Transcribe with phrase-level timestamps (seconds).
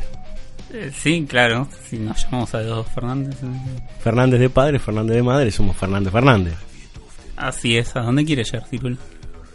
[0.74, 3.36] Eh, sí, claro, si nos llamamos a dos Fernández.
[3.42, 6.54] eh, Fernández de padre, Fernández de madre, somos Fernández Fernández.
[7.38, 8.98] Así es, ¿a dónde quiere llegar, Cirul?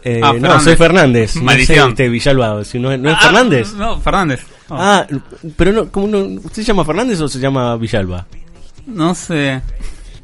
[0.05, 1.35] Eh, Ah, no, soy Fernández.
[1.37, 1.85] No Maldición.
[1.85, 3.73] sé, este Villalba, si no, es- ¿no es Ah, Fernández?
[3.73, 4.41] No, Fernández.
[4.69, 5.07] Oh, Ah,
[5.55, 6.19] pero no, ¿cómo no?
[6.19, 8.25] ¿Usted se llama Fernández o se llama Villalba?
[8.87, 9.61] No sé.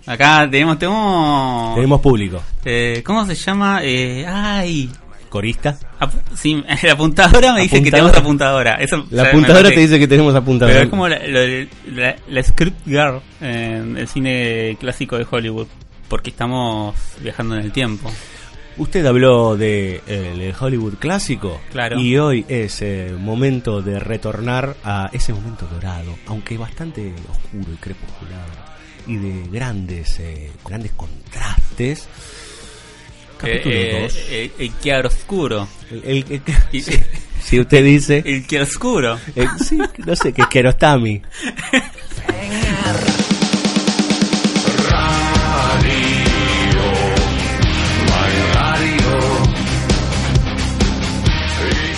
[0.06, 1.75] Acá tenemos, tenemos...
[1.75, 2.41] Tenemos público.
[2.66, 3.79] eh, ¿Cómo se llama?
[3.83, 4.89] Eh, ay...
[5.29, 5.78] ¿Corista?
[6.00, 8.75] Apu- sí, la apuntadora me dice que tenemos apuntadora.
[8.75, 10.73] Eso, La apuntadora te dice que tenemos apuntadora.
[10.73, 11.19] Pero es como la,
[11.94, 15.68] la- la script girl en el cine clásico de Hollywood.
[16.07, 18.12] Porque estamos viajando en el tiempo.
[18.78, 21.59] Usted habló de eh, el Hollywood clásico.
[21.72, 22.00] Claro.
[22.00, 27.78] Y hoy es eh, momento de retornar a ese momento dorado, aunque bastante oscuro y
[27.78, 28.69] crepuscular.
[29.06, 32.07] Y de grandes, eh, grandes contrastes.
[33.39, 34.16] Capítulo Eh, 2.
[34.16, 35.67] eh, eh, el chiaroscuro.
[35.91, 36.41] el, el- el-
[36.72, 36.81] Y-
[37.41, 38.22] si usted dice.
[38.25, 39.17] El chiaroscuro.
[39.35, 40.44] eh, sí, no sé, que.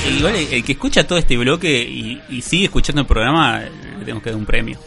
[0.10, 3.60] Y igual el, el que escucha todo este bloque y, y sigue escuchando el programa,
[3.60, 4.78] le tenemos que dar un premio.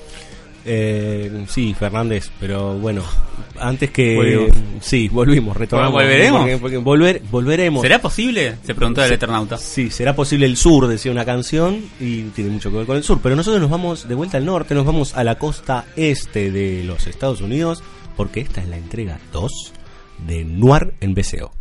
[0.66, 3.02] Eh, sí, Fernández, pero bueno,
[3.60, 4.14] antes que...
[4.16, 4.50] Volvimos.
[4.80, 5.92] Sí, volvimos, retornamos.
[5.92, 6.40] ¿Volveremos?
[6.40, 7.82] Porque- porque volver, volveremos.
[7.82, 8.56] ¿Será posible?
[8.62, 9.12] Se preguntó el.
[9.12, 9.58] Eternauta.
[9.58, 13.02] Sí, será posible el sur, decía una canción, y tiene mucho que ver con el
[13.02, 13.20] sur.
[13.22, 16.82] Pero nosotros nos vamos de vuelta al norte, nos vamos a la costa este de
[16.84, 17.82] los Estados Unidos,
[18.16, 19.72] porque esta es la entrega 2
[20.26, 21.52] de Noir en BCO.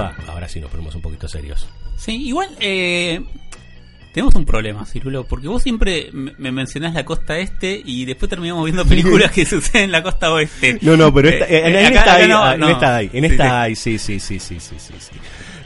[0.00, 1.66] Ahora sí nos ponemos un poquito serios.
[1.96, 3.20] Sí, igual eh,
[4.12, 8.28] tenemos un problema, Cirulo, porque vos siempre me me mencionás la costa este y después
[8.30, 10.78] terminamos viendo películas que suceden en la costa oeste.
[10.82, 12.60] No, no, pero esta, Eh, en, eh, en acá- esta acá hay, no, ah, en
[12.60, 12.68] no.
[12.70, 13.50] esta hay, en esta sí.
[13.50, 15.12] hay, sí, sí, sí, sí, sí, sí, sí.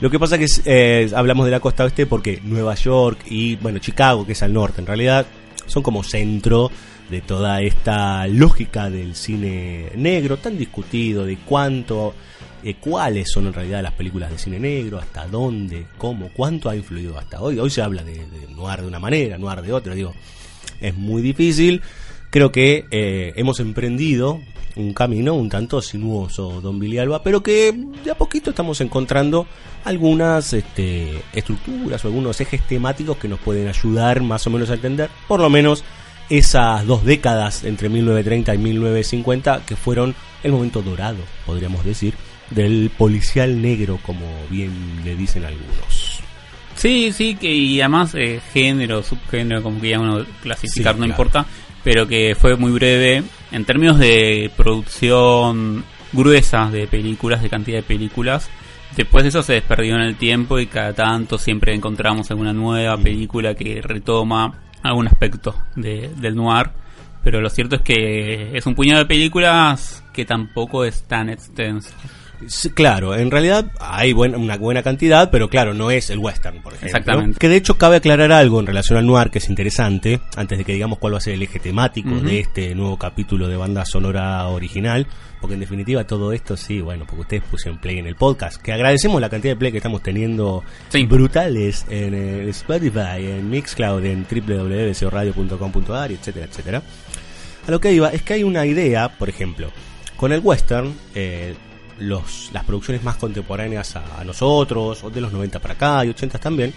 [0.01, 3.55] Lo que pasa que es, eh, hablamos de la costa oeste porque Nueva York y,
[3.57, 5.25] bueno, Chicago, que es al norte, en realidad,
[5.65, 6.71] son como centro
[7.09, 12.13] de toda esta lógica del cine negro, tan discutido, de cuánto,
[12.63, 16.75] eh, cuáles son en realidad las películas de cine negro, hasta dónde, cómo, cuánto ha
[16.75, 17.59] influido hasta hoy.
[17.59, 20.13] Hoy se habla de, de noir de una manera, noir de otra, digo,
[20.81, 21.81] es muy difícil.
[22.29, 24.39] Creo que eh, hemos emprendido
[24.75, 27.73] un camino un tanto sinuoso, don Villalba, pero que
[28.03, 29.47] de a poquito estamos encontrando
[29.83, 34.75] algunas este, estructuras o algunos ejes temáticos que nos pueden ayudar más o menos a
[34.75, 35.83] entender, por lo menos,
[36.29, 40.13] esas dos décadas entre 1930 y 1950 que fueron
[40.43, 42.13] el momento dorado, podríamos decir,
[42.51, 44.71] del policial negro, como bien
[45.03, 46.19] le dicen algunos.
[46.75, 51.05] Sí, sí, que y además eh, género, subgénero, como que ya uno clasificar, Sí, no
[51.05, 51.11] claro.
[51.11, 51.45] importa,
[51.83, 57.83] pero que fue muy breve en términos de producción gruesa de películas, de cantidad de
[57.83, 58.49] películas.
[58.95, 62.97] Después de eso se desperdió en el tiempo y cada tanto siempre encontramos alguna nueva
[62.97, 63.03] Mm.
[63.03, 66.69] película que retoma algún aspecto de- del noir.
[67.23, 71.89] Pero lo cierto es que es un puñado de películas que tampoco es tan extenso.
[72.47, 76.61] Sí, Claro, en realidad hay buena- una buena cantidad, pero claro, no es el western,
[76.61, 76.87] por ejemplo.
[76.97, 77.37] Exactamente.
[77.39, 80.63] Que de hecho cabe aclarar algo en relación al noir que es interesante, antes de
[80.65, 83.85] que digamos cuál va a ser el eje temático de este nuevo capítulo de banda
[83.85, 85.05] sonora original,
[85.41, 88.71] porque en definitiva todo esto sí, bueno, porque ustedes pusieron play en el podcast, que
[88.73, 91.05] agradecemos la cantidad de play que estamos teniendo Sí.
[91.05, 96.81] brutales en eh, Spotify, en Mixcloud, en www.radio.com.ar, etcétera, etcétera.
[97.67, 99.71] A lo que iba es que hay una idea, por ejemplo,
[100.17, 101.55] con el western, eh,
[101.99, 106.09] los, las producciones más contemporáneas a, a nosotros, o de los 90 para acá y
[106.09, 106.73] 80 también,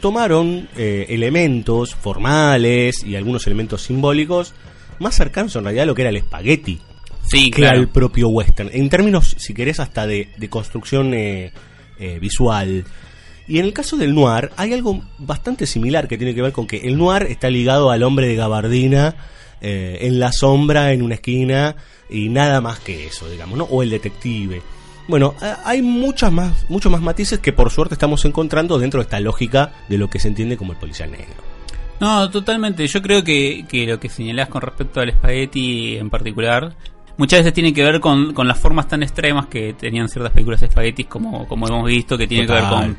[0.00, 4.54] tomaron eh, elementos formales y algunos elementos simbólicos
[4.98, 6.80] más cercanos en realidad a lo que era el espagueti
[7.24, 7.80] Sí, que claro.
[7.80, 8.70] al propio western.
[8.72, 11.52] En términos, si querés, hasta de, de construcción eh,
[11.98, 12.84] eh, visual.
[13.48, 16.66] Y en el caso del noir, hay algo bastante similar que tiene que ver con
[16.66, 19.14] que el noir está ligado al hombre de gabardina
[19.60, 21.76] eh, en la sombra, en una esquina,
[22.12, 23.64] y nada más que eso, digamos, ¿no?
[23.64, 24.62] O el detective.
[25.08, 29.18] Bueno, hay muchas más, muchos más matices que por suerte estamos encontrando dentro de esta
[29.20, 31.34] lógica de lo que se entiende como el policial negro.
[32.00, 32.86] No, totalmente.
[32.86, 36.74] Yo creo que, que lo que señalás con respecto al espagueti en particular,
[37.16, 40.60] muchas veces tiene que ver con, con las formas tan extremas que tenían ciertas películas
[40.60, 42.96] de espaguetis, como, como hemos visto, que tiene que ver con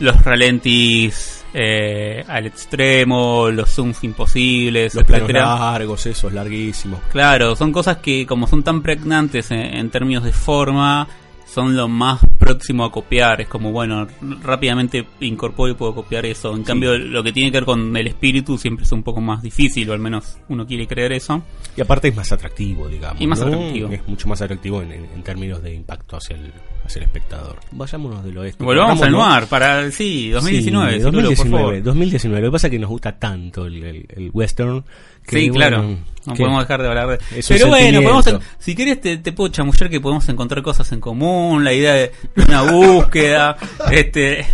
[0.00, 5.56] los ralentis eh, al extremo, los zooms imposibles, Los etcétera.
[5.56, 7.00] largos, esos, larguísimos.
[7.10, 11.06] Claro, son cosas que como son tan pregnantes en, en términos de forma,
[11.52, 13.40] son lo más próximo a copiar.
[13.40, 14.06] Es como, bueno,
[14.42, 16.54] rápidamente incorporo y puedo copiar eso.
[16.54, 19.42] En cambio, lo que tiene que ver con el espíritu siempre es un poco más
[19.42, 21.42] difícil, o al menos uno quiere creer eso.
[21.76, 23.20] Y aparte es más atractivo, digamos.
[23.20, 23.46] Y más ¿no?
[23.48, 23.88] atractivo.
[23.90, 26.52] Es mucho más atractivo en, términos de impacto hacia el,
[26.84, 27.58] hacia el espectador.
[27.72, 28.62] Vayámonos del oeste.
[28.64, 31.82] Volvamos al noir, para, sí, 2019, Sí, Cirulo, por 2019, favor.
[31.82, 32.40] 2019.
[32.42, 34.84] Lo que pasa es que nos gusta tanto el, el- el western.
[35.26, 35.82] Que, Sí, claro.
[35.82, 39.16] no que- podemos dejar de hablar de es un Pero bueno, podemos si querés te,
[39.18, 42.12] te puedo chamullar que podemos encontrar cosas en común, la idea de
[42.48, 43.56] una búsqueda,
[43.90, 44.46] este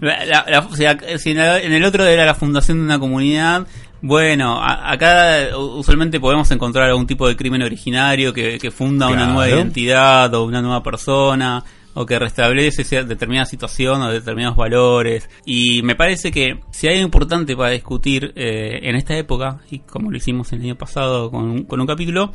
[0.00, 2.84] la- la- la- o sea, si en el, en el otro era la fundación de
[2.84, 3.66] una comunidad,
[4.00, 9.26] bueno, a- acá usualmente podemos encontrar algún tipo de crimen originario que, que funda una
[9.26, 15.28] nueva identidad o una nueva persona o que restablece determinada situación o determinados valores.
[15.44, 19.80] Y me parece que si hay algo importante para discutir eh, en esta época, y
[19.80, 22.32] como lo hicimos el año pasado con, un- con un capítulo,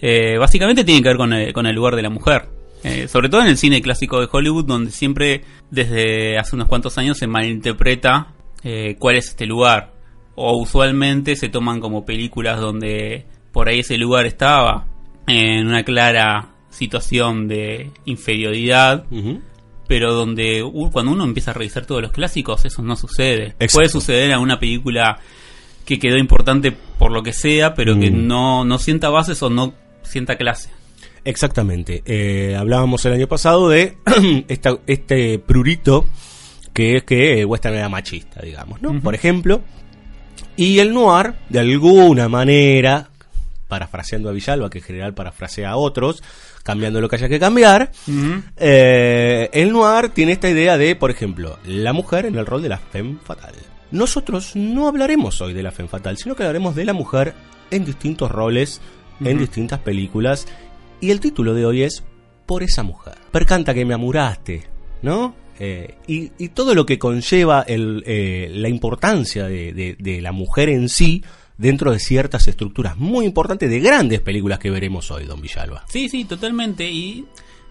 [0.00, 2.48] eh, básicamente tiene que ver con el, con el lugar de la mujer.
[2.82, 6.96] Eh, sobre todo en el cine clásico de Hollywood, donde siempre desde hace unos cuantos
[6.96, 8.28] años se malinterpreta
[8.62, 9.92] eh, cuál es este lugar.
[10.34, 14.86] O usualmente se toman como películas donde por ahí ese lugar estaba
[15.26, 19.04] en una clara situación de inferioridad,
[19.86, 23.48] pero donde cuando uno empieza a revisar todos los clásicos eso no sucede.
[23.58, 23.74] Exacto.
[23.74, 25.18] Puede suceder a una película
[25.84, 28.26] que quedó importante por lo que sea, pero que Mm.
[28.28, 30.70] no, no sienta bases o no sienta clase.
[31.24, 32.02] Exactamente.
[32.06, 33.96] Eh, hablábamos el año pasado de
[34.48, 36.06] esta, este prurito
[36.72, 38.98] que es que el western era machista, digamos, ¿no?
[39.00, 39.60] Por ejemplo.
[40.56, 43.10] Y el noir, de alguna manera,
[43.66, 46.22] parafraseando a Villalba, que en general parafrasea a otros,
[46.70, 47.90] cambiando lo que haya que cambiar,
[48.56, 52.68] eh, el noir tiene esta idea de, por ejemplo, la mujer en el rol de
[52.68, 53.54] la femme fatal.
[53.90, 57.34] Nosotros no hablaremos hoy de la femme fatal, sino que hablaremos de la mujer
[57.70, 58.80] en distintos roles,
[59.22, 60.46] en distintas películas.
[61.00, 62.04] Y el título de hoy es
[62.46, 63.14] Por esa mujer.
[63.32, 64.64] Percanta que me amuraste,
[65.02, 65.34] ¿no?
[65.58, 70.32] Eh, y, y todo lo que conlleva el, eh, la importancia de, de- de la
[70.32, 71.22] mujer en sí
[71.60, 75.84] dentro de ciertas estructuras muy importantes de grandes películas que veremos hoy, don Villalba.
[75.88, 76.90] Sí, sí, totalmente.
[76.90, 77.26] Y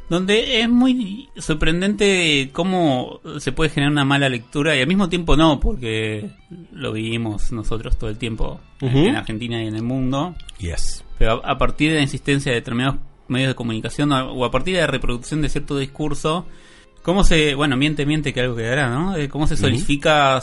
[0.09, 5.35] donde es muy sorprendente cómo se puede generar una mala lectura y al mismo tiempo
[5.35, 6.29] no, porque
[6.71, 10.35] lo vivimos nosotros todo el tiempo en- Argentina y en el mundo.
[10.59, 11.03] Yes.
[11.17, 12.95] Pero a, a partir de la insistencia de determinados
[13.27, 16.47] medios de comunicación o a partir de la reproducción de cierto discurso,
[17.03, 19.13] cómo se, bueno, miente, miente que algo quedará, ¿no?
[19.13, 20.39] De cómo se solidifica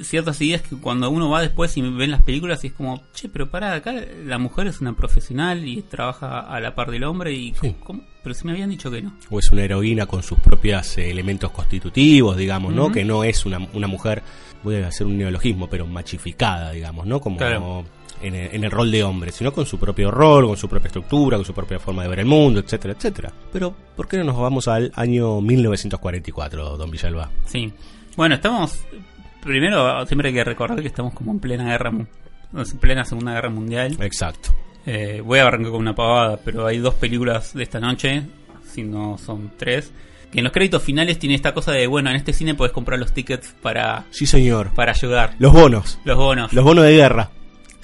[0.00, 3.28] ciertas ideas que cuando uno va después y ven las películas y es como, che,
[3.28, 7.32] pero pará, acá la mujer es una profesional y trabaja a la par del hombre
[7.32, 7.74] y, Sí.
[7.84, 8.02] ¿cómo?
[8.22, 9.14] Pero si me habían dicho que no.
[9.30, 12.90] o es una heroína con sus propios eh, elementos constitutivos, digamos, ¿no?
[12.92, 14.22] Que no es una, una mujer,
[14.62, 17.20] voy a hacer un neologismo, pero machificada, digamos, ¿no?
[17.20, 17.84] Como Claro.
[18.22, 20.88] En, el, en el rol de hombre, sino con su propio rol, con su propia
[20.88, 23.32] estructura, con su propia forma de ver el mundo, etcétera, etcétera.
[23.52, 27.30] Pero, ¿por qué no nos vamos al año 1944, don Villalba?
[27.46, 27.72] Sí.
[28.16, 28.78] Bueno, estamos.
[29.42, 31.90] Primero, siempre hay que recordar que estamos como en plena guerra.
[31.90, 33.96] En plena Segunda Guerra Mundial.
[34.00, 34.50] Exacto.
[34.86, 38.22] Eh, voy a arrancar con una pavada, pero hay dos películas de esta noche,
[38.64, 39.92] si no son tres,
[40.32, 42.98] que en los créditos finales tiene esta cosa de, bueno, en este cine puedes comprar
[42.98, 44.72] los tickets para, Sí, señor.
[44.74, 45.34] para ayudar.
[45.38, 45.98] Los bonos.
[46.04, 46.52] Los bonos.
[46.52, 47.30] Los bonos de guerra.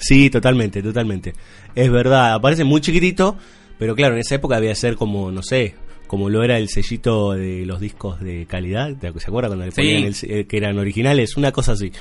[0.07, 1.33] Sí, totalmente, totalmente.
[1.73, 3.37] Es verdad, aparece muy chiquitito,
[3.79, 5.75] pero claro, en esa época debía ser como, no sé,
[6.07, 8.95] como lo era el sellito de los discos de calidad.
[8.95, 9.77] ¿te- ¿Se acuerda cuando le Sí.
[9.81, 11.35] ponían el- eh, que eran originales?
[11.37, 11.91] Una cosa así.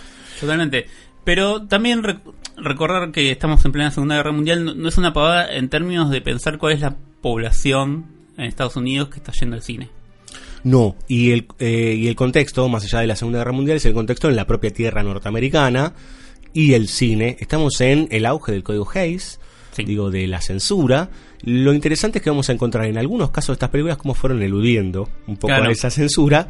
[0.41, 0.87] Totalmente.
[1.25, 2.21] Pero también rec-
[2.59, 6.11] recordar que estamos en plena Segunda Guerra Mundial no, no es una pavada en términos
[6.11, 8.05] de pensar cuál es la población
[8.37, 9.89] en Estados Unidos que está yendo al cine.
[10.65, 13.85] No, y el, eh, y el contexto, más allá de la Segunda Guerra Mundial, es
[13.87, 15.95] el contexto en la propia tierra norteamericana
[16.55, 17.37] y el cine.
[17.41, 19.39] Estamos en el auge del código Hayes,
[19.73, 19.85] Sí.
[19.85, 21.11] digo, de la censura.
[21.43, 24.41] Lo interesante es que vamos a encontrar en algunos casos de estas películas cómo fueron
[24.43, 25.71] eludiendo un poco Claro.
[25.71, 26.49] esa censura.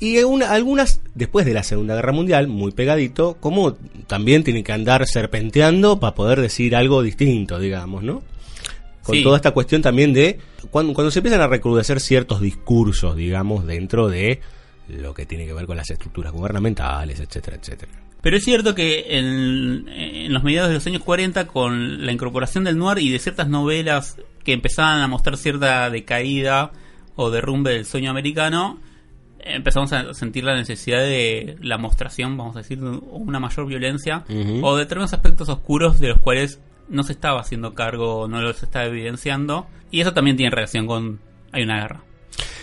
[0.00, 3.74] Y una- algunas, después de la Segunda Guerra Mundial, muy pegadito, como
[4.06, 8.22] también tienen que andar serpenteando para poder decir algo distinto, digamos, ¿no?
[9.02, 9.22] Con Sí.
[9.22, 10.38] toda esta cuestión también de
[10.70, 14.40] cuando, cuando se empiezan a recrudecer ciertos discursos, digamos, dentro de
[14.88, 17.92] lo que tiene que ver con las estructuras gubernamentales, etcétera, etcétera.
[18.22, 22.64] Pero es cierto que en, en los mediados de los años 40, con la incorporación
[22.64, 26.72] del noir y de ciertas novelas que empezaban a mostrar cierta decaída
[27.16, 28.78] o derrumbe del sueño americano,
[29.44, 34.24] empezamos a sentir la necesidad de la mostración, vamos a decir, de una mayor violencia
[34.62, 38.86] o determinados aspectos oscuros de los cuales no se estaba haciendo cargo, no los estaba
[38.86, 39.66] evidenciando.
[39.90, 41.20] Y eso también tiene relación con
[41.52, 42.02] hay una guerra.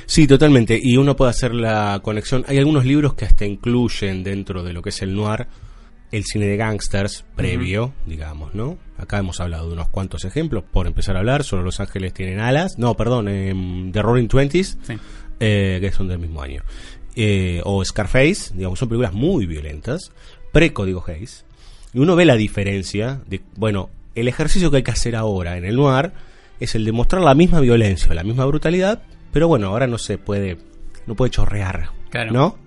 [0.08, 0.80] Sí, totalmente.
[0.82, 2.44] Y uno puede hacer la conexión.
[2.48, 5.48] Hay algunos libros que hasta incluyen dentro de lo que es el noir
[6.10, 8.78] el cine de gangsters previo, digamos, ¿no?
[8.98, 10.64] Acá hemos hablado de unos cuantos ejemplos.
[10.64, 12.80] Por empezar a hablar, solo Los Ángeles tienen alas.
[12.80, 14.94] No, perdón, em, The Roaring Twenties, Sí.
[15.42, 16.64] eh, que son del mismo año.
[17.18, 20.12] Eh, o Scarface, digamos, son películas muy violentas,
[20.54, 21.44] pre-código Hayes.
[21.94, 25.66] Y uno ve la diferencia de, bueno, el ejercicio que hay que hacer ahora en
[25.66, 26.14] el noir
[26.62, 30.18] es el de mostrar la misma violencia, la misma brutalidad, pero bueno, ahora no se
[30.18, 30.58] puede,
[31.06, 32.32] no puede chorrear, Claro.
[32.32, 32.58] ¿no?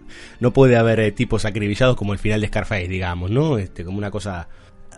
[0.41, 3.59] No puede haber eh, tipos acribillados como el final de Scarface, digamos, ¿no?
[3.59, 4.49] Este, como una cosa...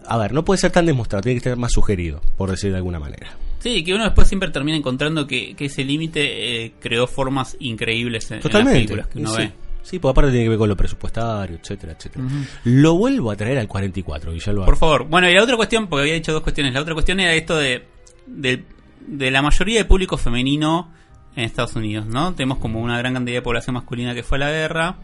[0.07, 2.79] A ver, no puede ser tan demostrado, tiene que ser más sugerido, por decir de
[2.79, 3.37] alguna manera.
[3.61, 8.29] Sí, que uno después siempre termina encontrando que, que ese límite eh, creó formas increíbles
[8.33, 9.43] en, en las películas que uno sí.
[9.43, 9.53] ve.
[9.83, 12.25] Sí, porque aparte tiene que ver con lo presupuestario, etcétera, etcétera.
[12.65, 14.65] Lo vuelvo a traer al 44, Villalba.
[14.65, 15.07] Por favor.
[15.09, 16.73] Bueno, y la otra cuestión, porque había dicho dos cuestiones.
[16.73, 17.85] La otra cuestión era esto de,
[18.27, 18.65] de,
[19.07, 20.93] de la mayoría de público femenino
[21.37, 22.35] en Estados Unidos, ¿no?
[22.35, 24.97] Tenemos como una gran cantidad de población masculina que fue a la guerra.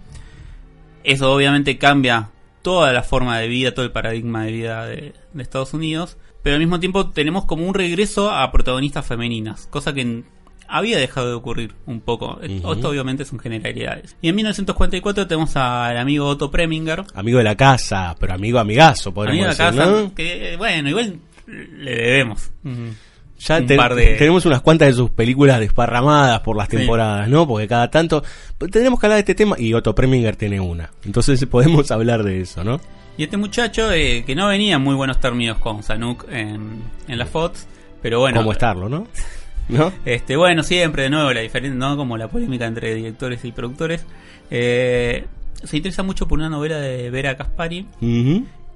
[1.05, 2.31] Eso obviamente cambia
[2.63, 6.19] toda la forma de vida, todo el paradigma de vida de, de Estados Unidos.
[6.43, 10.23] Pero al mismo tiempo tenemos como un regreso a protagonistas femeninas, cosa que
[10.69, 12.37] había dejado de ocurrir un poco.
[12.37, 12.73] Ujú.
[12.73, 14.17] Esto obviamente son generalidades.
[14.21, 19.13] Y en 1944 tenemos al amigo Otto Preminger, Amigo de la casa, pero amigo amigazo,
[19.13, 20.15] podríamos Amigo de decir, casa, ¿no?
[20.15, 22.51] que bueno, igual le debemos.
[23.38, 26.76] Ya un te- par de- tenemos unas cuantas de sus películas desparramadas por las Sí.
[26.76, 27.47] temporadas, ¿no?
[27.47, 28.23] Porque cada tanto
[28.59, 30.90] pues, tendremos que hablar de este tema y Otto Preminger tiene una.
[31.04, 32.80] Entonces podemos hablar de eso, ¿no?
[33.16, 37.18] Y este muchacho, eh, que no venía en muy buenos términos con Sanuk en, en
[37.18, 37.66] la Fox,
[38.02, 38.38] pero bueno.
[38.40, 39.07] Cómo estarlo, ¿no?
[39.68, 39.92] ¿No?
[40.04, 41.97] Este, bueno, siempre de nuevo la diferencia, ¿no?
[41.97, 44.04] Como la polémica entre directores y productores.
[44.50, 45.25] Eh,
[45.62, 47.87] se interesa mucho por una novela de Vera Caspari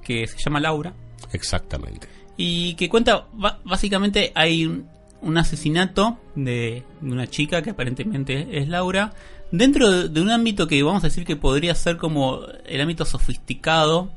[0.03, 0.93] que se llama Laura
[1.33, 2.09] Exactamente.
[2.37, 3.27] Y que cuenta,
[3.65, 4.87] básicamente hay un,
[5.21, 9.13] un asesinato de, de una chica que aparentemente es Laura,
[9.51, 13.05] dentro de, de un ámbito que vamos a decir que podría ser como el ámbito
[13.05, 14.11] sofisticado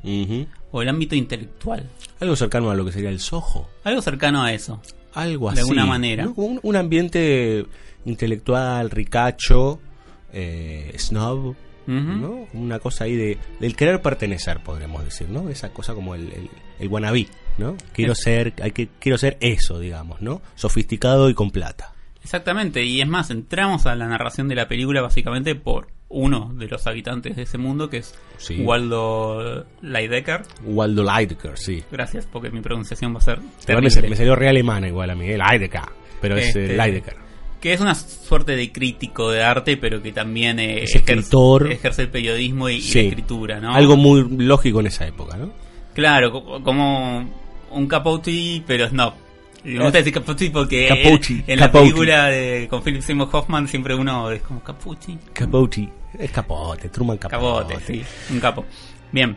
[0.72, 1.90] o el ámbito intelectual.
[2.20, 3.68] Algo cercano a lo que sería el Soho.
[3.84, 4.82] Algo cercano a eso.
[5.14, 5.60] Algo De así.
[5.62, 6.30] alguna manera.
[6.36, 7.66] Un, un ambiente
[8.06, 9.80] intelectual, ricacho,
[10.34, 11.56] eh, snob.
[11.88, 12.48] ¿no?
[12.54, 15.50] Una cosa ahí de, del querer pertenecer, podríamos decir, ¿no?
[15.50, 17.76] Esa cosa como el, el, el wannabe, ¿no?
[17.94, 20.42] Quiero Es- ser, hay que, quiero ser eso, digamos, ¿no?
[20.56, 21.94] Sofisticado y con plata.
[22.24, 26.68] Exactamente, y es más, entramos a la narración de la película básicamente por uno de
[26.68, 28.62] los habitantes de ese mundo, que es Sí.
[28.64, 30.42] Waldo Leidecker.
[30.64, 31.84] Waldo Leidecker, sí.
[31.92, 33.40] Gracias, porque mi pronunciación va a ser
[33.82, 35.82] me, salió re alemana igual a mí, el Leidecker,
[36.22, 37.16] pero es Este, el Leidecker.
[37.62, 41.72] Que es una suerte de crítico de arte, pero que también eh, Es escritor.
[41.72, 43.74] ejerce el periodismo y, y la escritura, ¿no?
[43.74, 45.52] Algo muy lógico en esa época, ¿no?
[45.94, 49.14] Claro, co- como un Capote, pero snob.
[49.64, 50.88] Y Me gusta decir Capote porque
[51.48, 55.18] en la película de, con Philip Seymour Hoffman siempre uno es como Capote.
[55.34, 57.74] Capote, es capote, Truman Capote.
[57.74, 58.64] Capote, sí, un capo.
[59.12, 59.36] Bien,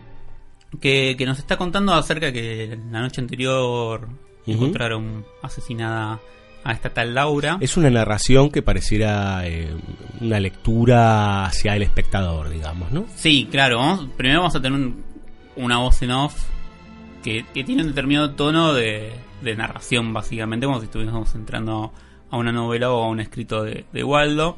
[0.81, 4.07] que, que nos está contando acerca que la noche anterior
[4.47, 6.21] encontraron asesinada
[6.65, 7.57] a esta tal Laura.
[7.61, 9.73] Es una narración que pareciera eh,
[10.21, 13.07] una lectura hacia el espectador, digamos, ¿no?
[13.17, 13.79] Sí, claro.
[13.79, 15.05] vamos- primero vamos a tener un-
[15.57, 16.35] una voz en off
[17.23, 21.93] que, que tiene un determinado tono de, de narración, básicamente, como si estuviésemos entrando
[22.31, 24.57] a una novela o a un escrito de, de Waldo.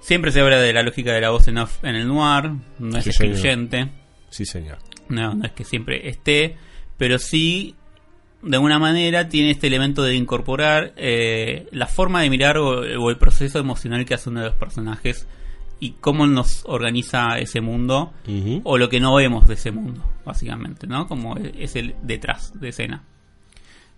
[0.00, 2.96] Siempre se habla de la lógica de la voz en off en el noir, no
[2.98, 3.32] es Sí, señor.
[3.32, 3.88] excluyente.
[4.30, 4.78] Sí, señor.
[5.08, 6.56] No, no es que siempre esté,
[6.96, 7.74] pero sí,
[8.42, 13.10] de alguna manera, tiene este elemento de incorporar eh, la forma de mirar o, o
[13.10, 15.26] el proceso emocional que hace uno de los personajes
[15.78, 18.12] y cómo nos organiza ese mundo
[18.64, 21.06] o lo que no vemos de ese mundo, básicamente, ¿no?
[21.06, 23.04] Como es el detrás de escena.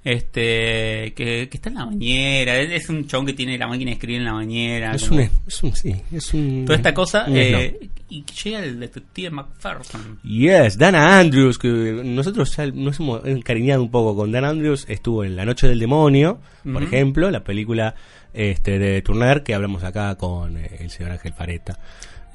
[0.04, 3.94] Este, que, que está en la bañera, es, un chabón que tiene la máquina de
[3.94, 4.94] escribir en la bañera.
[4.94, 6.64] Es como un, es un, sí, es un...
[6.64, 10.20] toda esta cosa, eh, y llega el detective McPherson.
[10.22, 15.24] Yes, Dana Andrews, que nosotros ya nos hemos encariñado un poco con Dana Andrews, estuvo
[15.24, 16.40] en La Noche del Demonio,
[16.72, 17.94] por ejemplo, la película
[18.38, 21.78] este de Turner que hablamos acá con eh, el señor Ángel Fareta.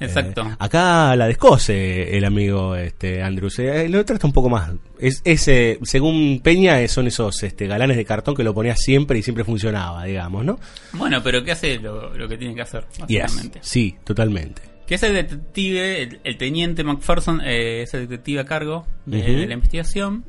[0.00, 0.42] Exacto.
[0.42, 4.72] Eh, acá la descose el amigo este Andrews, eh, lo trata un poco más.
[4.98, 8.76] Es, es, eh, según Peña, eh, son esos este, galanes de cartón que lo ponía
[8.76, 10.58] siempre y siempre funcionaba, digamos, ¿no?
[10.92, 14.62] Bueno, pero ¿qué hace lo, lo que tiene que hacer, Yes, sí, totalmente.
[14.86, 19.54] Que es el detective, el, el teniente McPherson, es el detective a cargo de, la
[19.54, 20.24] investigación.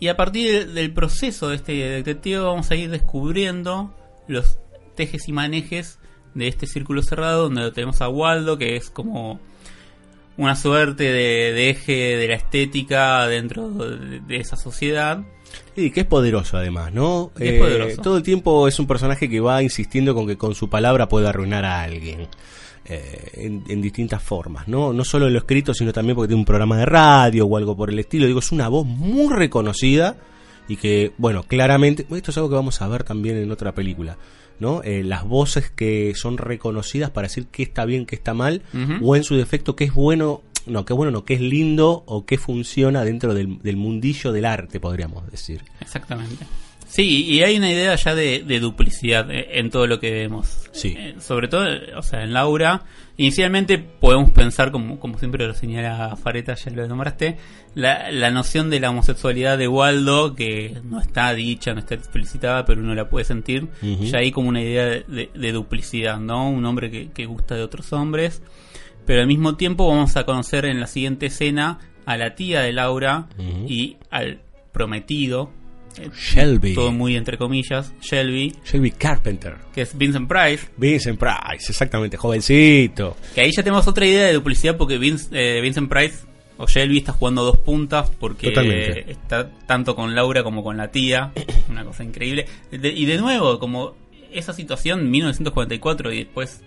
[0.00, 3.92] Y a partir del, del proceso de este detective vamos a ir descubriendo
[4.28, 4.60] los
[4.98, 5.98] tejes y manejes
[6.34, 9.40] de este círculo cerrado donde tenemos a Waldo, que es como
[10.36, 15.22] una suerte de, de eje de la estética dentro de, de esa sociedad.
[15.74, 17.32] Y que es poderoso además, ¿no?
[17.38, 18.02] Es Eh, poderoso.
[18.02, 21.26] Todo el tiempo es un personaje que va insistiendo con que con su palabra puede
[21.28, 22.28] arruinar a alguien.
[22.90, 24.92] eh, en, en distintas formas, ¿no?
[24.94, 27.76] No solo en lo escrito, sino también porque tiene un programa de radio o algo
[27.76, 28.26] por el estilo.
[28.26, 30.16] Digo, es una voz muy reconocida
[30.68, 34.16] y que, bueno, claramente, esto es algo que vamos a ver también en otra película,
[34.60, 34.82] ¿no?
[34.82, 38.62] Eh, las voces que son reconocidas para decir qué está bien, qué está mal,
[39.02, 42.26] o en su defecto qué es bueno, no, qué bueno, no, qué es lindo o
[42.26, 45.62] qué funciona dentro del, del mundillo del arte, podríamos decir.
[45.80, 46.46] Exactamente.
[46.88, 50.68] Sí, y hay una idea ya de, de duplicidad eh, en todo lo que vemos.
[50.72, 50.94] Sí.
[50.98, 52.82] Eh, sobre todo, o sea, en Laura,
[53.18, 57.36] inicialmente podemos pensar, como, como siempre lo señala Fareta, ya lo nombraste,
[57.74, 62.64] la, la noción de la homosexualidad de Waldo, que no está dicha, no está explicitada,
[62.64, 63.68] pero uno la puede sentir.
[63.82, 64.04] Ujú.
[64.04, 66.48] Ya hay como una idea de, de- de duplicidad, ¿no?
[66.50, 68.42] Un hombre que, que gusta de otros hombres.
[69.04, 72.72] Pero al mismo tiempo vamos a conocer en la siguiente escena a la tía de
[72.72, 73.28] Laura
[73.68, 74.40] y al
[74.72, 75.50] prometido.
[76.16, 76.74] Shelby.
[76.74, 77.92] Todo muy entre comillas.
[78.00, 79.56] Shelby, Shelby Carpenter.
[79.74, 80.66] que es Vincent Price.
[80.76, 83.16] Vincent Price, exactamente, jovencito.
[83.34, 86.18] Que ahí ya tenemos otra idea de duplicidad porque Vince- eh, Vincent Price
[86.56, 89.10] o Shelby está jugando dos puntas porque Totalmente.
[89.12, 91.32] está tanto con Laura como con la tía.
[91.68, 92.46] Una cosa increíble.
[92.70, 93.94] De- y de nuevo, como
[94.32, 96.62] esa situación 1944 y después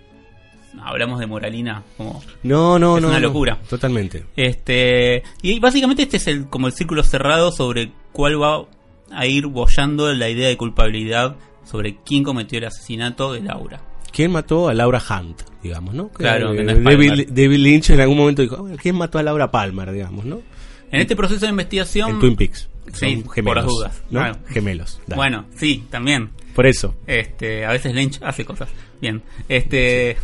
[0.82, 3.08] hablamos de Moralina como No, no, Es no.
[3.08, 3.26] una no.
[3.28, 3.58] locura.
[3.68, 4.24] Totalmente.
[4.36, 8.64] Este, y básicamente este es el como el círculo cerrado sobre cuál va
[9.14, 13.80] a ir bollando la idea de culpabilidad sobre quién cometió el asesinato de Laura.
[14.12, 16.08] ¿Quién mató a Laura Hunt, digamos, no?
[16.10, 17.28] Claro, eh, que no es David.
[17.30, 20.42] David Lynch en algún momento dijo, "Bueno, ¿quién mató a Laura Palmer, digamos, no?
[20.90, 22.68] En este proceso de investigación, En Twin Peaks.
[22.92, 23.56] Sí, Son por gemelos.
[23.56, 24.02] las dudas.
[24.10, 24.38] ¿no?
[24.48, 25.00] Gemelos.
[25.06, 25.16] dale.
[25.16, 26.30] bueno, sí, también.
[26.54, 28.68] Por eso, Este, a veces Lynch hace cosas.
[29.00, 29.22] Bien.
[29.48, 30.16] Este,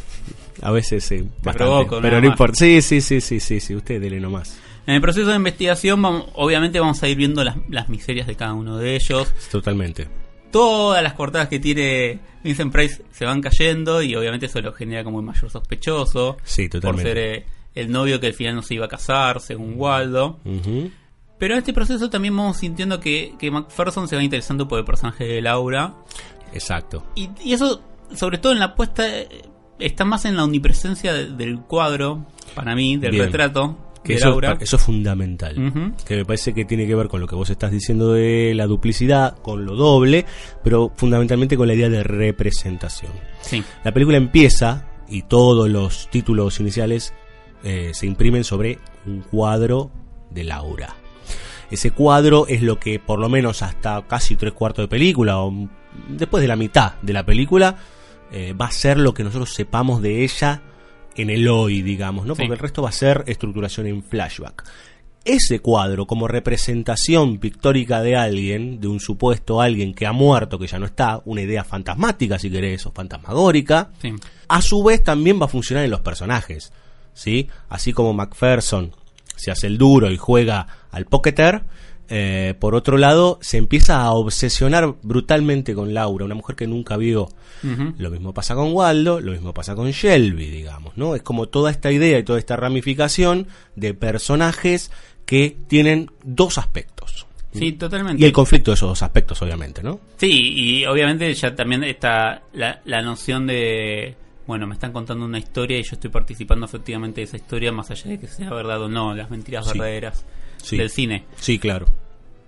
[0.61, 1.23] a veces sí.
[1.43, 2.35] bastante, provoco, pero no más.
[2.35, 2.55] importa.
[2.59, 4.59] Sí, sí, sí, sí, sí, sí, usted dele nomás.
[4.89, 8.35] En el proceso de investigación, vamos- obviamente vamos a ir viendo las, las miserias de
[8.35, 9.33] cada uno de ellos.
[9.51, 10.09] Totalmente.
[10.51, 15.05] todas las cortadas que tiene Vincent Price se van cayendo y obviamente eso lo genera
[15.05, 16.39] como el mayor sospechoso.
[16.43, 17.03] Sí, totalmente.
[17.03, 20.39] Por ser eh, el novio que al final no se iba a casar, según Waldo.
[21.39, 24.85] Pero en este proceso también vamos sintiendo que, que McPherson se va interesando por el
[24.87, 25.95] personaje de Laura.
[26.55, 27.05] Exacto.
[27.15, 27.83] Y, y eso,
[28.15, 29.29] sobre todo en la puesta, eh,
[29.79, 33.25] está más en la omnipresencia de- del cuadro, para mí, del Bien.
[33.27, 34.57] retrato Que de eso, Laura.
[34.61, 35.95] eso es fundamental.
[36.07, 38.67] Que me parece que tiene que ver con lo que vos estás diciendo de la
[38.67, 40.25] duplicidad, con lo doble,
[40.63, 43.13] pero fundamentalmente con la idea de representación.
[43.41, 47.15] Sí, La película empieza y todos los títulos iniciales
[47.65, 49.91] eh, se imprimen sobre un cuadro
[50.31, 50.95] de Laura.
[51.71, 55.69] Ese cuadro es lo que por lo menos hasta casi tres cuartos de película o
[56.09, 57.77] después de la mitad de la película
[58.31, 60.63] eh, va a ser lo que nosotros sepamos de ella
[61.19, 62.35] en el hoy, digamos, ¿no?
[62.35, 62.43] Sí.
[62.43, 64.65] Porque el resto va a ser estructuración en flashback.
[65.25, 70.67] Ese cuadro como representación pictórica de alguien, de un supuesto alguien que ha muerto, que
[70.67, 74.15] ya no está, una idea fantasmática si querés, o fantasmagórica, sí.
[74.49, 76.73] a su vez también va a funcionar en los personajes,
[77.13, 77.49] ¿sí?
[77.69, 78.93] Así como MacPherson
[79.37, 81.63] se hace el duro y juega al pocketer,
[82.09, 86.97] eh, por otro lado, se empieza a obsesionar brutalmente con Laura, una mujer que nunca
[86.97, 87.29] vio.
[87.99, 91.15] Lo mismo pasa con Waldo, lo mismo pasa con Shelby, digamos, ¿no?
[91.17, 94.91] Es como toda esta idea y toda esta ramificación de personajes
[95.27, 97.27] que tienen dos aspectos.
[97.53, 98.23] Sí, totalmente.
[98.23, 99.99] Y el conflicto de esos dos aspectos, obviamente, ¿no?
[100.19, 104.15] Sí, y obviamente ya también está la, la noción de,
[104.47, 107.91] bueno, me están contando una historia y yo estoy participando efectivamente de esa historia, más
[107.91, 109.73] allá de que sea verdad o no, las mentiras Sí.
[109.79, 110.25] verdaderas
[110.63, 110.77] Sí.
[110.77, 111.25] del cine.
[111.37, 111.87] Sí, claro.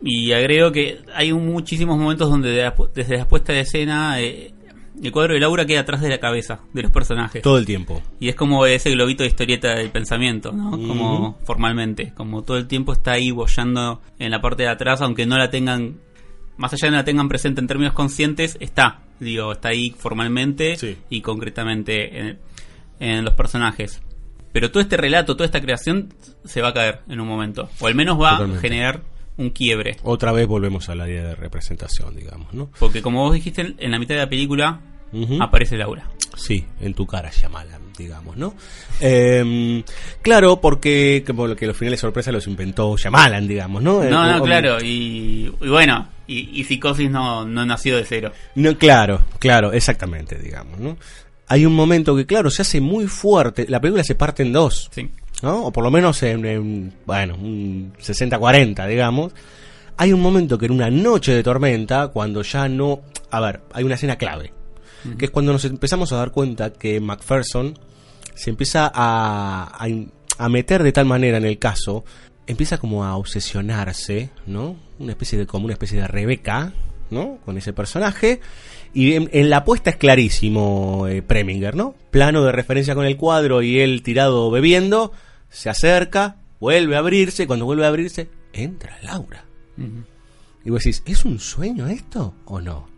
[0.03, 4.21] Y agrego que hay muchísimos momentos donde de la pu- desde la puesta de escena
[4.21, 4.53] eh,
[5.03, 7.43] el cuadro de Laura queda atrás de la cabeza de los personajes.
[7.43, 8.03] Todo el tiempo.
[8.19, 10.71] Y es como ese globito de historieta del pensamiento, ¿no?
[10.73, 15.25] Como formalmente, como todo el tiempo está ahí bollando en la parte de atrás, aunque
[15.27, 15.97] no la tengan,
[16.57, 20.77] más allá de no la tengan presente en términos conscientes, está, digo, está ahí formalmente
[20.77, 20.97] Sí.
[21.09, 22.39] y concretamente en,
[23.01, 24.03] en los personajes.
[24.53, 26.13] Pero todo este relato, toda esta creación
[26.45, 28.59] se va a caer en un momento, o al menos va Totalmente.
[28.59, 29.01] a generar
[29.37, 29.97] un quiebre.
[30.03, 32.71] Otra vez volvemos a la idea de representación, digamos, ¿no?
[32.79, 34.81] Porque como vos dijiste, en la mitad de la película
[35.41, 36.09] aparece Laura.
[36.37, 38.55] Sí, en tu cara, Shyamalan, digamos, ¿no?
[39.01, 39.83] Eh,
[40.23, 44.03] claro, porque como que los finales sorpresa los inventó Shyamalan, digamos, ¿no?
[44.05, 48.33] No, no, o- claro, y, y bueno, y, y Psicosis no, no nació de cero.
[48.55, 50.97] No, claro, claro, exactamente, digamos, ¿no?
[51.53, 53.67] Hay un momento que, claro, se hace muy fuerte.
[53.69, 55.11] La película se parte en dos, Sí.
[55.43, 55.65] ¿no?
[55.67, 59.33] O por lo menos en, en, bueno, un 60-40, digamos.
[59.97, 63.01] Hay un momento que en una noche de tormenta, cuando ya no...
[63.33, 64.53] A ver, hay una escena clave,
[65.19, 67.77] que es cuando nos empezamos a dar cuenta que MacPherson
[68.35, 69.89] se empieza a, a,
[70.39, 72.05] a meter de tal manera en el caso,
[72.47, 74.77] empieza como a obsesionarse, ¿no?
[75.01, 76.73] Una especie de, como una especie de Rebeca,
[77.11, 77.39] ¿no?
[77.45, 78.41] Con ese personaje.
[78.93, 81.95] Y en, en la apuesta es clarísimo eh, Preminger, ¿no?
[82.11, 85.13] Plano de referencia con el cuadro y él tirado bebiendo,
[85.49, 89.45] se acerca, vuelve a abrirse, cuando vuelve a abrirse, entra Laura.
[90.65, 92.89] Y vos decís, ¿es un sueño esto o no?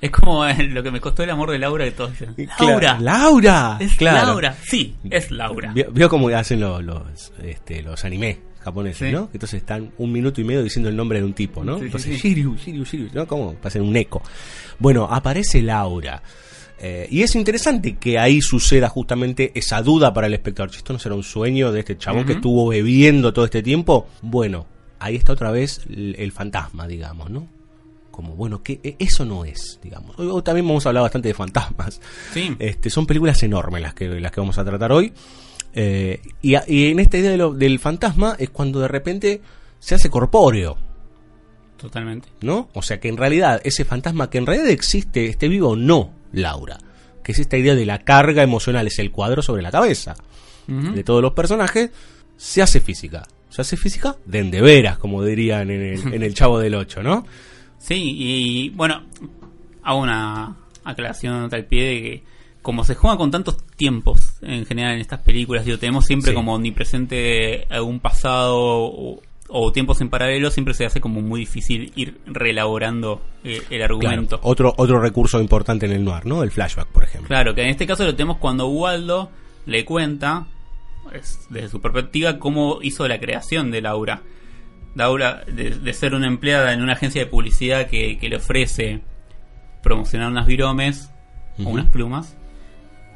[0.00, 2.34] Es como eh, lo que me costó el amor de Laura que todos dicen.
[2.58, 2.96] Laura.
[2.96, 3.76] Claro, Laura.
[3.80, 4.26] Es claro.
[4.28, 4.56] Laura.
[4.62, 5.72] Sí, es Laura.
[5.74, 9.12] Vio, vio cómo hacen los, los, este, los animes japoneses, Sí.
[9.12, 9.28] ¿no?
[9.32, 11.78] Entonces están un minuto y medio diciendo el nombre de un tipo, ¿no?
[11.78, 12.28] Sí, Entonces, sí.
[12.28, 13.26] Shiryu, Shiryu, Shiryu, ¿no?
[13.26, 14.22] Como pasan un eco.
[14.78, 16.22] Bueno, aparece Laura.
[16.82, 20.70] Eh, y es interesante que ahí suceda justamente esa duda para el espectador.
[20.74, 24.66] Esto no será un sueño de este chabón que estuvo bebiendo todo este tiempo, bueno,
[24.98, 27.46] ahí está otra vez el, el fantasma, digamos, ¿no?
[28.10, 30.18] Como, bueno, que eh, eso no es, digamos.
[30.18, 32.00] Hoy, hoy también vamos a hablar bastante de fantasmas.
[32.32, 32.56] Sí.
[32.58, 35.12] Este, son películas enormes las que, las que vamos a tratar hoy.
[35.74, 39.40] Eh, y, a- y en esta idea de lo- del fantasma es cuando de repente
[39.78, 40.76] se hace corpóreo,
[41.76, 42.28] Totalmente.
[42.42, 42.68] ¿no?
[42.74, 46.12] O sea que en realidad ese fantasma que en realidad existe, esté vivo o no,
[46.32, 46.78] Laura.
[47.22, 50.14] Que es esta idea de la carga emocional, es el cuadro sobre la cabeza
[50.66, 51.90] de todos los personajes,
[52.36, 53.24] se hace física.
[53.48, 57.26] Se hace física de endeveras, como dirían en el, en el Chavo del 8, ¿no?
[57.78, 59.02] Sí, y bueno,
[59.82, 62.22] hago una aclaración al pie de que
[62.62, 66.34] como se juega con tantos tiempos en general en estas películas, digo, tenemos siempre Sí.
[66.34, 71.92] como omnipresente algún pasado o, o tiempos en paralelo, siempre se hace como muy difícil
[71.96, 74.38] ir reelaborando eh, el Claro, argumento.
[74.42, 76.42] otro, otro recurso importante en el noir, ¿no?
[76.42, 77.28] El flashback, por ejemplo.
[77.28, 79.30] Claro, que en este caso lo tenemos cuando Waldo
[79.66, 80.46] le cuenta,
[81.12, 84.22] es, desde su perspectiva, cómo hizo la creación de Laura.
[84.94, 89.00] Laura, de, de ser una empleada en una agencia de publicidad que, que le ofrece
[89.82, 91.10] promocionar unas viromes
[91.64, 92.36] o unas plumas,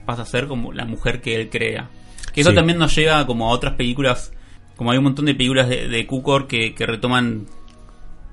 [0.05, 1.89] pasa a ser como la mujer que él crea.
[2.33, 2.57] Que eso Sí.
[2.57, 4.33] también nos lleva como a otras películas,
[4.77, 7.47] como hay un montón de películas de, de Cukor que, que retoman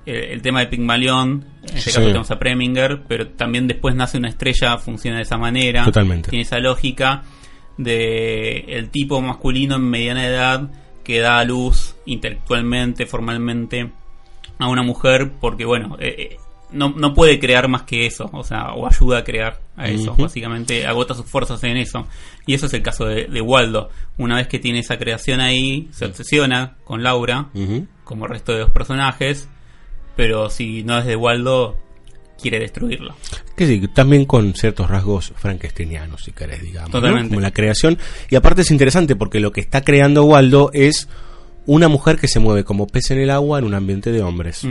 [0.06, 1.90] el, el tema de Pygmalion, en este Sí.
[1.92, 5.86] caso tenemos a Preminger, pero también después nace una estrella, funciona de esa manera.
[5.86, 6.30] Totalmente.
[6.30, 7.24] Tiene esa lógica
[7.78, 10.70] de el tipo masculino en mediana edad
[11.04, 13.92] que da a luz intelectualmente, formalmente
[14.60, 16.38] a una mujer porque bueno, eh, eh,
[16.72, 20.16] no, no puede crear más que eso, o sea, o ayuda a crear a eso,
[20.16, 22.08] básicamente agota sus fuerzas en eso.
[22.46, 23.90] Y eso es el caso de, de Waldo.
[24.18, 27.50] Una vez que tiene esa creación ahí, se obsesiona con Laura,
[28.04, 29.48] como el resto de los personajes,
[30.16, 31.78] pero si no es de Waldo,
[32.42, 33.16] quiere destruirlo.
[33.56, 36.90] Que sí, también con ciertos rasgos frankensteinianos, si querés, digamos.
[36.90, 37.00] ¿no?
[37.00, 37.30] Totalmente.
[37.30, 37.98] Como la creación.
[38.30, 41.08] Y aparte es interesante porque lo que está creando Waldo es
[41.66, 44.68] una mujer que se mueve como pez en el agua en un ambiente de hombres.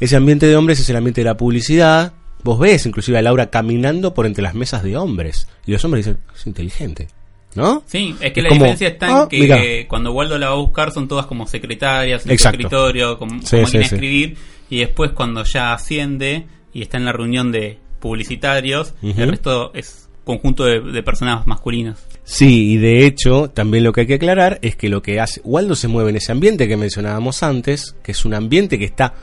[0.00, 2.12] Ese ambiente de hombres es el ambiente de la publicidad.
[2.44, 5.48] Vos ves inclusive a Laura caminando por entre las mesas de hombres.
[5.66, 7.08] Y los hombres dicen, es inteligente.
[7.54, 7.82] ¿No?
[7.86, 9.58] Sí, es que Es la como, diferencia está en ah, que mirá.
[9.88, 12.58] cuando Waldo la va a buscar son todas como secretarias en Exacto.
[12.58, 13.78] escritorio, con, Sí, sí.
[13.78, 14.36] escribir,
[14.70, 20.08] y después cuando ya asciende y está en la reunión de publicitarios, el resto es
[20.24, 22.06] conjunto de, de personas masculinas.
[22.22, 25.40] Sí, y de hecho, también lo que hay que aclarar es que lo que hace.
[25.42, 29.14] Waldo se mueve en ese ambiente que mencionábamos antes, que es un ambiente que está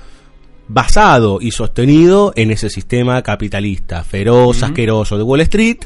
[0.67, 5.77] basado y sostenido en ese sistema capitalista, feroz, asqueroso de Wall Street.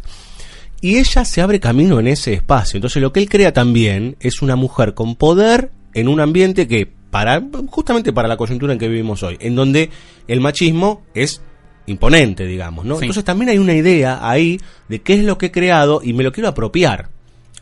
[0.82, 2.78] Y ella se abre camino en ese espacio.
[2.78, 6.86] Entonces lo que él crea también es una mujer con poder en un ambiente que,
[6.86, 9.90] para, justamente para la coyuntura en que vivimos hoy, en donde
[10.28, 11.42] el machismo es
[11.88, 12.96] imponente, digamos, ¿no?
[12.96, 13.06] Sí.
[13.06, 16.24] Entonces también hay una idea ahí de qué es lo que he creado y me
[16.24, 17.10] lo quiero apropiar,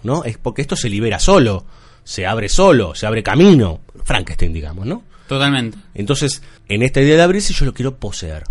[0.04, 0.24] ¿no?
[0.24, 1.66] Es porque esto se libera solo,
[2.04, 5.04] se abre solo, se abre camino, Frankenstein, digamos, ¿no?
[5.28, 5.78] Totalmente.
[5.94, 8.44] Entonces, en esta idea de abrirse yo lo quiero poseer.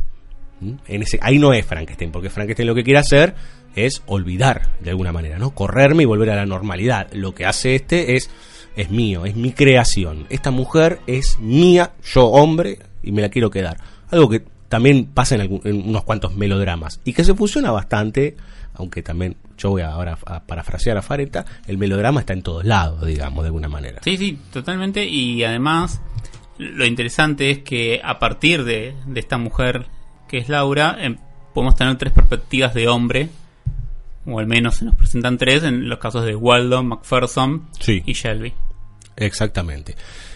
[0.60, 0.72] ¿Mm?
[0.86, 3.34] En ese, ahí no es Frankenstein, porque Frankenstein lo que quiere hacer
[3.74, 5.50] es olvidar de alguna manera, ¿no?
[5.50, 7.12] Correrme y volver a la normalidad.
[7.12, 8.30] Lo que hace este es
[8.74, 10.26] es mío, es mi creación.
[10.28, 13.78] Esta mujer es mía, yo hombre, y me la quiero quedar.
[14.10, 18.36] Algo que también pasa en, algún- en unos cuantos melodramas y que se fusiona bastante,
[18.74, 23.06] aunque también yo voy ahora a parafrasear a Fareta, el melodrama está en todos lados,
[23.06, 24.00] digamos, de alguna manera.
[24.04, 25.04] Sí, sí, totalmente.
[25.06, 26.00] Y además,
[26.58, 29.86] lo interesante es que a partir de, de esta mujer
[30.28, 31.16] que es Laura, em,
[31.54, 33.28] podemos tener tres perspectivas de hombre,
[34.26, 38.02] o al menos se nos presentan tres, en los casos de Waldo, McPherson Sí.
[38.04, 38.52] y Shelby.
[39.16, 39.94] Exactamente.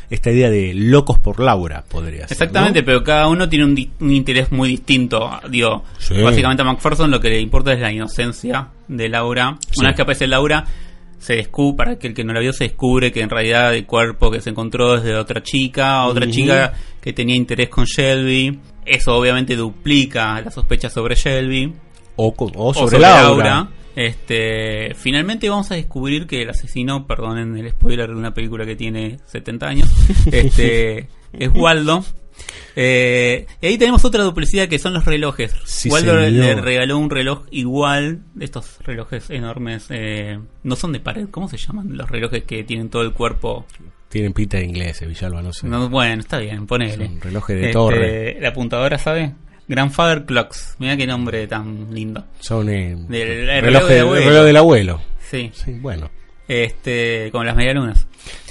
[0.08, 2.32] Esta idea de locos por Laura podría ser.
[2.32, 2.86] Exactamente, ¿no?
[2.86, 5.30] pero cada uno tiene un, interés muy distinto.
[5.48, 6.20] Digo, Sí.
[6.20, 9.56] básicamente a McPherson lo que le importa es la inocencia de Laura.
[9.60, 9.74] Sí.
[9.80, 10.64] Una vez que aparece Laura,
[11.20, 13.86] se descubre, para que el que no la vio, se descubre que en realidad el
[13.86, 18.58] cuerpo que se encontró es de otra chica, otra chica que tenía interés con Shelby.
[18.86, 21.72] Eso obviamente duplica la sospecha sobre Shelby
[22.16, 22.34] O,
[22.74, 23.44] sobre Laura.
[23.44, 23.70] Laura.
[23.94, 28.76] Este, finalmente vamos a descubrir que el asesino, perdonen el spoiler de una película que
[28.76, 29.90] tiene 70 años,
[30.32, 32.02] este, es Waldo.
[32.76, 35.54] Eh, y ahí tenemos otra duplicidad que son los relojes.
[35.64, 36.44] Sí, Waldo le- señor.
[36.44, 41.56] le regaló un reloj igual, estos relojes enormes, eh, no son de pared, ¿cómo se
[41.56, 41.96] llaman?
[41.96, 43.66] Los relojes que tienen todo el cuerpo.
[44.08, 45.66] Tienen pinta de inglés, Villalba, no sé.
[45.66, 47.06] No, bueno, está bien, ponele.
[47.06, 48.38] Son relojes de Este, torre.
[48.40, 49.34] La apuntadora, ¿sabe?
[49.68, 50.74] Grandfather Clocks.
[50.80, 52.24] Mira qué nombre tan lindo.
[52.40, 54.26] Son eh, Del- el reloj, reloj de- del abuelo.
[54.30, 55.02] reloj del abuelo.
[55.30, 55.50] Sí.
[55.54, 56.10] Sí, bueno.
[56.48, 58.06] Este, como las medialunas.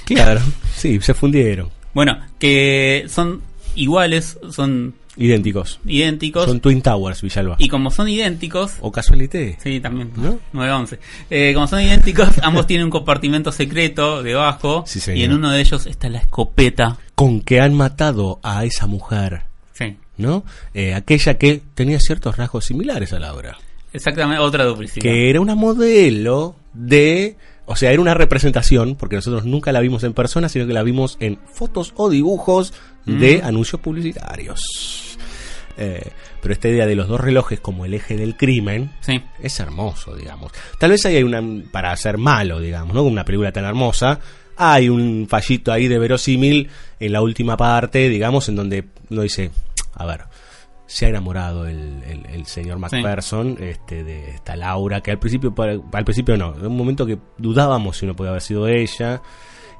[0.06, 0.40] Claro,
[0.74, 1.68] sí, se fundieron.
[1.92, 3.42] Bueno, que son
[3.74, 5.80] iguales, son Idénticos.
[5.86, 6.44] idénticos.
[6.46, 7.56] Son Twin Towers, Villalba.
[7.58, 9.58] y como son idénticos, O casualité.
[9.62, 10.38] sí, también, ¿No?
[10.52, 10.98] 9-11.
[11.30, 14.84] Eh, como son idénticos, ambos tienen un compartimento secreto debajo.
[14.86, 15.18] Sí, señor.
[15.18, 16.98] y en uno de ellos está la escopeta.
[17.14, 20.44] Con que han matado a esa mujer, Sí, ¿no?
[20.74, 23.58] Eh, aquella que tenía ciertos rasgos similares a Laura.
[23.92, 25.02] exactamente, otra duplicidad.
[25.02, 27.36] Que era una modelo de.
[27.72, 30.82] O sea, era una representación, porque nosotros nunca la vimos en persona, sino que la
[30.82, 32.74] vimos en fotos o dibujos
[33.06, 33.46] de Mm.
[33.46, 35.16] anuncios publicitarios.
[35.76, 36.10] Eh,
[36.42, 40.16] pero esta idea de los dos relojes como el eje del crimen Sí, es hermoso,
[40.16, 40.52] digamos.
[40.78, 41.40] Tal vez ahí hay una.
[41.70, 43.02] para ser malo, digamos, ¿no?
[43.04, 44.18] Con una película tan hermosa.
[44.56, 49.50] Hay un fallito ahí de verosímil en la última parte, digamos, en donde uno dice,
[49.94, 50.22] a ver,
[50.92, 55.54] se ha enamorado el, el- el señor MacPherson este, de esta Laura, que al principio,
[55.54, 59.22] para- al principio no, en un momento que dudábamos si no podía haber sido ella.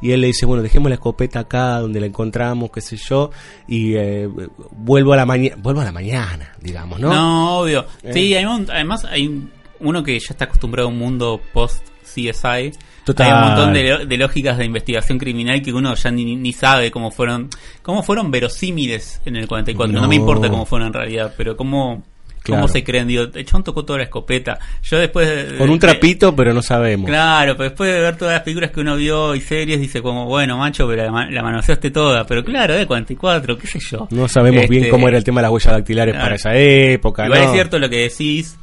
[0.03, 3.31] Y él le dice, bueno, dejemos la escopeta acá donde la encontramos, qué sé yo,
[3.69, 4.29] y eh,
[4.71, 7.13] vuelvo a la mañana, vuelvo a la mañana, digamos, ¿no?
[7.13, 7.85] No, obvio.
[8.05, 8.13] Eh.
[8.13, 11.85] Sí, hay un- además hay un- uno que ya está acostumbrado a un mundo post
[12.05, 12.71] CSI.
[13.05, 13.27] Total.
[13.27, 13.73] Hay un montón
[14.09, 17.49] de, lógicas de investigación criminal que uno ya ni, ni sabe cómo fueron
[17.83, 19.93] cómo fueron verosímiles en el 44.
[19.93, 20.09] No, No.
[20.09, 22.03] me importa cómo fueron en realidad, pero cómo
[22.43, 22.63] Claro.
[22.63, 23.07] cómo se creen.
[23.07, 24.59] Digo, el chabón tocó toda la escopeta.
[24.83, 27.07] Yo después de- Con un de- trapito, pero no sabemos.
[27.07, 30.25] Claro, pero después de ver todas las películas que uno vio y series, dice como,
[30.25, 32.25] bueno, macho, pero la, la manoseaste toda.
[32.27, 34.09] Pero claro, de 44, qué sé yo.
[34.11, 36.25] No sabemos bien Este, cómo era el tema de las huellas dactilares claro.
[36.25, 37.27] para esa época.
[37.27, 37.47] Igual ¿no?
[37.49, 38.57] es cierto lo que decís,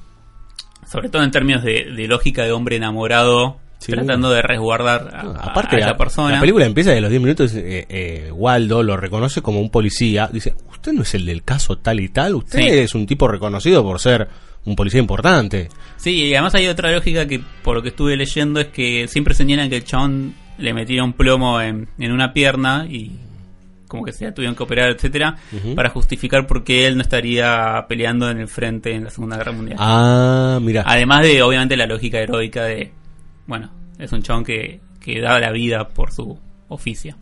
[0.91, 3.91] sobre todo en términos de, de lógica de hombre enamorado, Sí.
[3.91, 6.33] tratando de resguardar a, No, aparte, a esa persona.
[6.35, 7.53] la película empieza de los 10 minutos.
[7.53, 10.29] eh, eh, Waldo lo reconoce como un policía.
[10.31, 12.35] Dice: Usted no es el del caso tal y tal.
[12.35, 12.67] Usted Sí.
[12.67, 14.27] es un tipo reconocido por ser
[14.65, 15.69] un policía importante.
[15.95, 19.33] Sí, y además hay otra lógica que, por lo que estuve leyendo, es que siempre
[19.33, 23.11] señalan que el chabón le metía un plomo en, en una pierna y
[23.87, 25.37] como que se la tuvieron que operar, etcétera,
[25.75, 29.53] para justificar por qué él no estaría peleando en el frente en la Segunda Guerra
[29.53, 29.77] Mundial.
[29.79, 30.83] Ah, mira.
[30.85, 32.91] Además de, obviamente, la lógica heroica de,
[33.47, 37.15] bueno, es un chabón que, que da la vida por su oficio.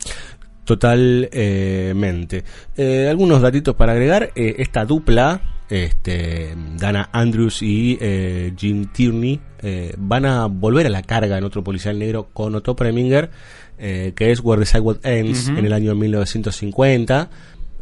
[0.66, 2.44] Totalmente.
[2.76, 4.32] Eh, algunos datitos para agregar.
[4.36, 10.90] Eh, esta dupla, este, Dana Andrews y eh, Jim Tierney, eh, van a volver a
[10.90, 13.30] la carga en otro policial negro con Otto Preminger,
[13.78, 17.30] eh, que es Where the Sidewalk Ends, en el año 1950.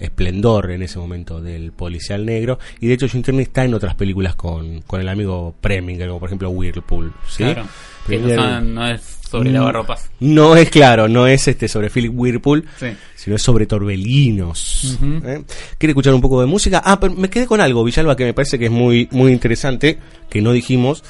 [0.04, 2.60] Esplendor en ese momento del policial negro.
[2.80, 6.20] Y de hecho, Jim Tierney está en otras películas con, con el amigo Preminger, como
[6.20, 7.14] por ejemplo Whirlpool.
[7.28, 7.44] ¿sí?
[7.44, 7.66] Claro.
[8.08, 10.12] Que no, no es sobre lavarropas.
[10.20, 12.88] no es claro, no es este sobre Philip Whirlpool, Sí.
[13.16, 15.00] sino es sobre torbellinos.
[15.02, 15.44] ¿eh?
[15.78, 16.82] ¿Quiere escuchar un poco de música?
[16.86, 19.98] Ah, pero me quedé con algo, Villalba, que me parece que es muy, muy interesante,
[20.30, 21.04] que no dijimos,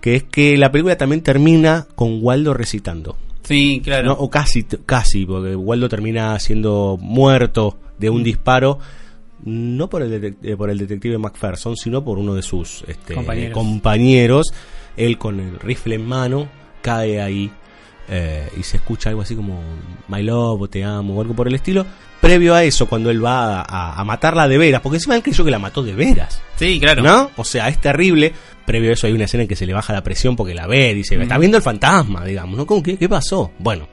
[0.00, 3.16] que es que la película también termina con Waldo recitando.
[3.44, 4.08] Sí, claro.
[4.08, 4.12] ¿no?
[4.14, 8.78] O casi, casi, porque Waldo termina siendo muerto de un disparo,
[9.44, 13.54] no por el, eh, por el detective McPherson, sino por uno de sus este, Compañeros.
[13.54, 14.52] compañeros.
[14.96, 16.48] Él con el rifle en mano
[16.82, 17.50] cae ahí
[18.08, 19.62] eh, y se escucha algo así como
[20.08, 21.86] My Love o Te amo o algo por el estilo.
[22.20, 25.50] Previo a eso, cuando él va a, matarla de veras, porque encima él creyó que
[25.50, 26.40] la mató de veras.
[26.54, 27.02] Sí, claro.
[27.02, 27.30] ¿No?
[27.36, 28.32] O sea, es terrible.
[28.64, 30.68] Previo a eso hay una escena en que se le baja la presión porque la
[30.68, 32.64] ve, dice, está viendo el fantasma, digamos, ¿no?
[32.64, 33.50] ¿Cómo, qué, ¿Qué pasó?
[33.58, 33.88] Bueno,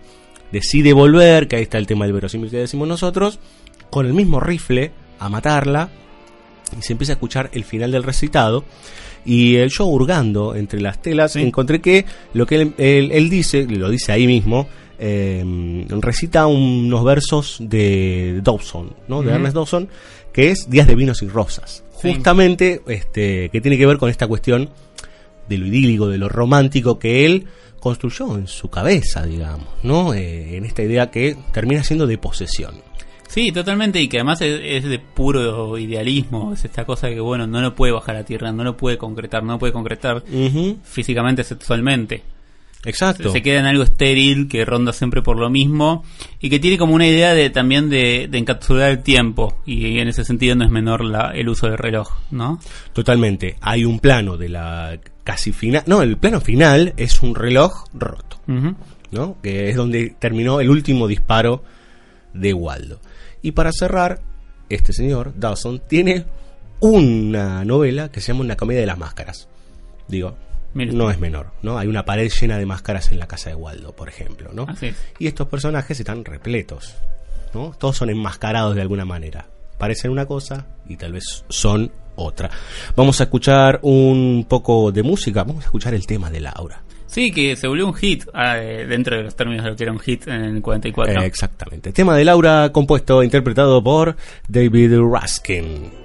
[0.51, 3.39] decide volver, que ahí está el tema del verosímil que decimos nosotros,
[3.89, 5.89] con el mismo rifle a matarla
[6.77, 8.63] y se empieza a escuchar el final del recitado.
[9.25, 13.65] Y eh, yo hurgando entre las telas encontré que lo que él, él- él dice,
[13.65, 19.21] lo dice ahí mismo, eh, recita unos versos de Dawson, ¿no?
[19.21, 19.33] De.
[19.33, 19.89] Ernest Dawson,
[20.31, 21.83] que es Días de Vinos y Rosas.
[22.01, 22.13] Sí.
[22.13, 24.69] Justamente este, que tiene que ver con esta cuestión
[25.49, 27.45] de lo idílico, de lo romántico que él
[27.79, 30.13] construyó en su cabeza, digamos, ¿no?
[30.13, 32.75] Eh, en esta idea que termina siendo de posesión.
[33.29, 37.45] Sí, totalmente, y que además es, es de puro idealismo, es esta cosa que, bueno,
[37.45, 40.23] no lo puede bajar a tierra, no lo puede concretar, no lo puede concretar
[40.83, 42.23] físicamente, sexualmente.
[42.85, 43.31] Exacto.
[43.31, 46.03] Se queda en algo estéril que ronda siempre por lo mismo
[46.39, 50.07] y que tiene como una idea de también de, de encapsular el tiempo y en
[50.07, 52.59] ese sentido no es menor la, el uso del reloj, ¿no?
[52.93, 53.57] Totalmente.
[53.61, 55.83] Hay un plano de la casi final.
[55.85, 58.39] No, el plano final es un reloj roto.
[59.11, 59.37] ¿no?
[59.41, 61.63] Que es donde terminó el último disparo
[62.33, 62.99] de Waldo.
[63.41, 64.19] Y para cerrar,
[64.69, 66.25] este señor, Dawson, tiene
[66.79, 69.47] una novela que se llama Una comedia de las máscaras.
[70.07, 70.35] Digo,
[70.73, 71.77] no es menor, ¿no?
[71.77, 74.65] Hay una pared llena de máscaras en la casa de Waldo, por ejemplo, ¿no?
[74.67, 74.95] Así es.
[75.17, 76.95] Y estos personajes están repletos,
[77.53, 77.73] ¿no?
[77.77, 79.47] Todos son enmascarados de alguna manera.
[79.77, 82.49] Parecen una cosa y tal vez son otra.
[82.95, 86.83] Vamos a escuchar un poco de música, vamos a escuchar el tema de Laura.
[87.09, 89.83] Sí, que se volvió un hit ah, eh, dentro de los términos de lo que
[89.83, 91.21] era un hit en el 44.
[91.21, 91.91] Eh, exactamente.
[91.91, 94.15] Tema de Laura compuesto e interpretado por
[94.47, 95.98] David Raskin.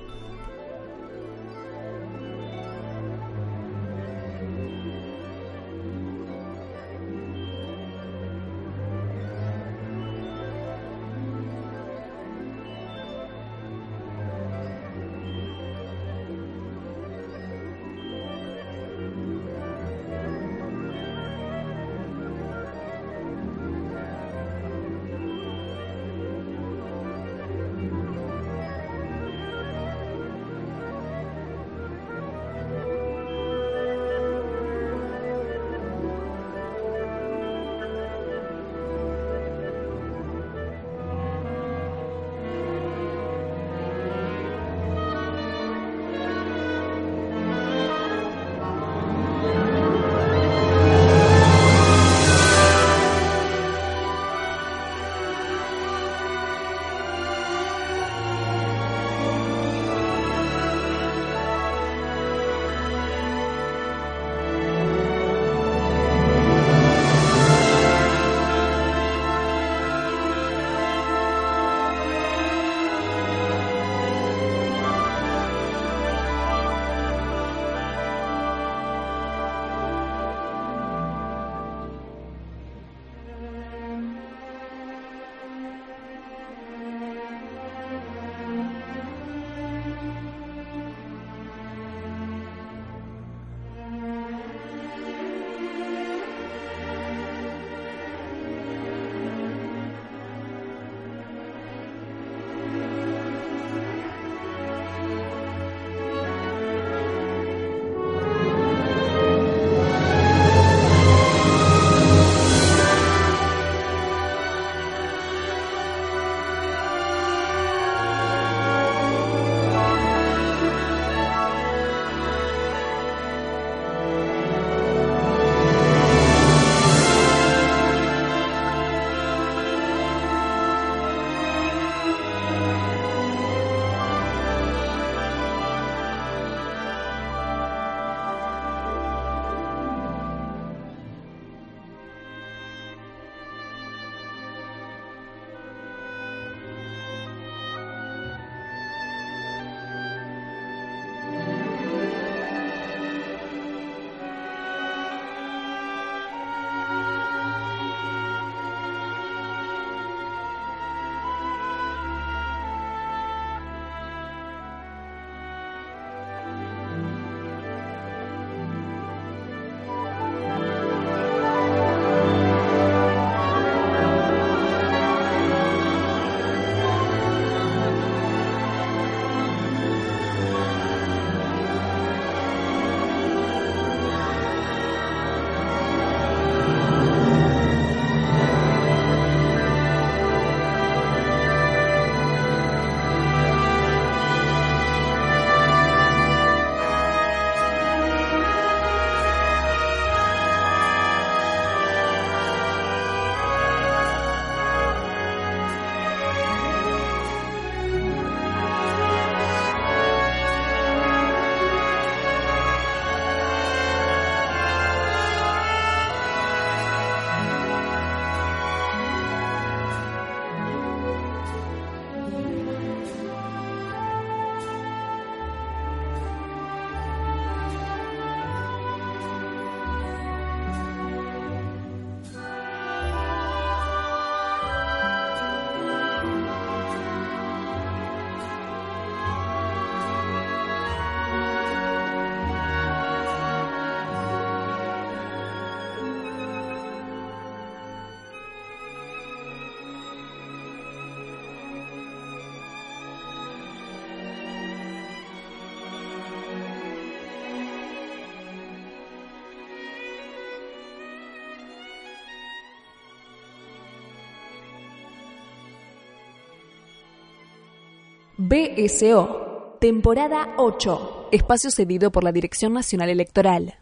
[268.47, 273.79] BSO, temporada 8, espacio cedido por la Dirección Nacional Electoral.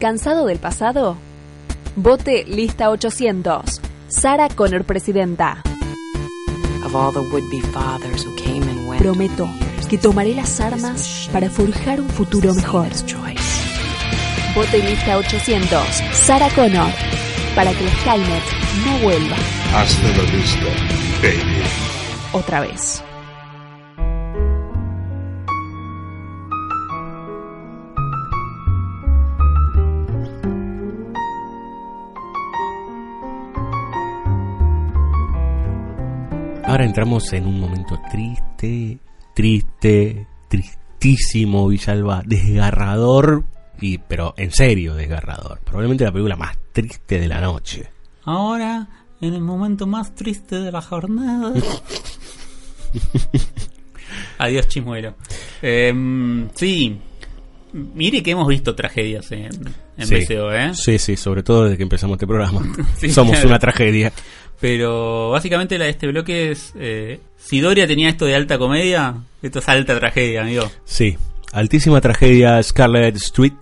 [0.00, 1.16] ¿Cansado del pasado?
[1.94, 3.80] Vote lista 800.
[4.08, 5.62] Sara Connor, presidenta.
[8.98, 9.48] Prometo
[9.88, 12.88] que tomaré las armas para forjar un futuro mejor.
[14.56, 15.86] Vote lista 800.
[16.14, 16.90] Sara Connor.
[17.54, 18.42] Para que el Skynet
[18.86, 19.36] no vuelva
[19.74, 20.66] Hasta la vista,
[21.22, 21.91] baby.
[22.32, 23.02] Otra vez.
[36.64, 38.98] Ahora entramos en un momento triste,
[39.34, 43.44] triste, tristísimo, Villalba, desgarrador,
[43.78, 45.58] y, pero en serio desgarrador.
[45.60, 47.90] Probablemente la película más triste de la noche.
[48.24, 48.88] Ahora,
[49.20, 51.52] en el momento más triste de la jornada.
[54.38, 55.14] Adiós, chimuelo.
[55.62, 56.98] Em, sí,
[57.72, 59.48] mire que hemos visto tragedias en,
[59.96, 60.16] en sí.
[60.16, 60.72] BCO, ¿eh?
[60.74, 62.62] Sí, sí, sobre todo desde que empezamos este programa.
[62.96, 63.48] Sí, Somos claro.
[63.48, 64.12] una tragedia.
[64.60, 66.72] Pero básicamente la de este bloque es...
[66.76, 70.70] eh, si Doria tenía esto de alta comedia, esto es alta tragedia, amigo.
[70.84, 71.16] Sí,
[71.52, 73.52] altísima tragedia Scarlet Street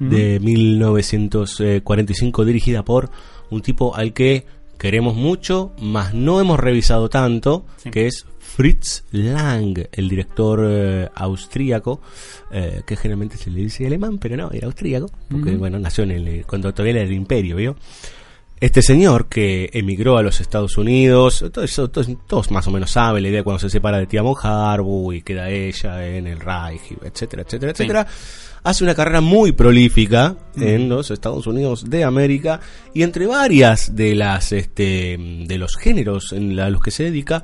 [0.00, 3.10] de 1945 dirigida por
[3.50, 4.44] un tipo al que
[4.80, 7.90] queremos mucho, mas no hemos revisado tanto, Sí.
[7.90, 12.00] que es Fritz Lang, el director eh, austríaco,
[12.50, 16.10] eh, que generalmente se le dice alemán, pero no, era austríaco, porque bueno, nació en
[16.12, 17.76] el, cuando todavía era el imperio, ¿vio?
[18.60, 22.90] Este señor que emigró a los Estados Unidos, todo eso, todos, todos más o menos
[22.90, 26.82] saben la idea cuando se separa de Tiamo Harbu y queda ella en el Reich,
[27.02, 27.82] etcétera, etcétera, Sí.
[27.84, 28.06] etcétera.
[28.62, 32.60] Hace una carrera muy prolífica en los Estados Unidos de América
[32.92, 37.04] y entre varias de las este de los géneros en la- a los que se
[37.04, 37.42] dedica,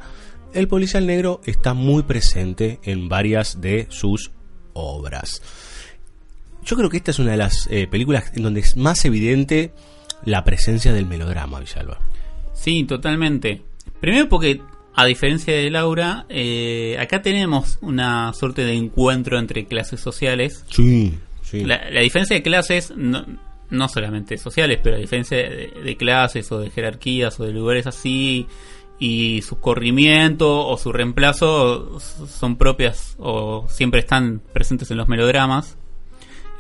[0.52, 4.32] el policial negro está muy presente en varias de sus
[4.74, 5.40] obras.
[6.62, 9.72] Yo creo que esta es una de las eh, películas en donde es más evidente
[10.24, 11.98] la presencia del melodrama, Villalba.
[12.54, 13.62] Sí, totalmente.
[14.00, 14.60] Primero porque,
[14.94, 20.64] a diferencia de Laura, eh, acá tenemos una suerte de encuentro entre clases sociales.
[20.70, 21.64] Sí, sí.
[21.64, 23.24] La, la diferencia de clases, no,
[23.70, 27.86] no solamente sociales, pero la diferencia de, de clases o de jerarquías o de lugares
[27.86, 28.46] así,
[28.98, 35.76] y su corrimiento o su reemplazo son propias o siempre están presentes en los melodramas.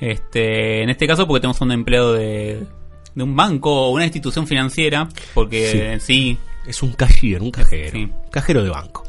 [0.00, 2.66] Este, en este caso porque tenemos a un empleado de,
[3.16, 6.06] de un banco o una institución financiera, porque Sí.
[6.06, 6.38] sí
[6.68, 7.90] Es un cashier, un cajero.
[7.92, 8.08] Sí.
[8.30, 9.04] Cajero de banco.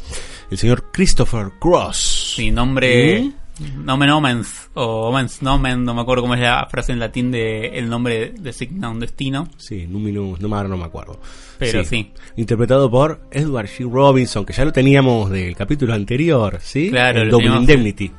[0.50, 2.34] El señor Christopher Cross.
[2.36, 3.22] Sí, nombre.
[3.60, 3.84] ¿Mm?
[3.84, 4.70] Nomen omens.
[4.76, 5.84] O omens nomen.
[5.84, 9.50] No me acuerdo cómo es la frase en latín de el nombre designa un destino.
[9.58, 11.20] Sí, Numinus, no, no me acuerdo.
[11.58, 12.12] Pero sí.
[12.36, 13.92] Interpretado por Edward G.
[13.92, 16.92] Robinson, que ya lo teníamos del capítulo anterior, ¿sí?
[16.92, 17.48] Claro, El Double.
[17.56, 18.12] Indemnity.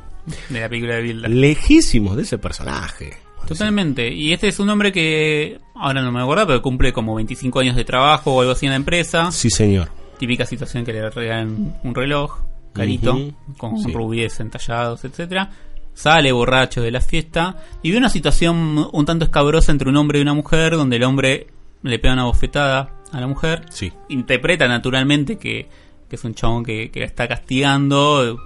[0.48, 1.28] De la película de Bilda.
[1.28, 3.27] Lejísimos de ese personaje.
[3.48, 4.12] Totalmente.
[4.12, 5.58] Y este es un hombre que.
[5.74, 8.70] Ahora no me acuerdo, pero cumple como 25 años de trabajo o algo así en
[8.70, 9.30] la empresa.
[9.32, 9.88] Sí, señor.
[10.18, 12.40] Típica situación que le regalan un reloj
[12.72, 13.16] carito
[13.56, 13.92] con Sí.
[13.92, 15.50] rubíes entallados, etcétera.
[15.94, 20.18] Sale borracho de la fiesta y ve una situación un tanto escabrosa entre un hombre
[20.18, 21.46] y una mujer, donde el hombre
[21.82, 23.62] le pega una bofetada a la mujer.
[23.70, 23.92] Sí.
[24.08, 25.68] Interpreta naturalmente que,
[26.08, 28.38] que es un chabón que, que la está castigando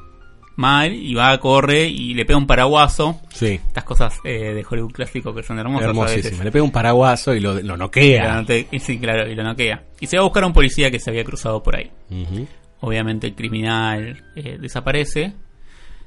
[0.56, 3.20] mal y va, corre y le pega un paraguaso.
[3.32, 3.60] Sí.
[3.66, 5.88] Estas cosas eh, de Hollywood clásico que son hermosas.
[5.88, 6.16] a veces.
[6.16, 6.44] Hermosísimo.
[6.44, 8.44] Le pega un paraguaso y lo, lo noquea.
[8.70, 9.84] y sí, claro, y lo noquea.
[10.00, 11.90] Y se va a buscar a un policía que se había cruzado por ahí.
[12.80, 15.34] Obviamente el criminal eh, desaparece.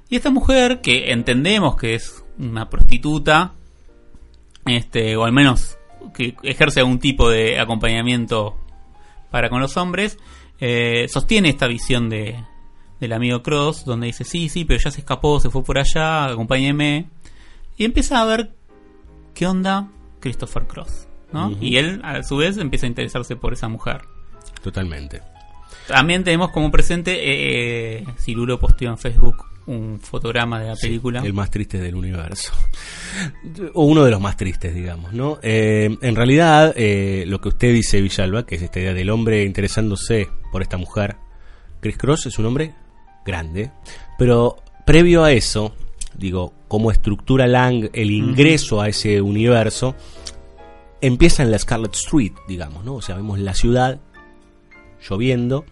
[0.09, 3.53] Y esta mujer, que entendemos que es una prostituta,
[4.65, 5.77] este, o al menos
[6.13, 8.55] que ejerce algún tipo de acompañamiento
[9.31, 10.17] para con los hombres,
[10.59, 12.35] eh, sostiene esta visión de,
[12.99, 16.25] del amigo Cross, donde dice, sí, sí, pero ya se escapó, se fue por allá,
[16.25, 17.09] acompáñeme.
[17.77, 18.51] Y empieza a ver
[19.33, 19.89] qué onda
[20.19, 21.07] Christopher Cross.
[21.33, 21.55] ¿no?
[21.59, 24.01] Y él, a su vez, empieza a interesarse por esa mujer.
[24.61, 25.21] Totalmente.
[25.87, 31.21] También tenemos como presente, eh, eh, Cirulo posteó en Facebook un fotograma de la película.
[31.23, 32.53] El más triste del universo.
[33.73, 35.39] O uno de los más tristes, digamos, ¿no?
[35.41, 39.43] Eh, en realidad, eh, lo que usted dice, Villalba, que es esta idea del hombre
[39.43, 41.15] interesándose por esta mujer,
[41.79, 42.73] Chris Cross es un hombre
[43.25, 43.71] grande,
[44.17, 45.73] pero previo a eso,
[46.17, 49.95] digo, como estructura Lang el ingreso a ese universo,
[51.01, 52.95] empieza en la Scarlet Street, digamos, ¿no?
[52.95, 53.99] O sea, vemos la ciudad
[55.07, 55.65] lloviendo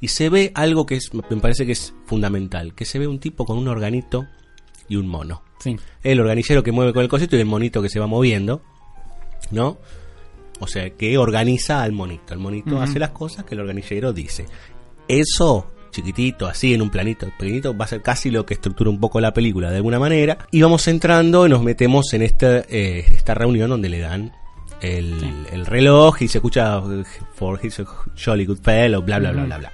[0.00, 3.20] y se ve algo que es, me parece que es fundamental, que se ve un
[3.20, 4.26] tipo con un organito
[4.88, 5.42] y un mono.
[5.58, 5.76] Sí.
[6.02, 8.62] El organillero que mueve con el cosito y el monito que se va moviendo,
[9.50, 9.78] ¿no?
[10.58, 12.34] O sea, que organiza al monito.
[12.34, 14.46] El monito hace las cosas que el organillero dice.
[15.08, 19.00] Eso, chiquitito, así, en un planito pequeñito, va a ser casi lo que estructura un
[19.00, 20.38] poco la película de alguna manera.
[20.50, 24.32] Y vamos entrando y nos metemos en esta, eh, esta reunión donde le dan
[24.80, 26.80] el, el reloj y se escucha
[27.34, 27.82] For his
[28.16, 29.72] jolly good fellow, bla, bla, bla, bla, bla.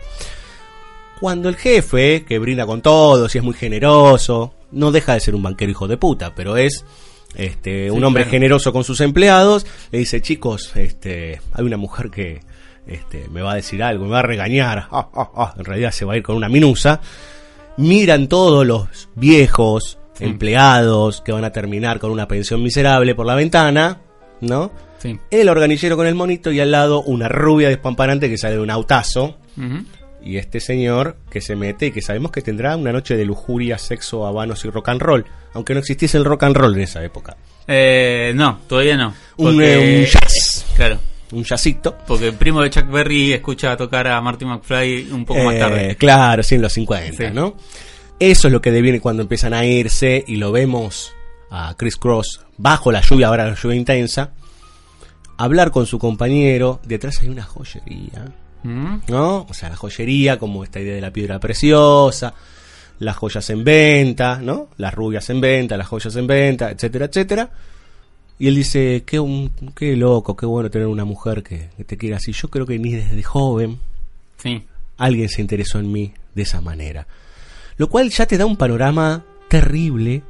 [1.21, 5.35] Cuando el jefe, que brinda con todos y es muy generoso, no deja de ser
[5.35, 6.85] un banquero hijo de puta, pero es
[7.35, 8.33] este, un hombre claro.
[8.33, 12.41] generoso con sus empleados, le dice, chicos, este, hay una mujer que
[12.87, 15.55] este, me va a decir algo, me va a regañar, ah.
[15.57, 17.01] en realidad se va a ir con una minusa.
[17.77, 23.35] Miran todos los viejos empleados que van a terminar con una pensión miserable por la
[23.35, 24.01] ventana,
[24.41, 24.71] ¿no?
[24.99, 25.19] Sí.
[25.31, 28.71] El organillero con el monito y al lado una rubia despamparante que sale de un
[28.71, 29.37] autazo.
[30.23, 33.79] Y este señor que se mete y que sabemos que tendrá una noche de lujuria,
[33.79, 35.25] sexo, habanos y rock and roll.
[35.55, 37.37] Aunque no existiese el rock and roll en esa época.
[37.69, 39.15] Eh, no, todavía no.
[39.37, 40.67] Un, eh, un jazz.
[40.75, 40.99] Claro.
[41.33, 41.97] Un jazzito.
[42.07, 45.59] Porque el primo de Chuck Berry escucha tocar a Marty McFly un poco más Eh,
[45.59, 45.97] tarde.
[45.97, 47.35] Claro, sí, en los 50, Sí.
[47.35, 47.57] ¿no?
[48.19, 51.13] Eso es lo que deviene cuando empiezan a irse y lo vemos
[51.51, 54.31] a Chris Cross bajo la lluvia, ahora la lluvia intensa,
[55.37, 56.81] hablar con su compañero.
[56.85, 58.33] Detrás hay una joyería.
[58.63, 58.97] Mm.
[59.09, 59.47] ¿no?
[59.49, 62.35] O sea, la joyería, como esta idea de la piedra preciosa,
[62.99, 64.69] las joyas en venta, ¿no?
[64.79, 67.51] Las rubias en venta, las joyas en venta, etcétera, etcétera.
[68.39, 71.97] Y él dice, qué, un- qué loco, qué bueno tener una mujer que, que te
[71.97, 72.33] quiera así.
[72.33, 73.79] Yo creo que ni desde joven
[74.37, 74.65] Sí.
[74.99, 77.07] alguien se interesó en mí de esa manera.
[77.79, 80.23] Lo cual ya te da un panorama terrible,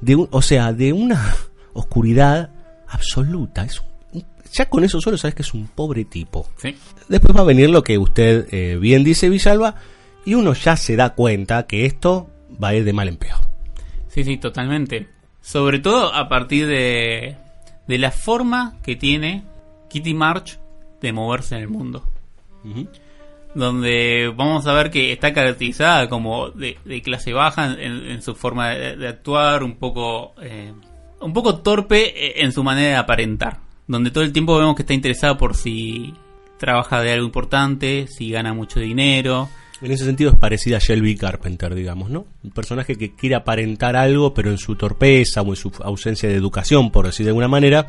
[0.00, 1.34] de un- o sea, de una
[1.72, 2.50] oscuridad
[2.88, 3.64] absoluta.
[3.64, 3.80] Es
[4.12, 6.48] un- ya con eso solo sabes que es un pobre tipo.
[6.56, 6.76] Sí.
[7.08, 9.74] Después va a venir lo que usted eh, bien dice, Villalba,
[10.24, 12.30] y uno ya se da cuenta que esto
[12.62, 13.38] va a ir de mal en peor.
[14.08, 15.08] Sí, sí, totalmente.
[15.50, 17.34] Sobre todo a partir de,
[17.88, 19.42] de la forma que tiene
[19.88, 20.60] Kitty March
[21.00, 22.04] de moverse en el mundo.
[23.56, 28.36] Donde vamos a ver que está caracterizada como de, de clase baja en, en su
[28.36, 30.72] forma de, de actuar, un poco, eh,
[31.20, 33.58] un poco torpe eh, en su manera de aparentar.
[33.88, 36.14] Donde todo el tiempo vemos que está interesada por si
[36.58, 39.48] trabaja de algo importante, si gana mucho dinero.
[39.82, 42.26] En ese sentido es parecida a Shelby Carpenter, digamos, ¿no?
[42.44, 46.34] Un personaje que quiere aparentar algo, pero en su torpeza o en su ausencia de
[46.34, 47.86] educación, por decir de alguna manera,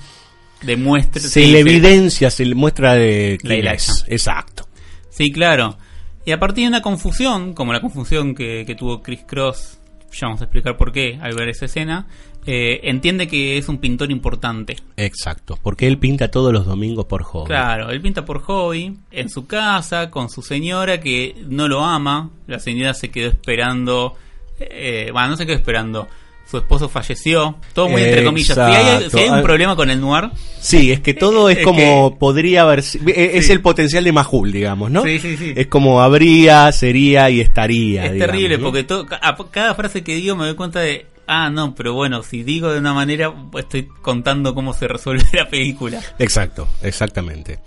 [0.61, 3.91] Demuestra, se le evidencia, se le muestra de La quién hilacha.
[3.91, 4.05] es.
[4.07, 4.67] Exacto.
[5.09, 5.77] Sí, claro.
[6.25, 9.79] Y a partir de una confusión, como la confusión que, que tuvo Chris Cross,
[10.11, 12.07] ya vamos a explicar por qué al ver esa escena,
[12.45, 14.77] eh, entiende que es un pintor importante.
[14.97, 15.57] Exacto.
[15.61, 17.47] Porque él pinta todos los domingos por hobby.
[17.47, 22.29] Claro, él pinta por hobby, en su casa, con su señora que no lo ama.
[22.47, 24.15] La señora se quedó esperando.
[24.59, 26.07] Eh, bueno, no se quedó esperando.
[26.49, 27.55] Su esposo falleció.
[27.73, 28.55] Todo muy entre comillas.
[28.55, 29.09] Si hay, Exacto.
[29.11, 29.41] si hay un Ah.
[29.43, 33.31] problema con el noir, Sí, es que todo es, Es como que- podría haber eh,
[33.35, 33.51] es Sí.
[33.53, 35.03] el potencial de Majul, digamos, ¿no?
[35.03, 35.53] Sí, sí, sí.
[35.55, 38.05] Es como habría, sería y estaría.
[38.05, 38.63] Es digamos, terrible ¿no?
[38.65, 42.23] porque to- a cada frase que digo me doy cuenta de, ah, no, pero bueno,
[42.23, 46.01] si digo de una manera, estoy contando cómo se resuelve la película.
[46.19, 47.59] Exacto, exactamente.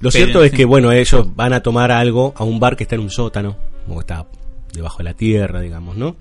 [0.00, 2.84] Lo Pero, cierto es que, bueno, ellos van a tomar algo a un bar que
[2.84, 3.56] está en un sótano,
[3.88, 4.26] o está
[4.72, 6.16] debajo de la tierra, digamos, ¿no?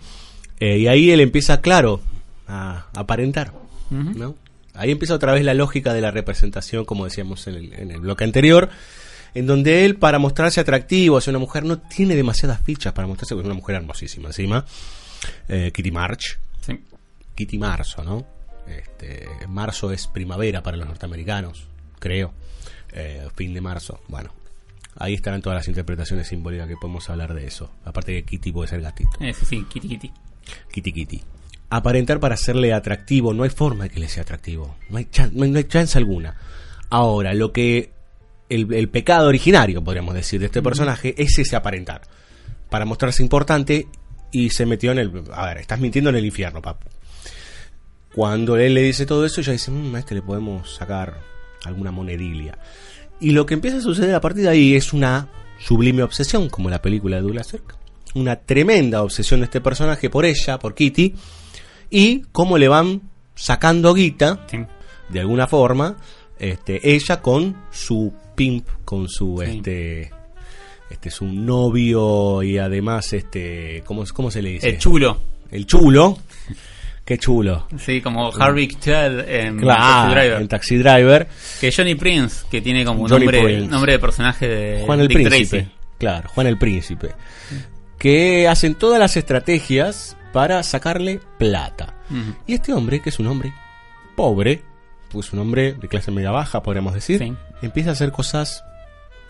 [0.60, 2.02] Eh, y ahí él empieza, claro,
[2.48, 3.54] a aparentar.
[3.90, 4.36] ¿no?
[4.74, 8.02] Ahí empieza otra vez la lógica de la representación, como decíamos en el, en el
[8.02, 8.70] bloque anterior,
[9.34, 13.36] en donde él, para mostrarse atractivo hacia una mujer, no tiene demasiadas fichas para mostrarse,
[13.36, 14.66] porque es una mujer hermosísima encima,
[15.48, 16.80] eh, Kitty March, Sí.
[17.36, 18.26] Kitty Marzo, ¿no?
[18.68, 21.68] Este, marzo es primavera para los norteamericanos,
[22.00, 22.34] creo.
[22.92, 24.02] Eh, fin de marzo.
[24.08, 24.34] Bueno,
[24.98, 27.72] ahí estarán todas las interpretaciones simbólicas que podemos hablar de eso.
[27.86, 29.12] Aparte que Kitty puede ser gatito.
[29.20, 30.12] Eh, sí, sí, kitty kitty.
[30.72, 31.22] Kitty Kitty.
[31.70, 34.78] Aparentar para hacerle atractivo, no hay forma de que le sea atractivo.
[34.90, 36.36] No hay, chan- no hay- no hay chance alguna.
[36.90, 37.92] Ahora, lo que.
[38.50, 42.02] El, el pecado originario, podríamos decir, de este personaje es ese aparentar.
[42.70, 43.88] Para mostrarse importante
[44.32, 45.24] y se metió en el.
[45.34, 46.88] A ver, estás mintiendo en el infierno, papu.
[48.14, 51.20] Cuando él le dice todo eso, ella dice: "Mm, A este le podemos sacar
[51.66, 52.58] alguna monedilia.
[53.20, 56.70] Y lo que empieza a suceder a partir de ahí es una sublime obsesión, como
[56.70, 57.76] la película de Douglas Sirk.
[58.16, 61.16] Una tremenda obsesión de este personaje por ella, por Kitty,
[61.90, 63.02] y cómo le van
[63.36, 64.60] sacando guita, Sí.
[65.10, 65.98] de alguna forma,
[66.40, 69.58] este, ella con su pimp, con su Sí.
[69.58, 70.12] este
[70.90, 74.70] este su novio y además este ¿cómo, cómo se le dice?
[74.70, 75.20] El chulo.
[75.52, 76.18] El chulo.
[77.06, 77.68] Qué chulo.
[77.80, 80.42] Sí, como Harvey Keitel en Claro, Taxi Driver.
[80.42, 81.28] en Taxi Driver.
[81.62, 85.18] Que Johnny Prince, que tiene como Johnny nombre, nombre de personaje de Juan el Dick
[85.24, 85.58] Príncipe.
[85.62, 85.72] Tracy.
[86.00, 87.12] Claro, Juan el Príncipe.
[87.98, 91.96] Que hacen todas las estrategias para sacarle plata.
[92.46, 93.54] Y este hombre, que es un hombre
[94.18, 94.62] pobre,
[95.10, 97.34] pues un hombre de clase media baja, podríamos decir, Sí.
[97.62, 98.64] empieza a hacer cosas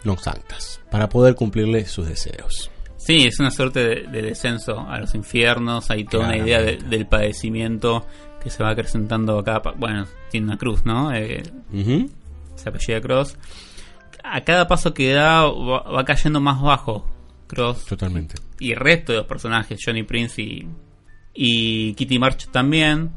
[0.07, 2.71] non sanctas, para poder cumplirle sus deseos.
[2.95, 5.91] Sí, es una suerte de, de descenso a los infiernos.
[5.91, 6.97] Hay toda una idea de- Claramente.
[6.97, 8.05] del padecimiento
[8.41, 9.61] que se va acrecentando acá.
[9.61, 11.13] pa- Bueno, tiene una cruz, ¿no?
[11.13, 11.43] Eh,
[12.55, 13.37] se apellida Cross.
[14.23, 17.05] A cada paso que da va, va cayendo más bajo
[17.47, 17.85] Cross.
[17.85, 18.35] Totalmente.
[18.59, 20.67] Y el resto de los personajes, Johnny Prince y,
[21.33, 23.11] y Kitty March también.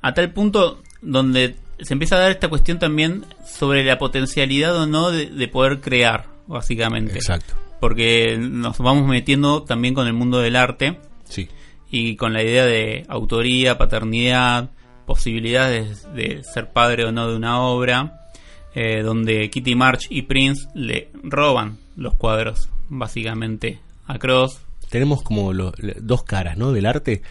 [0.00, 4.86] A tal punto donde se empieza a dar esta cuestión también sobre la potencialidad o
[4.86, 7.14] no de, de poder crear, básicamente.
[7.14, 7.54] Exacto.
[7.80, 11.48] Porque nos vamos metiendo también con el mundo del arte Sí.
[11.90, 14.70] y con la idea de autoría, paternidad,
[15.06, 18.20] posibilidades de ser padre o no de una obra,
[18.74, 24.60] eh, donde Kitty March y Prince le roban los cuadros, básicamente, a Cross.
[24.88, 26.72] Tenemos como lo- le- dos caras, ¿no?
[26.72, 27.22] Del arte.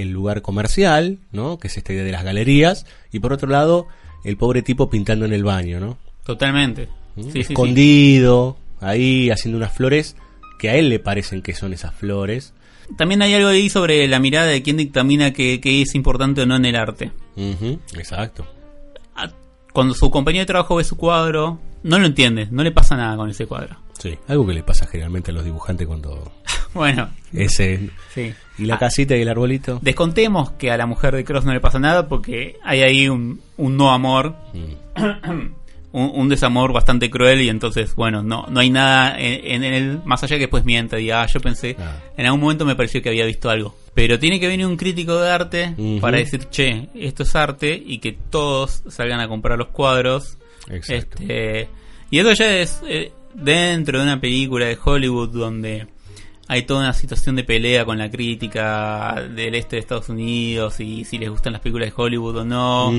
[0.00, 1.58] El lugar comercial, ¿no?
[1.58, 2.86] Que es esta idea de las galerías.
[3.12, 3.86] Y por otro lado,
[4.24, 5.98] el pobre tipo pintando en el baño, ¿no?
[6.24, 6.88] Totalmente.
[7.16, 7.22] ¿Mm?
[7.22, 7.52] Sí, sí, sí.
[7.52, 10.16] Escondido, ahí haciendo unas flores
[10.58, 12.52] que a él le parecen que son esas flores.
[12.96, 16.46] También hay algo ahí sobre la mirada de quien dictamina que, que es importante o
[16.46, 17.12] no en el arte.
[17.96, 18.46] Exacto.
[19.72, 23.16] Cuando su compañero de trabajo ve su cuadro, no lo entiende, no le pasa nada
[23.16, 23.76] con ese cuadro.
[23.98, 24.18] Sí.
[24.26, 26.32] Algo que le pasa generalmente a los dibujantes cuando
[26.74, 28.32] Bueno, ese sí.
[28.58, 29.78] y la Ah, casita y el arbolito.
[29.82, 33.40] Descontemos que a la mujer de Cross no le pasa nada porque hay ahí un,
[33.56, 35.52] un no amor, Mm.
[35.92, 40.00] un, un desamor bastante cruel y entonces, bueno, no, no hay nada en, en él,
[40.04, 41.96] más allá que después mienta, diga, ah, yo pensé, Ah.
[42.16, 43.74] en algún momento me pareció que había visto algo.
[43.94, 47.98] Pero tiene que venir un crítico de arte para decir, che, esto es arte y
[47.98, 50.38] que todos salgan a comprar los cuadros.
[50.70, 51.16] Exacto.
[51.20, 51.68] Este,
[52.10, 55.88] y eso ya es eh, dentro de una película de Hollywood donde
[56.48, 61.04] hay toda una situación de pelea con la crítica del este de Estados Unidos y
[61.04, 62.92] si les gustan las películas de Hollywood o no.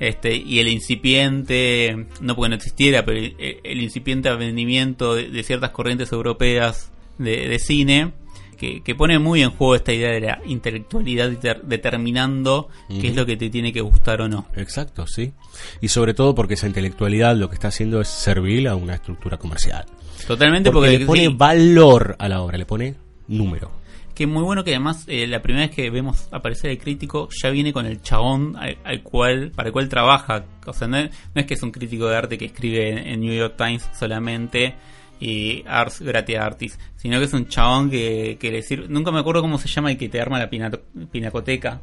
[0.00, 5.42] Este, y el incipiente, no porque no existiera, pero el, el incipiente avenimiento de, de
[5.42, 8.12] ciertas corrientes europeas de, de cine,
[8.58, 13.16] que, que pone muy en juego esta idea de la intelectualidad deter- determinando qué es
[13.16, 14.48] lo que te tiene que gustar o no.
[14.56, 15.32] Exacto, sí.
[15.80, 19.36] Y sobre todo porque esa intelectualidad lo que está haciendo es servir a una estructura
[19.36, 19.84] comercial.
[20.26, 22.94] Totalmente Porque, porque, le pone sí, valor a la obra, le pone
[23.28, 23.70] número.
[24.14, 27.50] que muy bueno que además eh, la primera vez que vemos aparecer el crítico ya
[27.50, 30.44] viene con el chabón al, al cual para el cual trabaja.
[30.66, 32.98] O sea no es, no es que es un crítico de arte que escribe en,
[32.98, 34.74] en New York Times solamente
[35.20, 39.18] y Ars Gratia Artis sino que es un chabón que, que le sirve nunca me
[39.20, 40.80] acuerdo cómo se llama el que te arma la pinato-
[41.12, 41.80] pinacoteca.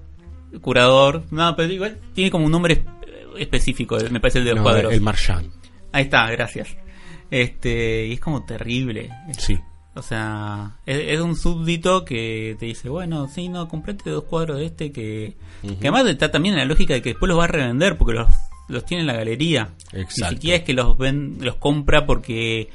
[0.62, 4.58] Curador no pero igual tiene como un nombre espe- específico me parece el de los
[4.60, 4.94] No, cuadros.
[4.94, 5.52] el Marchand.
[5.92, 6.76] ahí está gracias
[7.42, 9.58] este y es como terrible Sí.
[9.96, 14.60] o sea, es, es un súbdito que te dice, bueno, sí, no, comprate dos cuadros
[14.60, 17.46] de este que, que además está también en la lógica de que después los va
[17.46, 18.30] a revender porque los,
[18.68, 19.70] los tiene en la galería.
[19.92, 20.30] Exacto.
[20.30, 22.70] Ni siquiera es que los ven, los compra porque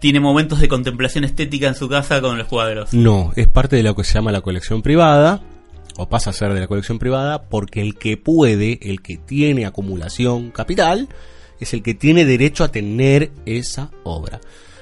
[0.00, 2.92] tiene momentos de contemplación estética en su casa con los cuadros.
[2.92, 5.42] No, es parte de lo que se llama la colección privada,
[5.96, 9.64] o pasa a ser de la colección privada, porque el que puede, el que tiene
[9.64, 11.08] acumulación capital,
[11.64, 14.40] es el que tiene derecho a tener esa obra.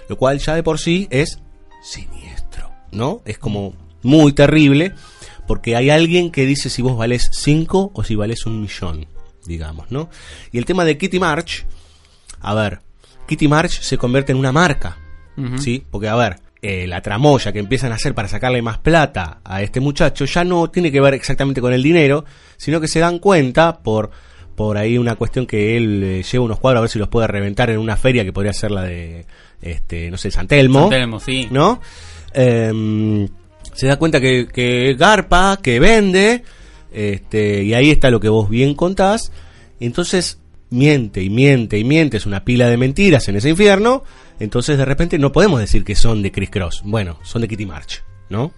[0.09, 1.41] Lo cual ya de por sí es
[1.83, 3.22] siniestro, ¿no?
[3.24, 4.95] Es como muy terrible,
[5.47, 9.07] porque hay alguien que dice si vos valés 5 o si valés un millón,
[9.47, 10.09] digamos, ¿no?
[10.53, 11.66] Y el tema de Kitty March,
[12.41, 12.81] a ver,
[13.26, 14.97] Kitty March se convierte en una marca.
[15.57, 15.83] ¿sí?
[15.91, 19.62] Porque, a ver, eh, la tramoya que empiezan a hacer para sacarle más plata a
[19.62, 22.26] este muchacho ya no tiene que ver exactamente con el dinero,
[22.59, 24.11] sino que se dan cuenta por,
[24.61, 27.26] por ahí una cuestión que él eh, lleva unos cuadros a ver si los puede
[27.26, 29.24] reventar en una feria que podría ser la de,
[29.62, 30.80] este, no sé, San Telmo.
[30.80, 31.48] San Telmo, sí.
[31.50, 31.80] ¿No?
[32.34, 33.26] Em,
[33.72, 36.44] se da cuenta que, que garpa, que vende,
[36.92, 39.32] este, y ahí está lo que vos bien contás.
[39.80, 40.38] Entonces
[40.68, 44.04] miente y miente y miente, es una pila de mentiras en ese infierno.
[44.40, 46.82] Entonces de repente no podemos decir que son de Chris Cross.
[46.84, 48.52] Bueno, son de Kitty March, ¿no?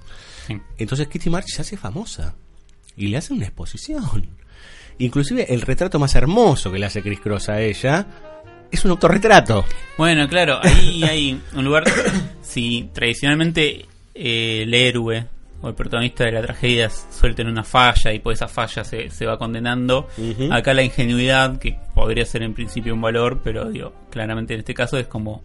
[0.49, 0.59] Sí.
[0.79, 2.35] Entonces Kitty March se hace famosa
[2.97, 4.43] y le hace una exposición.
[4.99, 8.07] Inclusive el retrato más hermoso que le hace Chris Cross a ella
[8.71, 9.65] es un autorretrato.
[9.99, 11.85] Bueno, claro, ahí hay un lugar.
[12.43, 15.27] si tradicionalmente eh, el héroe
[15.61, 19.11] o el protagonista de la tragedia suele tener una falla y por esa falla se,
[19.11, 20.09] se va condenando,
[20.51, 24.75] acá la ingenuidad, que podría ser en principio un valor, pero digo, claramente en este
[24.75, 25.45] caso es como.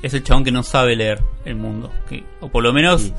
[0.00, 3.12] Es el chabón que no sabe leer el mundo, que, o por lo menos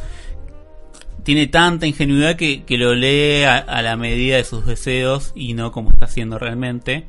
[1.30, 5.54] tiene tanta ingenuidad que, que lo lee a, a la medida de sus deseos y
[5.54, 7.06] no como está haciendo realmente.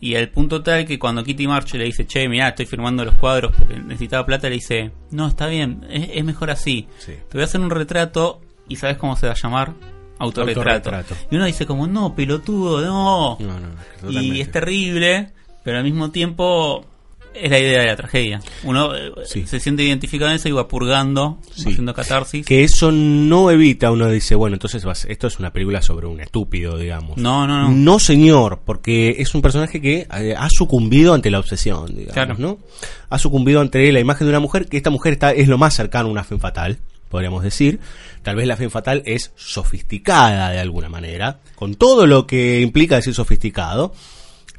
[0.00, 3.14] Y al punto tal que cuando Kitty March le dice, che, mirá, estoy firmando los
[3.14, 6.88] cuadros porque necesitaba plata, le dice, no, está bien, es, es mejor así.
[6.98, 7.12] Sí.
[7.12, 9.74] Te voy a hacer un retrato y ¿sabes cómo se va a llamar?
[10.18, 10.90] Autorretrato.
[10.90, 11.14] Autorretrato.
[11.30, 13.38] Y uno dice como, no, pelotudo, no.
[13.38, 15.30] No, no, y es terrible,
[15.62, 16.86] pero al mismo tiempo
[17.34, 18.40] es la idea de la tragedia.
[18.64, 19.46] Uno eh, Sí.
[19.46, 21.68] se siente identificado en eso y va purgando, Sí.
[21.70, 22.44] haciendo catarsis.
[22.44, 26.20] Que eso no evita, uno dice, bueno, entonces vas- esto es una película sobre un
[26.20, 27.16] estúpido, digamos.
[27.18, 27.70] No, no, no.
[27.70, 32.34] No, señor, porque es un personaje que eh, ha sucumbido ante la obsesión, digamos, Claro.
[32.38, 32.58] ¿no?
[33.08, 35.74] Ha sucumbido ante la imagen de una mujer, que esta mujer está, es lo más
[35.74, 36.78] cercano a una fe fatal,
[37.08, 37.80] podríamos decir.
[38.22, 42.96] Tal vez la fe fatal es sofisticada de alguna manera, con todo lo que implica
[42.96, 43.94] decir sofisticado.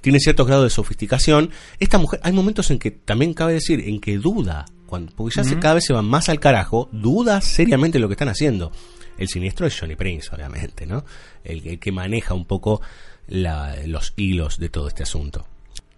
[0.01, 1.51] Tiene cierto grado de sofisticación.
[1.79, 5.43] Esta mujer, hay momentos en que también cabe decir, en que duda, cuando, porque ya
[5.43, 8.71] se, cada vez se van más al carajo, duda seriamente lo que están haciendo.
[9.17, 11.05] El siniestro es Johnny Prince, obviamente, ¿no?
[11.43, 12.81] El, el que maneja un poco
[13.27, 15.45] la- los hilos de todo este asunto.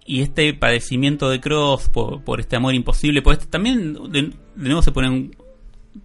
[0.05, 4.33] Y este padecimiento de Cross por, por este amor imposible, pues este también de, de
[4.55, 5.35] nuevo se pone, en-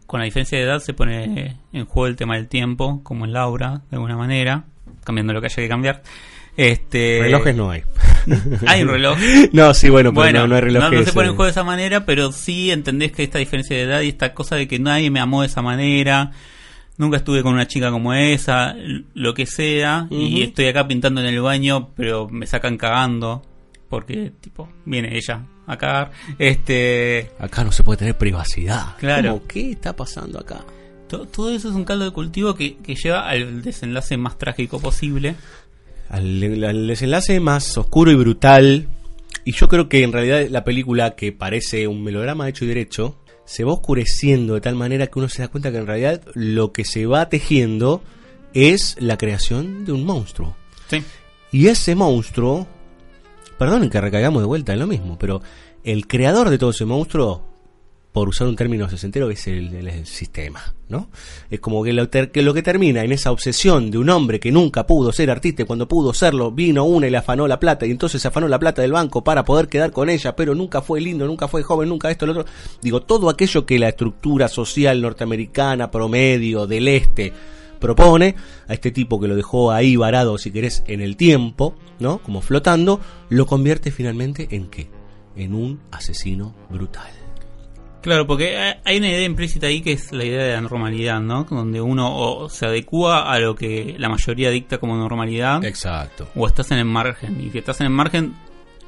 [0.07, 3.32] con la diferencia de edad, se pone en juego el tema del tiempo, como en
[3.32, 4.66] Laura, de alguna manera,
[5.03, 6.03] cambiando lo que haya que cambiar.
[6.59, 7.82] Este, Relojes no hay.
[8.66, 9.16] Hay un reloj.
[9.52, 10.98] no, sí, bueno, pero Bueno, no, no hay relojes.
[10.98, 13.84] no se pone en juego de esa manera, pero sí entendés que esta diferencia de
[13.84, 16.32] edad y esta cosa de que nadie me amó de esa manera,
[16.98, 18.74] nunca estuve con una chica como esa,
[19.14, 23.40] lo que sea, y estoy acá pintando en el baño, pero me sacan cagando,
[23.88, 26.11] porque, tipo, viene ella a cagar.
[26.40, 28.96] Este, Acá no se puede tener privacidad.
[28.98, 29.42] Claro.
[29.48, 30.64] ¿Qué está pasando acá?
[31.09, 34.78] to- todo eso es un caldo de cultivo que, que lleva al desenlace más trágico
[34.80, 35.36] posible.
[36.09, 38.88] Al, al desenlace más oscuro y brutal.
[39.44, 43.18] Y yo creo que en realidad la película, que parece un melodrama hecho y derecho,
[43.44, 46.72] se va oscureciendo de tal manera que uno se da cuenta que en realidad lo
[46.72, 48.02] que se va tejiendo
[48.52, 50.54] es la creación de un monstruo.
[50.88, 51.02] Sí.
[51.50, 52.66] Y ese monstruo,
[53.59, 55.40] perdonen que recaigamos de vuelta en lo mismo, pero
[55.82, 57.47] el creador de todo ese monstruo,
[58.19, 61.09] por usar un término sesentero, es el, el- sistema, ¿no?
[61.51, 64.39] Es como que lo, ter- que lo que termina en esa obsesión de un hombre
[64.41, 67.59] que nunca pudo ser artista y cuando pudo serlo, vino una y le afanó la
[67.61, 70.55] plata y entonces se afanó la plata del banco para poder quedar con ella, pero
[70.55, 72.45] nunca fue lindo, nunca fue joven, nunca esto, lo otro.
[72.83, 77.33] Digo, todo aquello que la estructura social norteamericana promedio del este
[77.81, 78.35] propone
[78.66, 82.19] a este tipo que lo dejó ahí varado, si querés, en el tiempo, ¿no?
[82.19, 84.91] Como flotando, lo convierte finalmente en qué?
[85.37, 87.11] En un asesino brutal.
[88.03, 91.44] Claro, porque hay- una idea implícita ahí que es la idea de la normalidad, ¿no?
[91.51, 96.28] Donde uno o se adecua a lo que la mayoría dicta como normalidad Exacto.
[96.36, 97.40] o estás en el margen.
[97.40, 98.34] Y si estás en el margen,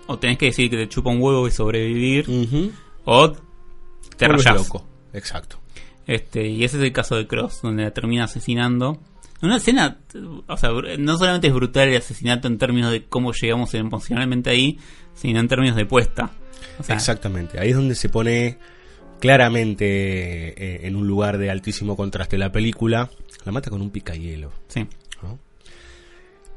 [0.06, 2.70] o tenés que decir que te chupa un huevo y sobrevivir, Ujú.
[3.04, 4.62] o te Vuelves rayás.
[4.68, 4.86] loco.
[5.12, 5.56] Exacto.
[6.06, 9.00] Este, y ese es el caso de Cross, donde la termina asesinando.
[9.42, 9.98] Una escena,
[10.46, 14.78] o sea, no solamente es brutal el asesinato en términos de cómo llegamos emocionalmente ahí,
[15.14, 16.30] sino en términos de puesta.
[16.78, 17.58] O sea, Exactamente.
[17.58, 18.58] Ahí es donde se pone
[19.20, 23.10] claramente eh, en un lugar de altísimo contraste la película.
[23.44, 24.52] La mata con un picahielo.
[24.68, 24.86] Sí.
[25.22, 25.38] ¿no?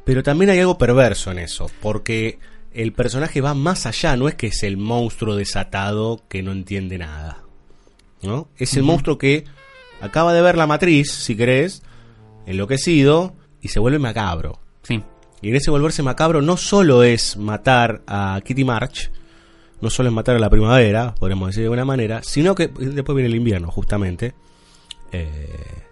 [0.03, 2.39] Pero también hay algo perverso en eso, porque
[2.73, 6.97] el personaje va más allá, no es que es el monstruo desatado que no entiende
[6.97, 7.43] nada.
[8.23, 8.49] ¿no?
[8.57, 9.45] Es el monstruo que
[10.01, 11.83] acaba de ver la matriz, si querés,
[12.45, 14.59] enloquecido, y se vuelve macabro.
[14.81, 15.01] Sí.
[15.41, 19.11] Y en ese volverse macabro no solo es matar a Kitty March,
[19.83, 23.15] no solo es matar a la primavera, podríamos decir de alguna manera, sino que después
[23.15, 24.33] viene el invierno, justamente.
[25.11, 25.49] Eh,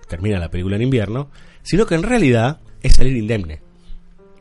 [0.07, 1.29] termina la película en invierno,
[1.61, 3.61] sino que en realidad es salir indemne.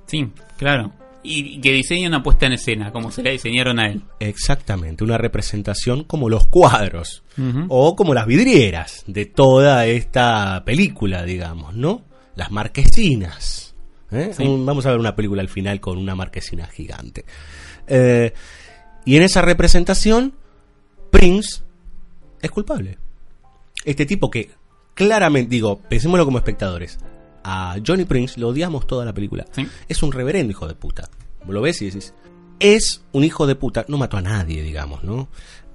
[0.07, 0.27] Sí,
[0.57, 0.93] claro.
[1.23, 4.01] Y, y que diseña una puesta en escena, como se la diseñaron a él.
[4.21, 7.23] Exactamente, una representación como los cuadros
[7.69, 12.03] o como las vidrieras de toda esta película, digamos, ¿no?
[12.37, 13.75] Las marquesinas.
[14.11, 14.31] ¿eh?
[14.35, 14.43] Sí.
[14.45, 17.25] Un- vamos a ver una película al final con una marquesina gigante.
[17.87, 18.33] Eh,
[19.05, 20.35] y en esa representación,
[21.11, 21.63] Prince
[22.41, 22.99] es culpable.
[23.85, 24.51] Este tipo que
[24.95, 26.99] claramente, digo, pensémoslo como espectadores,
[27.43, 29.47] a Johnny Prince lo odiamos toda la película.
[29.53, 29.67] Sí.
[29.89, 31.09] Es un reverendo hijo de puta.
[31.49, 32.15] Lo ves y decís,
[32.59, 35.29] es un hijo de puta, no mató a nadie, digamos, ¿no?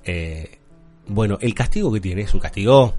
[0.04, 0.60] Eh,
[1.08, 2.94] bueno, el castigo que tiene es un castigo,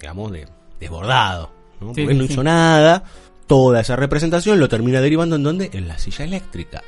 [0.00, 0.46] digamos, de,
[0.78, 1.50] desbordado,
[1.80, 1.94] ¿no?
[1.94, 2.32] Sí, Porque él no sí.
[2.34, 3.04] hizo nada,
[3.46, 5.70] toda esa representación lo termina derivando en donde?
[5.72, 6.82] En la silla eléctrica.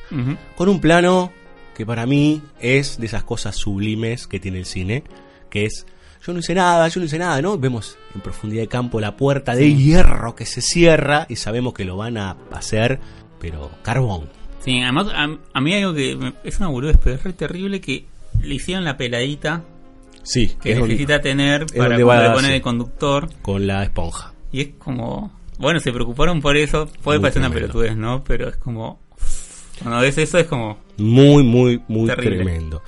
[0.56, 1.32] Con un plano
[1.78, 5.04] que para mí es de esas cosas sublimes que tiene el cine,
[5.48, 5.86] que es
[6.26, 7.56] yo no hice nada, yo no hice nada, ¿no?
[7.56, 11.84] Vemos en profundidad de campo la puerta de hierro que se cierra y sabemos que
[11.86, 12.98] lo van a hacer,
[13.40, 14.28] pero carbón.
[14.62, 17.32] Sí, además a, a mí hay algo que me- es una boludez, pero es re
[17.32, 18.04] terrible que
[18.42, 19.64] le hicieron la peladita
[20.24, 22.56] Sí, que necesita tener para poder poner sí.
[22.56, 23.30] el conductor.
[23.40, 24.34] con la esponja.
[24.52, 25.32] Y es como.
[25.58, 26.86] Bueno, se preocuparon por eso.
[27.02, 28.22] Puede Muy parecer una pelotudez, ¿no?
[28.24, 29.00] Pero es como.
[29.82, 30.78] Cuando ves eso es como.
[30.98, 32.36] Muy, muy, muy Terrible.
[32.36, 32.82] tremendo.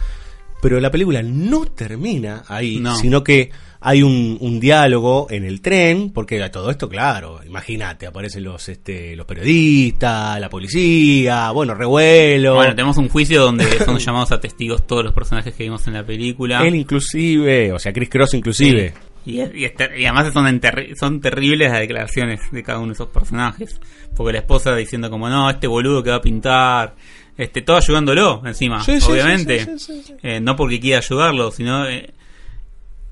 [0.62, 2.95] Pero la película no termina ahí, No.
[2.97, 8.07] sino que hay un, un diálogo en el tren, porque a todo esto, claro, imagínate,
[8.07, 12.57] aparecen los este, los periodistas, la policía, bueno, revuelo.
[12.57, 15.95] Bueno, tenemos un juicio donde son llamados a testigos todos los personajes que vimos en
[15.95, 16.62] la película.
[16.66, 18.93] Él inclusive, o sea, Chris Cross inclusive.
[19.27, 20.61] Y, y y además son,
[20.99, 23.81] son terribles las declaraciones de cada uno de esos personajes.
[24.16, 26.95] Porque la esposa diciendo como, no, este boludo que va a pintar,
[27.37, 29.79] este todo ayudándolo encima, Sí, obviamente.
[29.79, 30.14] sí, sí.
[30.23, 31.87] Eh, no porque quiera ayudarlo, sino...
[31.89, 32.12] Eh,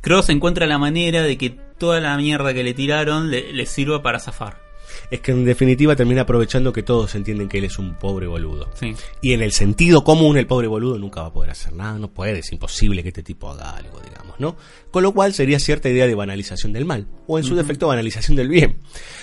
[0.00, 4.00] Cross encuentra la manera de que toda la mierda que le tiraron le, le sirva
[4.00, 4.67] para zafar.
[5.10, 8.70] Es que en definitiva termina aprovechando que todos entienden que él es un pobre boludo.
[8.74, 8.94] Sí.
[9.22, 12.08] Y en el sentido común, el pobre boludo nunca va a poder hacer nada, no
[12.08, 14.56] puede, es imposible que este tipo haga algo, digamos, ¿no?
[14.90, 18.36] Con lo cual sería cierta idea de banalización del mal, o en su defecto banalización
[18.36, 18.78] del bien.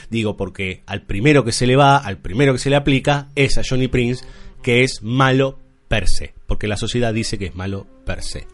[0.10, 3.58] Digo, porque al primero que se le va, al primero que se le aplica, es
[3.58, 4.26] a Johnny Prince,
[4.62, 8.48] que es malo per se, porque la sociedad dice que es malo per se.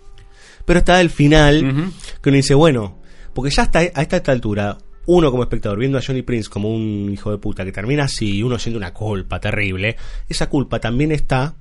[0.66, 1.92] Pero está el final,
[2.22, 3.00] que uno dice, bueno,
[3.34, 6.74] porque ya está a esta, esta altura, uno como espectador viendo a Johnny Prince como
[6.74, 9.98] un hijo de puta que termina así y uno siente una culpa terrible,
[10.30, 11.56] esa culpa también está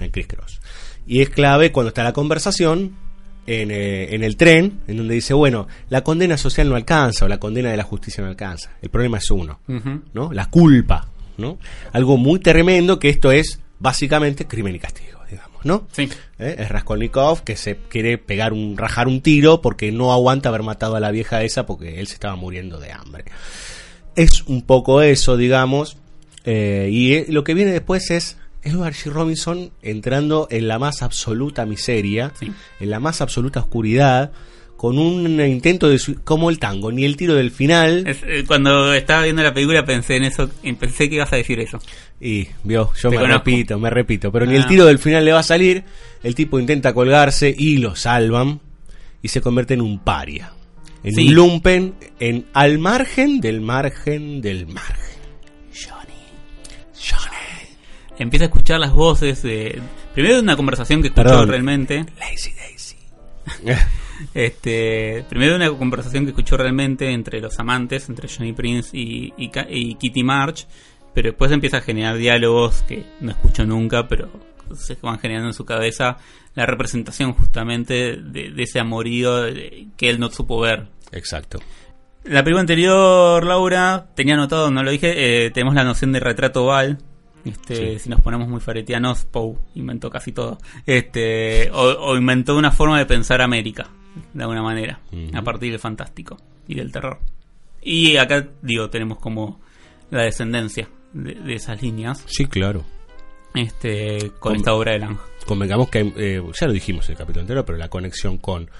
[0.00, 0.60] en Chris Cross.
[1.06, 2.96] Y es clave cuando está la conversación
[3.46, 7.28] en, eh, en el tren, en donde dice, bueno, la condena social no alcanza o
[7.28, 8.72] la condena de la justicia no alcanza.
[8.82, 9.60] El problema es uno.
[10.12, 10.32] ¿no?
[10.32, 11.58] La culpa, ¿no?
[11.92, 15.19] Algo muy tremendo que esto es básicamente crimen y castigo,
[15.64, 15.86] ¿no?
[15.92, 16.08] Sí.
[16.38, 16.56] ¿eh?
[16.58, 20.96] Es Raskolnikov que se quiere pegar un, rajar un tiro porque no aguanta haber matado
[20.96, 23.24] a la vieja esa porque él se estaba muriendo de hambre.
[24.16, 25.96] Es un poco eso, digamos.
[26.44, 29.10] eh, y eh, lo que viene después es Edward G.
[29.10, 32.52] Robinson entrando en la más absoluta miseria, Sí.
[32.80, 34.32] en la más absoluta oscuridad,
[34.80, 38.04] con un intento de como el tango, ni el tiro del final.
[38.06, 41.60] Es- eh, cuando estaba viendo la película pensé en eso, pensé que ibas a decir
[41.60, 41.78] eso.
[42.18, 43.44] Y vio, yo Te me conozco.
[43.44, 44.56] repito, me repito, pero ni Ah.
[44.56, 45.84] el tiro del final le va a salir.
[46.22, 48.60] El tipo intenta colgarse y lo salvan
[49.20, 50.54] y se convierte en un paria.
[51.04, 51.28] En Sí.
[51.28, 54.96] un lumpen, en al margen del margen del margen.
[55.74, 56.14] Johnny.
[58.18, 59.78] Empieza a escuchar las voces de...
[60.14, 61.48] Primero de una conversación que escuchó Perdón.
[61.50, 62.06] realmente.
[62.18, 62.96] Lazy Daisy.
[64.34, 69.48] Este, primero una conversación que escuchó realmente entre los amantes, entre Johnny Prince y, y
[69.48, 70.66] Ca- y Kitty March,
[71.14, 74.28] pero después empieza a generar diálogos que no escuchó nunca, pero
[74.76, 76.18] se van generando en su cabeza
[76.54, 79.44] la representación justamente de, de ese amorío
[79.96, 80.86] que él no supo ver.
[81.12, 81.58] Exacto.
[82.24, 86.66] La película anterior, Laura, tenía anotado, no lo dije, eh, tenemos la noción de retrato
[86.66, 86.98] Val.
[87.44, 90.58] Este, Si nos ponemos muy faretianos, Poe inventó casi todo.
[90.84, 93.88] Este, o, o inventó una forma de pensar América,
[94.32, 95.00] de alguna manera,
[95.34, 96.36] a partir del fantástico
[96.68, 97.18] y del terror.
[97.82, 99.60] Y acá, digo, tenemos como
[100.10, 102.84] la descendencia de, de esas líneas Sí, claro.
[103.54, 105.20] este, con Como- esta obra de Lange.
[105.46, 108.70] Convengamos que, eh, ya lo dijimos en el capítulo anterior, pero la conexión con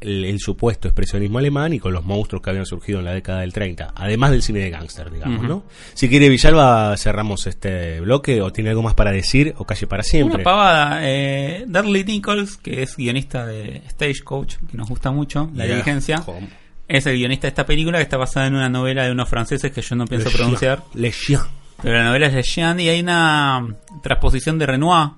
[0.00, 3.40] el, el supuesto expresionismo alemán y con los monstruos que habían surgido en la década
[3.40, 5.42] del 30, además del cine de gángster, digamos.
[5.42, 5.62] ¿no?
[5.94, 10.02] Si quiere Villalba, cerramos este bloque o tiene algo más para decir o calle para
[10.02, 10.36] siempre.
[10.36, 11.00] Una pavada.
[11.02, 15.74] Eh, Darley Nichols, que es guionista de Stagecoach, que nos gusta mucho, La Yeah.
[15.76, 16.48] Diligencia, Home.
[16.88, 19.70] es el guionista de esta película que está basada en una novela de unos franceses
[19.72, 20.82] que yo no pienso Le pronunciar.
[20.94, 21.40] Le Chien.
[21.82, 23.66] Pero la novela es de Jean y hay una
[24.02, 25.10] transposición de Renoir.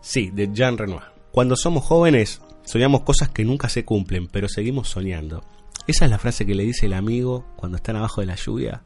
[0.00, 1.02] Sí, de Jean Renoir.
[1.32, 5.44] Cuando somos jóvenes, soñamos cosas que nunca se cumplen, pero seguimos soñando.
[5.86, 8.82] Esa es la frase que le dice el amigo cuando están abajo de la lluvia.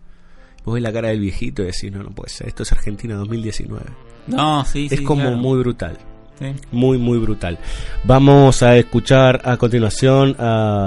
[0.64, 3.14] Vos ves la cara del viejito y decís, no, no puede ser, esto es Argentina
[3.14, 3.84] 2019.
[4.26, 5.36] No, sí, es sí, como claro.
[5.36, 5.98] muy brutal.
[6.38, 6.46] Sí.
[6.70, 7.58] Muy, muy brutal.
[8.04, 10.34] Vamos a escuchar a continuación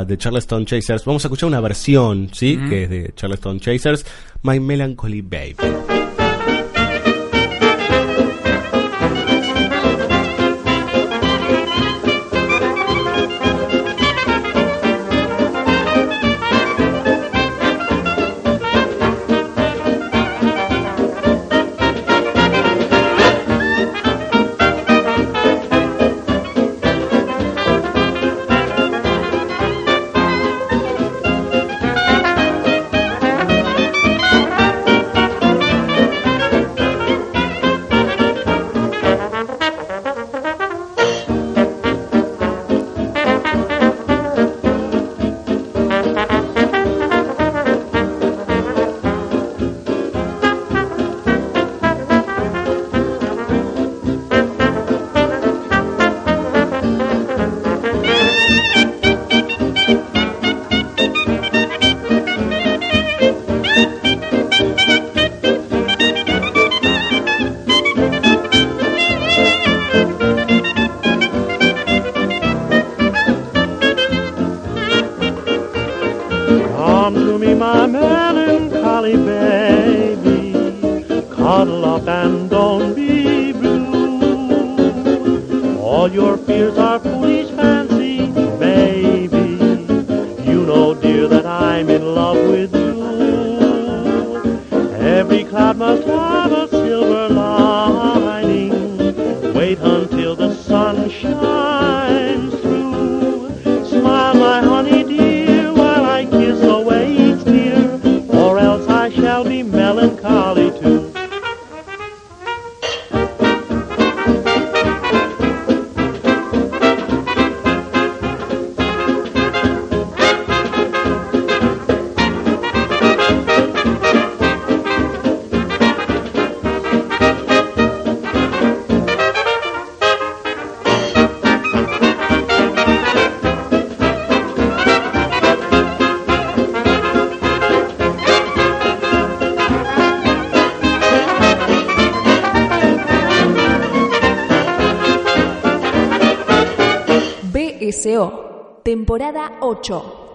[0.08, 1.06] The Charleston Chasers.
[1.06, 2.58] Vamos a escuchar una versión, ¿sí?
[2.70, 4.06] Que es de Charleston Chasers,
[4.44, 5.99] My Melancholy Babe.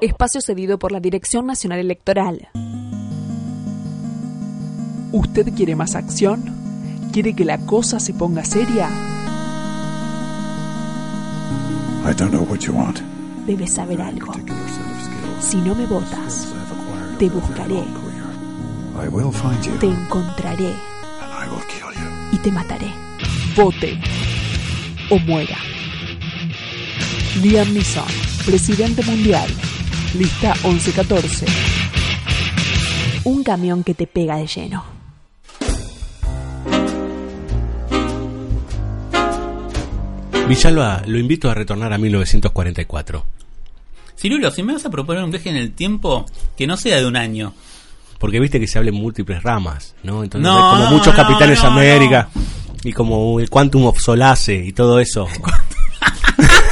[0.04, 2.48] Espacio cedido por la Dirección Nacional Electoral.
[5.12, 6.44] ¿Usted quiere más acción?
[7.12, 8.88] ¿Quiere que la cosa se ponga seria?
[12.06, 12.98] I don't know what you want.
[13.46, 14.32] Debes saber algo.
[15.40, 16.48] Si no me votas,
[17.18, 17.84] te buscaré,
[18.96, 22.08] I will find you te encontraré and I will kill you.
[22.32, 22.90] y te mataré.
[23.56, 23.98] Vote
[25.10, 25.56] o muera.
[27.42, 28.04] Liam Neeson,
[28.46, 29.48] presidente mundial.
[30.14, 31.46] Lista 1114.
[33.24, 34.84] Un camión que te pega de lleno.
[40.48, 43.26] Villalba, lo invito a retornar a 1944.
[44.16, 47.06] Cirulo, si me vas a proponer un viaje en el tiempo, que no sea de
[47.06, 47.52] un año.
[48.20, 50.22] Porque viste que se habla en múltiples ramas, ¿no?
[50.22, 52.28] Entonces No, como no, muchos no, Capitanes no, América
[52.84, 55.26] y como el Quantum of Solace y todo eso.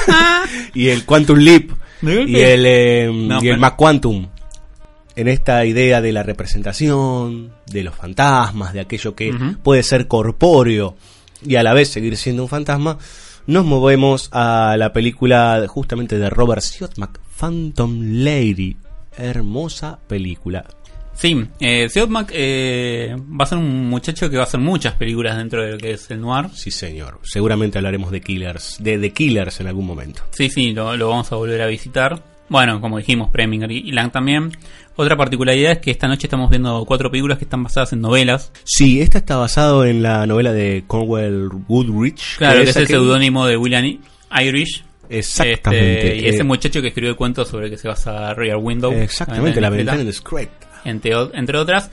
[0.74, 1.72] y el Quantum Leap
[2.03, 4.28] y el, eh, No, y el McQuantum.
[5.14, 10.96] En esta idea de la representación, de los fantasmas, de aquello que puede ser corpóreo
[11.46, 12.98] y a la vez seguir siendo un fantasma,
[13.46, 18.76] nos movemos a la película justamente de Robert Siodmak, Phantom Lady.
[19.18, 20.64] Hermosa película.
[21.14, 21.88] Sí, eh,
[22.32, 25.78] eh, va a ser un muchacho que va a hacer muchas películas dentro de lo
[25.78, 26.46] que es el noir.
[26.54, 27.20] Sí, señor.
[27.22, 30.22] Seguramente hablaremos de Killers, de The Killers en algún momento.
[30.30, 32.22] Sí, sí, lo, lo vamos a volver a visitar.
[32.48, 34.50] Bueno, como dijimos, Preminger y Lang también.
[34.96, 38.52] Otra particularidad es que esta noche estamos viendo cuatro películas que están basadas en novelas.
[38.64, 42.36] Sí, esta está basado en la novela de Cornwell Woodridge.
[42.36, 43.98] Claro, que es el seudónimo de William
[44.38, 44.84] Irish.
[45.08, 46.16] Exactamente.
[46.16, 48.56] Este, y ese Eh, muchacho que escribió el cuento sobre el que se basa Rear
[48.58, 48.92] Window.
[48.92, 50.50] Exactamente, la bicicleta, ventana de Scrape.
[50.85, 51.91] Entre, entre otras.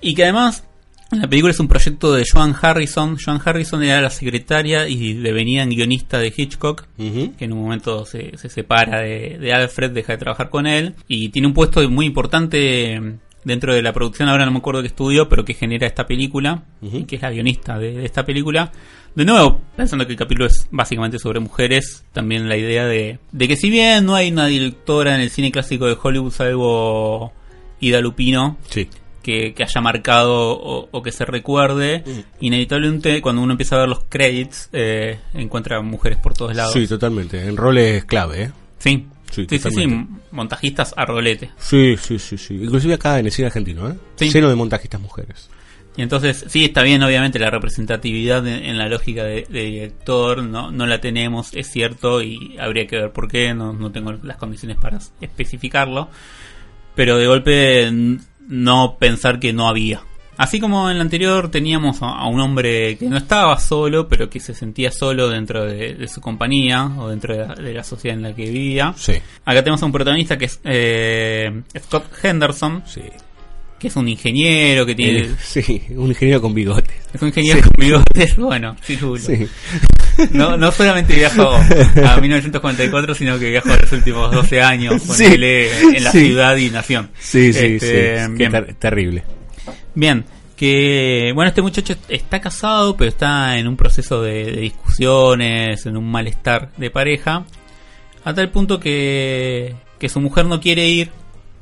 [0.00, 0.64] Y que además,
[1.10, 3.16] la película es un proyecto de Joan Harrison.
[3.16, 6.86] Joan Harrison era la secretaria y devenida en guionista de Hitchcock.
[6.96, 10.94] Que en un momento se, se separa de, de Alfred, deja de trabajar con él
[11.08, 14.88] y tiene un puesto muy importante dentro de la producción, ahora no me acuerdo qué
[14.88, 18.72] estudio, pero que genera esta película y que es la guionista de, de esta película.
[19.14, 23.48] De nuevo, pensando que el capítulo es básicamente sobre mujeres, también la idea de, de
[23.48, 27.32] que si bien no hay una directora en el cine clásico de Hollywood salvo
[27.80, 28.88] Ida Lupino, Sí.
[29.22, 32.04] que, que haya marcado o, o que se recuerde,
[32.40, 36.72] inevitablemente cuando uno empieza a ver los credits, eh, encuentra mujeres por todos lados.
[36.72, 37.44] Sí, totalmente.
[37.46, 38.50] En roles clave, ¿eh?
[38.78, 39.86] Sí, Sí, sí, sí,
[40.30, 41.50] montajistas a rolete.
[41.58, 42.54] Sí, sí, sí, sí.
[42.54, 43.94] Inclusive acá en el cine argentino, ¿eh?
[44.14, 44.30] Sí.
[44.30, 45.50] Lleno de montajistas mujeres.
[45.96, 50.42] Y entonces, sí, está bien, obviamente, la representatividad en, en la lógica de, de director,
[50.44, 54.12] no, no la tenemos, es cierto, y habría que ver por qué, no, no tengo
[54.12, 56.08] las condiciones para especificarlo.
[56.96, 57.92] Pero de golpe,
[58.48, 60.00] no pensar que no había.
[60.38, 64.28] Así como en la anterior teníamos a, a un hombre que no estaba solo, pero
[64.28, 67.82] que se sentía solo dentro de, de su compañía o dentro de la, de la
[67.84, 68.92] sociedad en la que vivía.
[68.96, 69.14] Sí.
[69.46, 73.02] Acá tenemos a un protagonista que es eh, Scott Henderson, Sí.
[73.78, 75.20] Que es un ingeniero que tiene...
[75.20, 76.90] Eh, sí, un ingeniero con bigote.
[77.12, 77.64] Es un ingeniero Sí.
[77.64, 78.98] con bigotes, bueno, sí.
[80.32, 85.24] No, no solamente viajó a 1944, sino que viajó los últimos 12 años Sí.
[85.26, 87.10] en la ciudad y nación.
[87.18, 88.32] Sí, sí, Este, sí.
[88.32, 89.24] Bien, ter- terrible.
[89.94, 90.24] bien.
[90.56, 95.98] Que, bueno, este muchacho está casado, pero está en un proceso de, de discusiones, en
[95.98, 97.44] un malestar de pareja,
[98.24, 101.10] a tal punto que, que su mujer no quiere ir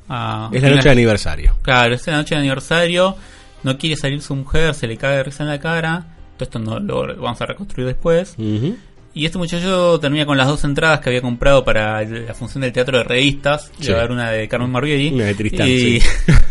[0.09, 0.51] a...
[0.53, 1.57] Es la noche de aniversario.
[1.63, 3.17] Claro, es la noche de aniversario.
[3.63, 6.07] No quiere salir su mujer, se le cae de risa en la cara.
[6.37, 8.37] Todo esto no lo vamos a reconstruir después.
[9.17, 12.73] Y este muchacho termina con las dos entradas que había comprado para la función del
[12.73, 13.71] teatro de revistas.
[13.79, 13.93] Sí.
[13.93, 15.11] A una de Carmen Marbieri.
[15.15, 16.03] Una de Tristán, y, sí.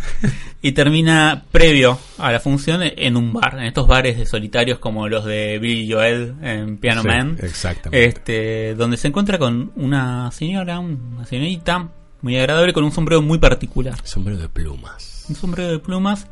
[0.61, 5.09] y termina previo a la función en un bar, en estos bares de solitarios como
[5.09, 7.37] los de Billy Joel en Piano Sí, Man.
[7.41, 8.05] exactamente.
[8.05, 11.89] Este, donde se encuentra con una señora, una señorita
[12.23, 13.95] muy agradable con un sombrero muy particular.
[14.05, 15.25] Sombrero de plumas.
[15.29, 16.25] Un sombrero de plumas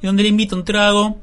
[0.00, 1.18] y donde le invita un trago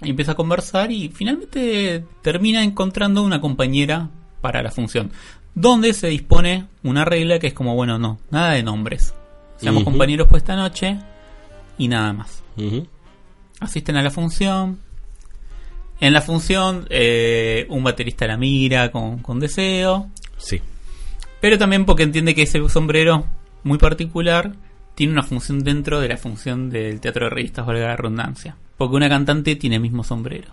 [0.00, 4.08] y empieza a conversar y finalmente termina encontrando una compañera
[4.40, 5.10] para la función.
[5.56, 9.12] Donde se dispone una regla que es como, bueno, no, nada de nombres.
[9.56, 10.96] Seamos compañeros por esta noche
[11.78, 12.44] y nada más.
[13.58, 14.78] Asisten a la función.
[15.98, 20.10] En la función, eh, un baterista la mira con, con deseo.
[20.36, 20.62] Sí.
[21.40, 23.26] Pero también porque entiende que ese sombrero
[23.68, 24.54] muy particular
[24.96, 28.56] tiene una función dentro de la función del teatro de revistas, valga la redundancia.
[28.76, 30.48] Porque una cantante tiene el mismo sombrero.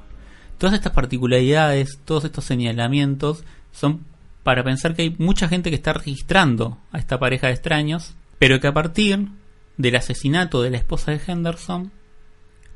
[0.60, 4.06] Todas estas particularidades, todos estos señalamientos son
[4.44, 8.60] para pensar que hay mucha gente que está registrando a esta pareja de extraños, pero
[8.60, 9.30] que a partir
[9.78, 11.92] del asesinato de la esposa de Henderson,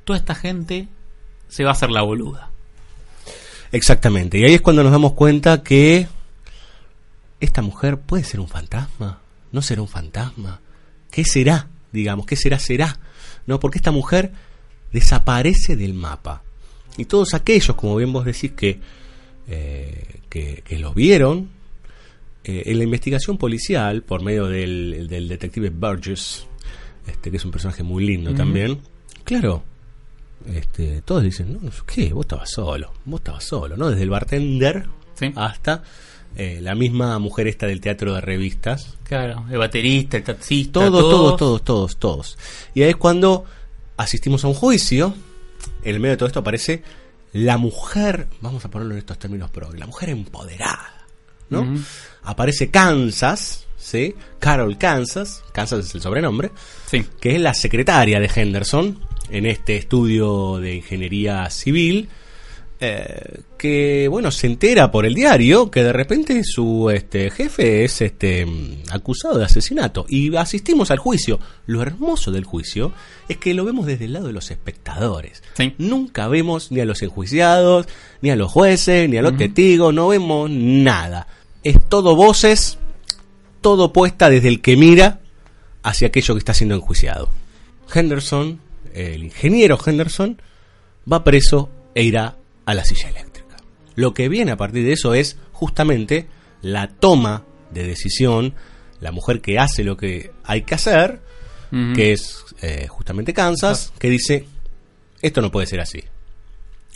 [0.04, 0.88] toda esta gente
[1.48, 2.50] se va a hacer la boluda.
[3.72, 4.40] Exactamente.
[4.40, 6.08] Y ahí es cuando nos damos cuenta que
[7.40, 9.19] esta mujer puede ser un fantasma.
[9.52, 10.62] No será un fantasma.
[11.12, 11.68] ¿Qué será?
[11.91, 12.60] Digamos, ¿qué será?
[12.60, 13.00] Será.
[13.47, 14.32] No, porque esta mujer
[14.91, 16.43] desaparece del mapa.
[16.97, 18.80] Y todos aquellos, como bien vos decís, que,
[19.47, 21.50] eh, que, que lo vieron,
[22.43, 26.47] eh, en la investigación policial, por medio del, del detective Burgess,
[27.06, 28.80] este, que es un personaje muy lindo también,
[29.24, 29.64] claro,
[30.47, 32.14] este, todos dicen, no, ¿qué?
[32.14, 33.89] Vos estabas solo, vos estabas solo, ¿no?
[33.89, 34.88] Desde el bartender
[35.36, 35.84] hasta
[36.36, 38.98] eh, la misma mujer esta del teatro de revistas.
[39.04, 41.12] Claro, el baterista, el taxista, Todos, todos.
[41.12, 42.38] todos, todos, todos, todos.
[42.74, 43.46] Y ahí es cuando
[43.98, 45.14] asistimos a un juicio,
[45.84, 46.84] en el medio de todo esto aparece
[47.34, 51.06] la mujer, vamos a ponerlo en estos términos pro, la mujer empoderada,
[51.50, 51.76] ¿no?
[52.24, 54.16] Aparece Kansas, ¿sí?
[54.40, 56.52] Carol Kansas, Kansas es el sobrenombre,
[56.88, 57.06] Sí.
[57.20, 58.99] que es la secretaria de Henderson
[59.30, 62.10] en este estudio de ingeniería civil,
[62.81, 67.99] eh, que bueno se entera por el diario que de repente su este jefe es
[67.99, 68.47] este
[68.89, 71.41] acusado de asesinato y asistimos al juicio.
[71.65, 72.93] Lo hermoso del juicio
[73.27, 75.43] es que lo vemos desde el lado de los espectadores.
[75.77, 77.88] Nunca vemos ni a los enjuiciados,
[78.22, 81.27] ni a los jueces, ni a los testigos, no vemos nada.
[81.64, 82.77] Es todo voces,
[83.60, 85.19] todo puesta desde el que mira
[85.84, 87.30] hacia aquello que está siendo enjuiciado.
[87.93, 88.61] Henderson,
[88.93, 90.41] el ingeniero Henderson,
[91.11, 92.38] va preso e irá
[92.70, 93.58] a la silla eléctrica.
[93.96, 96.28] Lo que viene a partir de eso es justamente
[96.62, 98.54] la toma de decisión,
[99.02, 101.22] la mujer que hace lo que hay que hacer,
[101.96, 104.46] que es eh, justamente Kansas, que dice,
[105.22, 106.04] esto no puede ser así.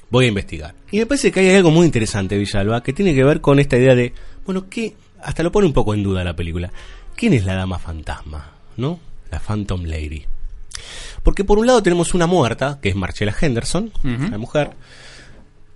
[0.10, 0.76] Voy a investigar.
[0.91, 3.78] Y me parece que hay algo muy interesante, Villalba, que tiene que ver con esta
[3.78, 4.14] idea de,
[4.45, 6.72] bueno, que hasta lo pone un poco en duda la película.
[7.16, 8.52] ¿Quién es la dama fantasma?
[8.78, 9.00] ¿No?
[9.32, 10.26] La Phantom Lady.
[11.24, 14.30] Porque por un lado tenemos una muerta, que es Marcella Henderson, Ujú.
[14.30, 14.72] la mujer,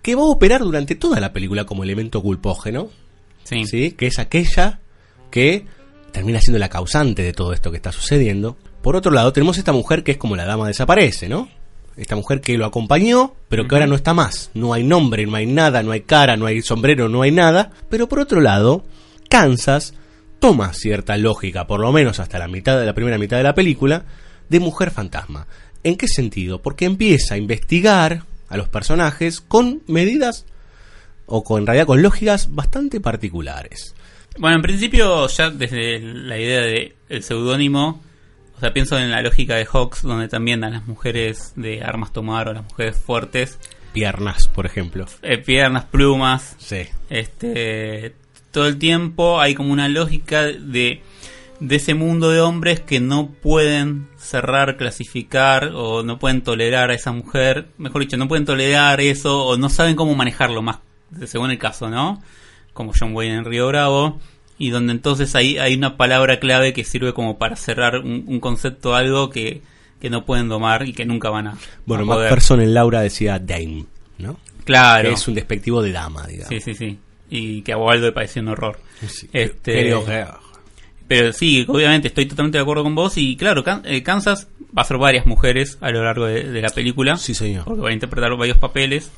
[0.08, 2.88] que va a operar durante toda la película como elemento culpógeno,
[3.44, 3.92] Sí.
[3.92, 4.80] que es aquella
[5.30, 5.66] que
[6.14, 8.56] termina siendo la causante de todo esto que está sucediendo.
[8.82, 11.50] Por otro lado, tenemos esta mujer que es como la dama desaparece, ¿no?
[11.98, 14.50] Esta mujer que lo acompañó, pero que ahora no está más.
[14.54, 17.72] No hay nombre, no hay nada, no hay cara, no hay sombrero, no hay nada.
[17.90, 18.86] Pero por otro lado,
[19.28, 19.94] Kansas
[20.40, 23.56] toma cierta lógica, por lo menos hasta la mitad de la primera mitad de la
[23.56, 24.06] película,
[24.48, 25.48] de mujer fantasma.
[25.84, 26.62] ¿En qué sentido?
[26.62, 30.46] Porque empieza a investigar a los personajes con medidas
[31.26, 33.94] o con, en realidad con lógicas bastante particulares.
[34.40, 38.02] Bueno, en principio, ya desde la idea de el seudónimo,
[38.56, 42.14] o sea, pienso en la lógica de Hawks, donde también a las mujeres de armas
[42.14, 43.60] tomar o las mujeres fuertes,
[43.94, 45.06] Piernas, por ejemplo.
[45.24, 46.84] eh, piernas, plumas, Sí.
[47.10, 48.14] este,
[48.52, 51.02] todo el tiempo hay como una lógica de,
[51.60, 56.94] de ese mundo de hombres que no pueden cerrar, clasificar o no pueden tolerar a
[56.94, 60.80] esa mujer, mejor dicho, no pueden tolerar eso o no saben cómo manejarlo más,
[61.26, 62.22] según el caso, ¿no?
[62.74, 64.20] Como John Wayne en Río Bravo.
[64.60, 68.40] Y donde entonces ahí hay una palabra clave que sirve como para cerrar un, un
[68.40, 69.62] concepto, algo que,
[70.02, 72.22] que no pueden domar y que nunca van a, Bueno, a poder.
[72.32, 73.86] Macpherson en Laura decía dame,
[74.18, 74.40] ¿no?
[74.66, 75.10] Claro.
[75.10, 76.50] Que es un despectivo de dama, digamos.
[76.50, 77.00] Sí, sí, sí.
[77.30, 78.80] Y que a Waldo le pareció un horror.
[79.08, 80.26] Sí, Este, creo que-
[81.08, 83.18] pero sí, obviamente estoy totalmente de acuerdo con vos.
[83.18, 84.48] Y claro, eh, Kansas
[84.78, 87.18] va a ser varias mujeres a lo largo de, de la película.
[87.18, 87.64] Sí, señor.
[87.66, 89.12] Porque va a interpretar varios papeles.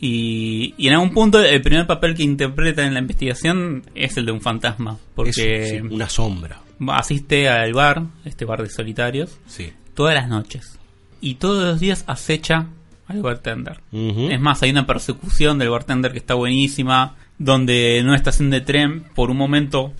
[0.00, 4.26] Y, y en algún punto el primer papel que interpreta en la investigación es el
[4.26, 4.98] de un fantasma.
[5.14, 6.60] Porque sí, una sombra.
[6.88, 9.72] asiste al bar, este bar de solitarios, Sí.
[9.94, 10.78] todas las noches.
[11.20, 12.66] Y todos los días acecha
[13.06, 13.80] al bartender.
[13.92, 18.60] Es más, hay una persecución del bartender que está buenísima, donde en una estación de
[18.60, 19.92] tren, por un momento,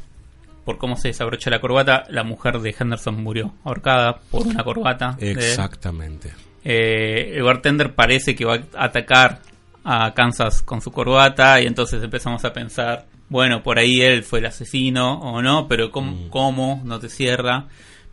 [0.65, 5.17] por cómo se desabrocha la corbata, la mujer de Henderson murió ahorcada por una corbata.
[5.19, 6.33] Exactamente.
[6.65, 9.41] eh, el bartender parece que va a atacar
[9.85, 14.39] a Kansas con su corbata y entonces empezamos a pensar, bueno, por ahí él fue
[14.39, 16.31] el asesino o no, pero ¿cómo?
[16.31, 16.81] cómo?
[16.85, 17.67] No te cierra.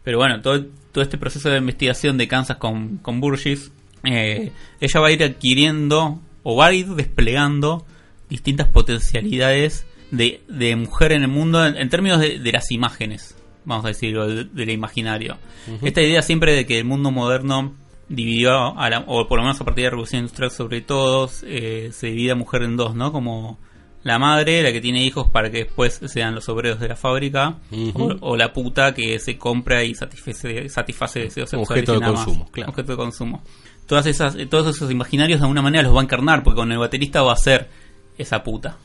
[0.04, 3.72] Pero bueno, todo, todo este proceso de investigación de Kansas con, con Burgess,
[4.04, 7.86] eh, ella va a ir adquiriendo o va a ir desplegando
[8.30, 13.36] distintas potencialidades de, de mujer en el mundo en, en términos de, de las imágenes,
[13.66, 15.38] vamos a decirlo, de- del imaginario.
[15.82, 17.74] Esta idea siempre de que el mundo moderno
[18.10, 21.30] dividió, a la- o por lo menos a partir de la Revolución Industrial sobre todo,
[21.44, 23.12] eh, se divide a mujer en dos, ¿no?
[23.12, 23.58] Como
[24.04, 27.58] la madre, la que tiene hijos para que después sean los obreros de la fábrica,
[27.94, 31.84] o, o la puta que se compra y satisface, satisface deseos sexuales.
[31.88, 32.70] Objeto de consumo, claro.
[32.72, 33.44] Objeto de consumo.
[33.86, 36.72] Todas esas, eh, todos esos imaginarios de alguna manera los va a encarnar, porque con
[36.72, 37.70] el baterista va a ser
[38.18, 38.78] esa puta.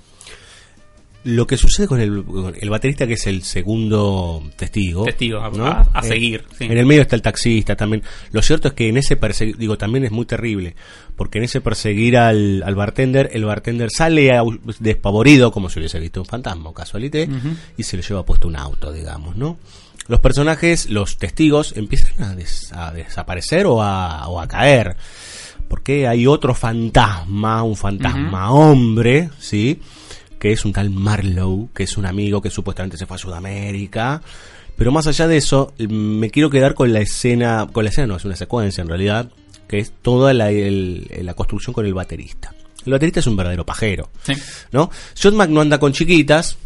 [1.27, 5.05] Lo que sucede con el, con el baterista, que es el segundo testigo.
[5.05, 5.67] Testigo, a- ¿no?
[5.67, 6.65] a- a Eh, seguir, sí.
[6.65, 8.03] En el medio está el taxista también.
[8.31, 10.77] Lo cierto es que en ese perseguir, digo, también es muy terrible.
[11.17, 15.99] Porque en ese perseguir al, al bartender, el bartender sale au- despavorido, como si hubiese
[15.99, 17.29] visto un fantasma o casualité,
[17.77, 19.59] y se le lleva puesto un auto, digamos, ¿no?
[20.09, 24.97] Los personajes, los testigos, empiezan a, des- a desaparecer o a, o a caer.
[25.69, 29.81] Porque hay otro fantasma, un fantasma hombre, ¿sí?
[30.39, 34.23] Que es un tal Marlowe, que es un amigo que supuestamente se fue a Sudamérica.
[34.77, 38.17] Pero más allá de eso, me quiero quedar con la escena, con la escena no,
[38.17, 39.31] es una secuencia en realidad,
[39.69, 42.55] que es toda la, el- la construcción con el baterista.
[42.85, 44.35] El baterista es un verdadero pajero, Sí.
[44.73, 44.91] ¿no?
[45.33, 46.57] Mac no anda con chiquitas,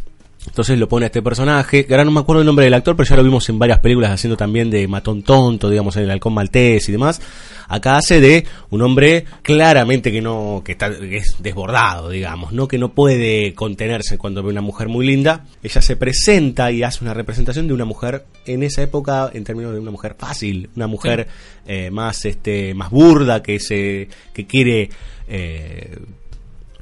[0.47, 2.97] entonces lo pone a este personaje, que ahora no me acuerdo el nombre del actor,
[2.97, 6.11] pero ya lo vimos en varias películas haciendo también de matón tonto, digamos, en el
[6.11, 7.21] halcón maltés y demás.
[7.69, 12.67] Acá hace de un hombre claramente que no, que está, que es desbordado, digamos, ¿no?
[12.67, 15.45] Que no puede contenerse cuando ve una mujer muy linda.
[15.63, 19.73] Ella se presenta y hace una representación de una mujer en esa época, en términos
[19.73, 21.29] de una mujer fácil, una mujer
[21.67, 24.91] eh, más, este, más burda, que se, que quiere,
[25.29, 25.97] eh,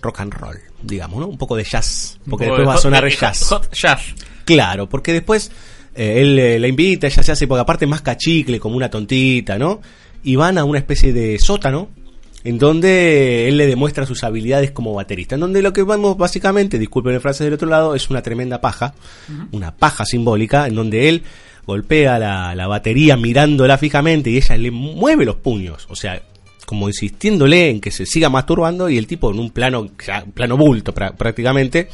[0.01, 1.27] rock and roll, digamos, ¿no?
[1.27, 3.45] Un poco de jazz, porque después de va a sonar de jazz.
[3.45, 4.15] hot jazz.
[4.45, 5.51] Claro, porque después
[5.95, 9.59] eh, él eh, la invita, ella se hace, porque aparte más cachicle, como una tontita,
[9.59, 9.81] ¿no?
[10.23, 11.91] Y van a una especie de sótano,
[12.45, 15.35] en donde él le demuestra sus habilidades como baterista.
[15.35, 18.61] En donde lo que vemos básicamente, disculpen el frase del otro lado, es una tremenda
[18.61, 18.95] paja,
[19.53, 21.25] una paja simbólica, en donde él
[21.67, 26.23] golpea la, la batería mirándola fijamente y ella le mueve los puños, o sea,
[26.69, 29.89] como insistiéndole en que se siga masturbando y el tipo en un plano,
[30.35, 31.89] plano bulto prá- prácticamente,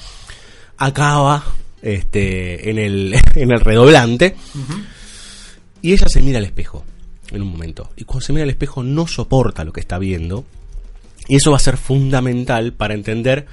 [0.79, 1.45] acaba
[1.81, 4.35] este, en, el, en el redoblante
[5.81, 6.85] y ella se mira al espejo
[7.31, 7.91] en un momento.
[7.97, 10.45] Y cuando se mira al espejo no soporta lo que está viendo.
[11.29, 13.47] Y eso va a ser fundamental para entender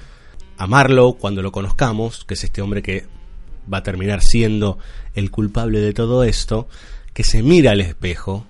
[0.58, 3.06] a Marlowe cuando lo conozcamos, que es este hombre que
[3.72, 4.80] va a terminar siendo
[5.14, 6.68] el culpable de todo esto,
[7.14, 8.46] que se mira al espejo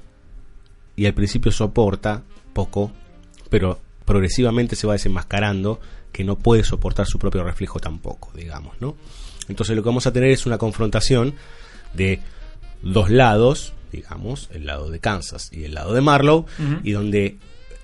[0.95, 2.23] y al principio soporta
[2.53, 2.91] poco,
[3.49, 5.79] pero progresivamente se va desenmascarando
[6.11, 8.95] que no puede soportar su propio reflejo tampoco, digamos, ¿no?
[9.47, 11.33] Entonces lo que vamos a tener es una confrontación
[11.93, 12.19] de
[12.81, 16.45] dos lados, digamos, el lado de Kansas y el lado de Marlowe,
[16.83, 17.37] y donde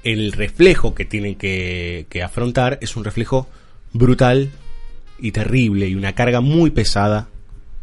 [0.03, 3.47] el reflejo que tienen que, que afrontar es un reflejo
[3.93, 4.51] brutal
[5.19, 7.27] y terrible y una carga muy pesada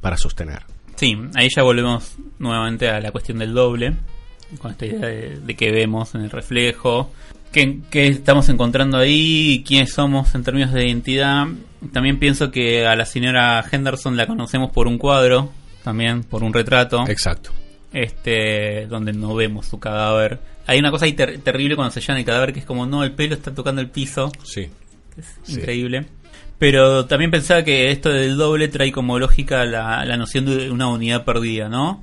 [0.01, 0.63] para sostener.
[0.97, 3.95] Sí, ahí ya volvemos nuevamente a la cuestión del doble,
[4.59, 7.11] con esta idea de, de que vemos en el reflejo,
[7.53, 11.47] qué, qué estamos encontrando ahí, quiénes somos en términos de identidad.
[11.93, 15.51] También pienso que a la señora Henderson la conocemos por un cuadro,
[15.83, 17.05] también por un retrato.
[17.09, 17.51] Exacto.
[17.93, 20.41] Este, donde no vemos su cadáver.
[20.67, 23.05] Hay una cosa ahí ter- terrible cuando se llama el cadáver que es como, no,
[23.05, 24.33] el pelo está tocando el piso.
[24.43, 24.69] Sí.
[25.17, 25.55] Es Sí.
[25.61, 26.07] increíble.
[26.59, 30.89] Pero también pensaba que esto del doble trae como lógica la, la noción de una
[30.89, 32.03] unidad perdida, ¿no?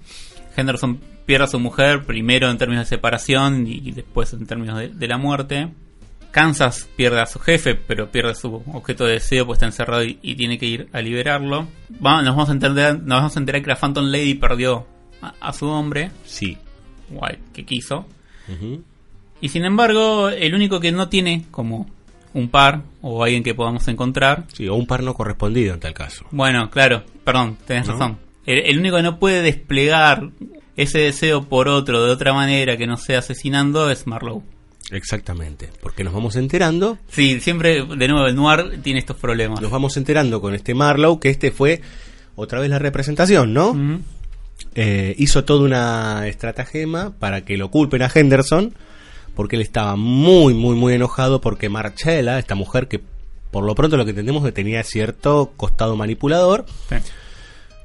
[0.55, 4.89] Henderson pierde a su mujer primero en términos de separación y, después en términos de,
[4.89, 5.69] de la muerte.
[6.31, 10.17] Kansas pierde a su jefe, pero pierde su objeto de deseo, pues está encerrado y,
[10.21, 11.67] y tiene que ir a liberarlo.
[12.05, 14.87] Va- nos, vamos a entender, nos vamos a enterar que la Phantom Lady perdió
[15.21, 16.57] a, a su hombre, Sí.
[17.09, 18.05] guay, que quiso.
[19.41, 21.89] Y sin embargo, el único que no tiene como
[22.33, 24.45] un par o alguien que podamos encontrar.
[24.53, 26.25] Sí, o un par no correspondido en tal caso.
[26.31, 27.93] Bueno, claro, perdón, tenés ¿No?
[27.93, 28.17] razón.
[28.45, 30.29] El, el único que no puede desplegar
[30.75, 34.41] ese deseo por otro de otra manera que no sea asesinando es Marlowe.
[34.91, 39.61] Exactamente, porque nos vamos enterando, Sí, siempre, de nuevo, el noir tiene estos problemas.
[39.61, 41.81] nos vamos enterando con este Marlowe que este fue
[42.35, 43.75] otra vez la representación, ¿no?
[44.75, 48.73] Eh, hizo toda una estratagema para que lo culpen a Henderson,
[49.35, 53.01] porque él estaba muy, muy, muy enojado porque Marcella, esta mujer que
[53.51, 56.95] por lo pronto lo que entendemos que tenía cierto costado manipulador, Sí.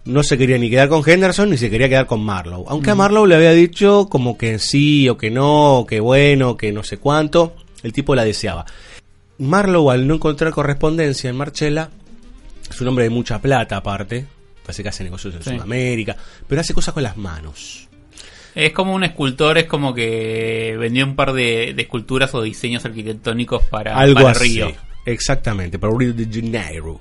[0.06, 2.64] No se quería ni quedar con Henderson ni se quería quedar con Marlowe.
[2.68, 6.56] Aunque a Marlowe le había dicho como que sí o que no, o que bueno,
[6.56, 8.64] que no sé cuánto, el tipo la deseaba.
[9.38, 11.90] Marlowe al no encontrar correspondencia en Marcella,
[12.70, 14.26] es un hombre de mucha plata aparte,
[14.62, 15.50] parece que hace negocios en Sí.
[15.50, 16.16] Sudamérica,
[16.48, 17.88] pero hace cosas con las manos.
[18.54, 22.84] Es como un escultor, es como que vendió un par de, de esculturas o diseños
[22.86, 24.54] arquitectónicos para, Algo para así.
[24.54, 24.72] Río.
[25.04, 27.00] Exactamente, para Río de Janeiro.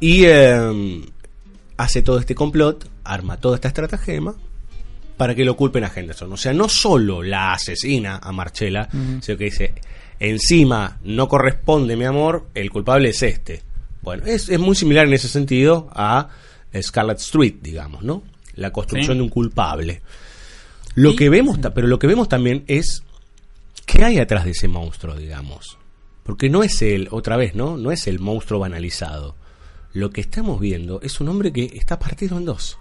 [0.00, 1.02] Y eh,
[1.76, 4.34] hace todo este complot, arma toda esta estratagema
[5.16, 6.32] para que lo culpen a Henderson.
[6.32, 9.20] O sea, no solo la asesina a Marcella, Ujú.
[9.22, 9.74] sino que dice,
[10.20, 13.62] encima no corresponde mi amor, el culpable es este.
[14.02, 16.28] Bueno, es, es muy similar en ese sentido a
[16.80, 18.22] Scarlet Street, digamos, ¿no?
[18.54, 19.18] La construcción Sí.
[19.18, 20.02] de un culpable.
[20.94, 23.02] Lo que vemos, pero lo que vemos también es
[23.84, 25.76] qué hay atrás de ese monstruo, digamos.
[26.22, 27.76] Porque no es el, otra vez, ¿no?
[27.76, 29.36] No es el monstruo banalizado.
[29.96, 32.76] Lo que estamos viendo es un hombre que está partido en dos.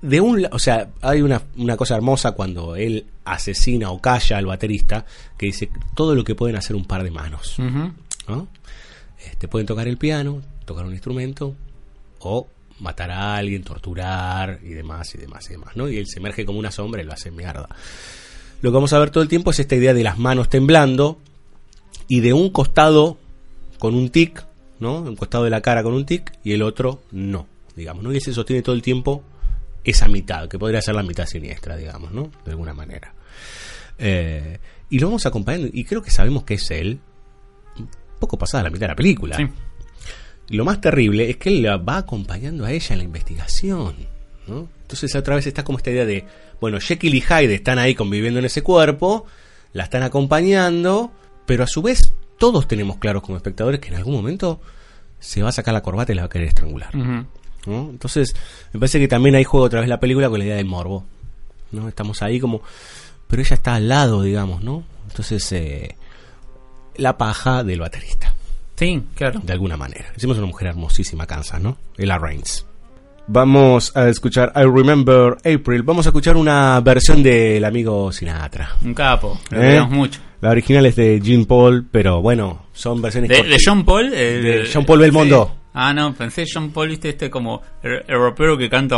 [0.00, 4.46] De un, o sea, hay una, una cosa hermosa cuando él asesina o calla al
[4.46, 5.04] baterista
[5.36, 7.58] que dice todo lo que pueden hacer un par de manos.
[7.58, 8.48] ¿no?
[9.30, 11.54] Este, pueden tocar el piano, tocar un instrumento
[12.20, 12.48] o
[12.80, 15.86] matar a alguien, torturar y demás y demás y demás, ¿no?
[15.90, 17.68] Y él se emerge como una sombra y lo hace mierda.
[18.62, 21.18] Lo que vamos a ver todo el tiempo es esta idea de las manos temblando
[22.06, 23.18] y de un costado
[23.78, 24.47] con un tic,
[24.80, 24.98] ¿no?
[24.98, 27.46] Un costado de la cara con un tic y el otro no,
[27.76, 28.12] digamos, ¿no?
[28.12, 29.22] Y se sostiene todo el tiempo
[29.84, 32.30] esa mitad, que podría ser la mitad siniestra, digamos, ¿no?
[32.44, 33.14] De alguna manera.
[33.98, 34.58] Eh,
[34.90, 37.00] y lo vamos acompañando y creo que sabemos que es él
[38.18, 39.36] poco pasada la mitad de la película.
[39.36, 39.46] Sí.
[40.50, 43.94] Y lo más terrible es que él la va acompañando a ella en la investigación.
[44.46, 44.68] ¿no?
[44.82, 46.24] Entonces otra vez está como esta idea de,
[46.60, 49.26] bueno, Jekyll y Hyde están ahí conviviendo en ese cuerpo,
[49.72, 51.12] la están acompañando,
[51.46, 54.60] pero a su vez todos tenemos claros como espectadores que en algún momento
[55.20, 56.94] se va a sacar la corbata y la va a querer estrangular.
[56.94, 57.90] ¿no?
[57.90, 58.34] Entonces,
[58.72, 61.04] me parece que también ahí juega otra vez la película con la idea del morbo.
[61.72, 61.88] ¿no?
[61.88, 62.62] Estamos ahí como...
[63.26, 64.84] Pero ella está al lado, digamos, ¿no?
[65.08, 65.96] Entonces, eh,
[66.96, 68.34] la paja del baterista,
[68.76, 69.40] Sí, claro.
[69.42, 70.06] de alguna manera.
[70.16, 71.76] Hicimos una mujer hermosísima, Kansas, ¿no?
[71.98, 72.64] Ella Reigns.
[73.26, 75.82] Vamos a escuchar I Remember April.
[75.82, 78.70] Vamos a escuchar una versión del amigo Sinatra.
[78.82, 79.38] Un capo.
[79.50, 79.82] Lo ¿Eh?
[79.82, 80.20] mucho.
[80.40, 83.56] La original es de Jean Paul, pero bueno, son versiones De, de.
[83.64, 84.12] John Paul.
[84.14, 85.50] eh, De Jean Paul Belmondo.
[85.52, 85.58] sí.
[85.74, 88.96] Ah, no, pensé John Paul, viste, este como el, el rapero que canta.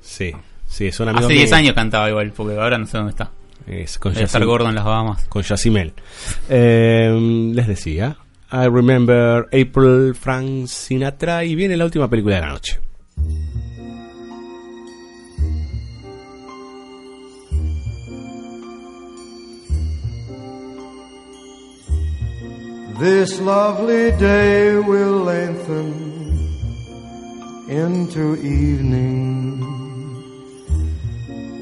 [0.00, 0.32] Sí,
[0.66, 1.52] sí, son amigos Hace 10 míos.
[1.58, 3.30] años cantaba igual, porque ahora no sé dónde está.
[3.66, 5.24] Es con Debe estar gordo en las Bahamas.
[5.26, 5.92] con Yacimel.
[6.48, 8.16] Eh, les decía,
[8.52, 12.78] I Remember April, Frank Sinatra, y viene la última película de la noche.
[22.98, 25.90] This lovely day will lengthen
[27.68, 29.58] into evening.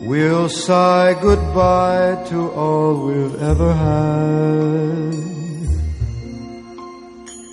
[0.07, 5.15] We'll sigh goodbye to all we've ever had.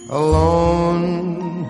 [0.09, 1.63] Alone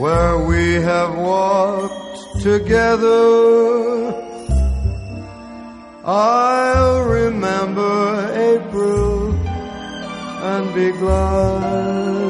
[0.00, 4.12] where we have walked together.
[6.04, 9.35] I'll remember April
[10.42, 12.26] and be glad.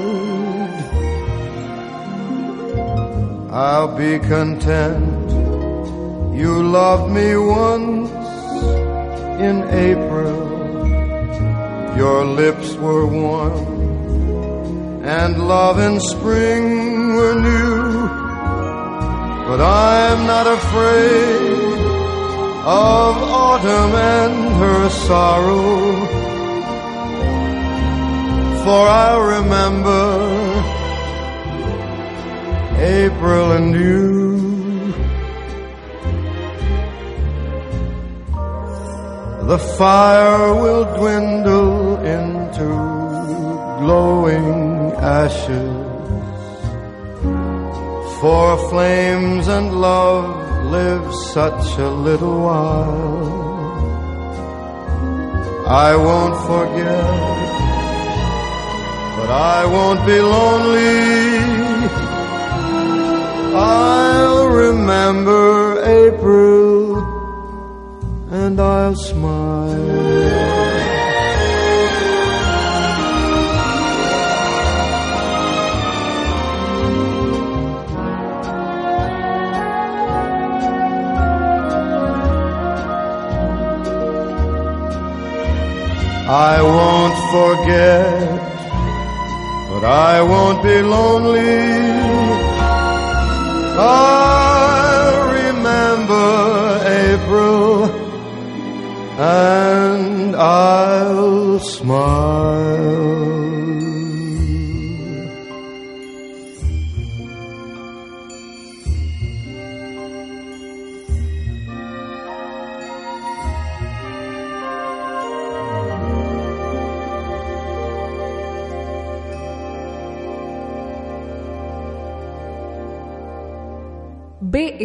[3.50, 5.30] I'll be content.
[6.34, 8.10] You loved me once
[9.40, 10.36] in April.
[11.96, 13.76] Your lips were warm
[15.02, 18.08] and love in spring were new.
[19.48, 21.56] But I'm not afraid
[22.66, 26.25] of autumn and her sorrow
[28.66, 30.05] for I remember
[32.80, 34.02] April and you.
[39.51, 42.66] The fire will dwindle into
[43.82, 44.90] glowing
[45.20, 45.86] ashes.
[48.20, 50.26] For flames and love
[50.76, 51.06] live
[51.36, 53.47] such a little while.
[55.68, 57.65] I won't forget
[59.26, 61.16] but I won't be lonely.
[63.56, 66.98] I'll remember April
[68.30, 70.06] and I'll smile.
[86.28, 88.35] I won't forget
[89.86, 91.76] I won't be lonely.
[93.78, 95.04] I
[95.38, 96.26] remember
[96.84, 97.84] April
[99.20, 102.65] and I'll smile.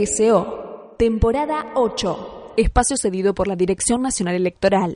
[0.02, 4.96] BSO, temporada 8, espacio cedido por la Dirección Nacional Electoral.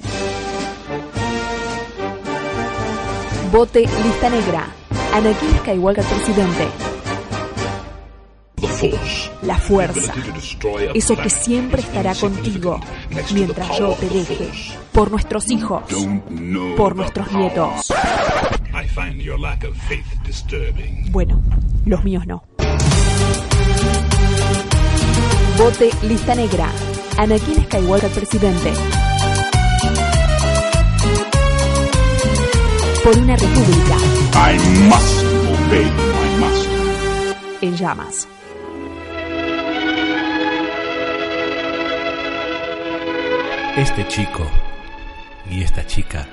[3.52, 4.68] Vote lista negra.
[5.14, 6.68] Anakin Skywalker presidente.
[9.44, 10.14] La fuerza.
[10.96, 12.80] Eso que siempre estará contigo
[13.34, 14.50] mientras yo te deje.
[14.92, 15.84] Por nuestros hijos.
[16.76, 17.94] Por nuestros nietos.
[21.12, 21.42] Bueno,
[21.86, 22.44] los míos no.
[25.58, 26.70] Vote lista negra.
[27.18, 28.74] Anakin Skywalker presidente.
[33.04, 33.98] Por una república
[34.34, 34.58] I
[34.90, 37.38] must obey my master.
[37.62, 38.28] en llamas.
[43.78, 44.46] Este chico
[45.50, 46.28] y esta chica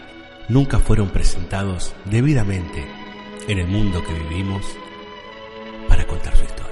[0.49, 2.85] nunca fueron presentados debidamente
[3.47, 4.65] en el mundo que vivimos
[5.89, 6.63] para contar su historia.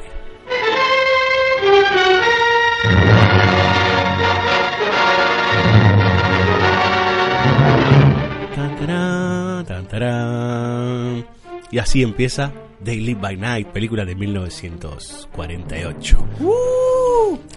[11.73, 12.53] Y así empieza
[12.85, 16.29] Live by Night, película de 1948.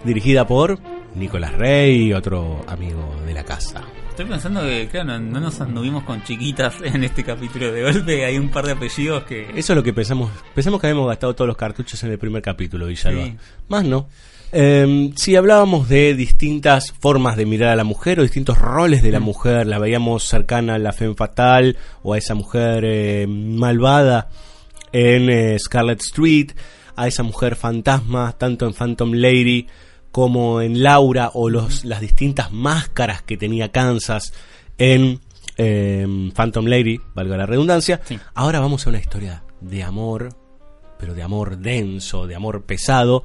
[0.04, 0.78] Dirigida por
[1.14, 3.82] Nicolas Rey, otro amigo de la casa.
[4.10, 8.24] Estoy pensando que, claro, no, no nos anduvimos con chiquitas en este capítulo de golpe.
[8.24, 9.50] Hay un par de apellidos que.
[9.56, 10.30] Eso es lo que pensamos.
[10.54, 13.24] Pensamos que habíamos gastado todos los cartuchos en el primer capítulo, Villalba.
[13.24, 13.36] Sí.
[13.68, 14.06] Más no.
[14.56, 19.10] Eh, si hablábamos de distintas formas de mirar a la mujer o distintos roles de
[19.10, 24.28] la mujer, la veíamos cercana a la femme fatal o a esa mujer eh, malvada
[24.92, 26.52] en eh, Scarlet Street,
[26.94, 29.66] a esa mujer fantasma, tanto en Phantom Lady
[30.12, 34.32] como en Laura o los, las distintas máscaras que tenía Kansas
[34.78, 35.18] en
[35.56, 38.00] eh, Phantom Lady, valga la redundancia.
[38.34, 40.28] Ahora vamos a una historia de amor,
[40.96, 43.24] pero de amor denso, de amor pesado,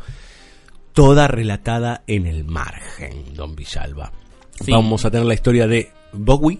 [0.94, 4.11] toda relatada en el margen, Don Villalba.
[4.60, 4.72] Sí.
[4.72, 6.60] Vamos a tener la historia de Bowie,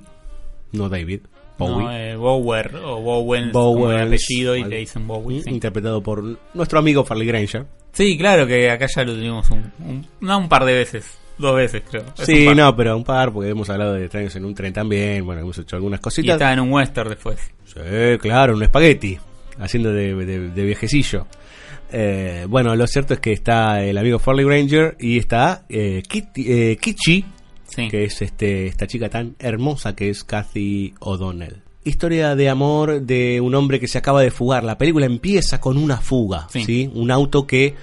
[0.72, 1.22] no David,
[1.58, 1.84] Bowie.
[1.86, 5.42] No, eh, Bower o Bowen como el apellido y le dicen Bowie.
[5.44, 5.50] sí.
[5.50, 6.24] interpretado por
[6.54, 7.66] nuestro amigo Farley Granger.
[7.92, 11.56] Sí, claro que acá ya lo tuvimos un, un- no un par de veces, dos
[11.58, 12.06] veces creo.
[12.18, 15.26] Es Sí, no, pero un par, porque hemos hablado de extraños en un tren también,
[15.26, 16.34] bueno, hemos hecho algunas Y cositas.
[16.36, 17.40] estaba en un western después.
[17.66, 19.18] Sí, claro, un espagueti,
[19.60, 21.26] haciendo de, de- de viejecillo.
[21.92, 26.46] Eh, bueno, lo cierto es que está el amigo Farley Granger y está eh, Kitty-
[26.48, 27.26] eh, Kichi,
[27.90, 31.64] que es este, esta chica tan hermosa que es Kathy O'Donnell.
[31.84, 34.64] Historia de amor de un hombre que se acaba de fugar.
[34.64, 36.64] La película empieza con una fuga, Sí.
[36.64, 36.92] ¿sí?
[36.94, 37.76] Un auto que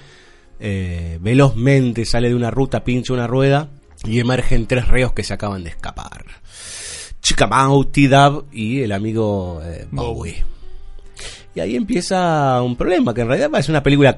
[1.19, 3.69] velozmente sale de una ruta, pincha una rueda
[4.05, 6.25] y emergen tres reos que se acaban de escapar.
[7.21, 10.43] Chica Mau, T-Dub y el amigo eh, Bowie.
[11.57, 14.15] Y ahí empieza un problema, que en realidad es una película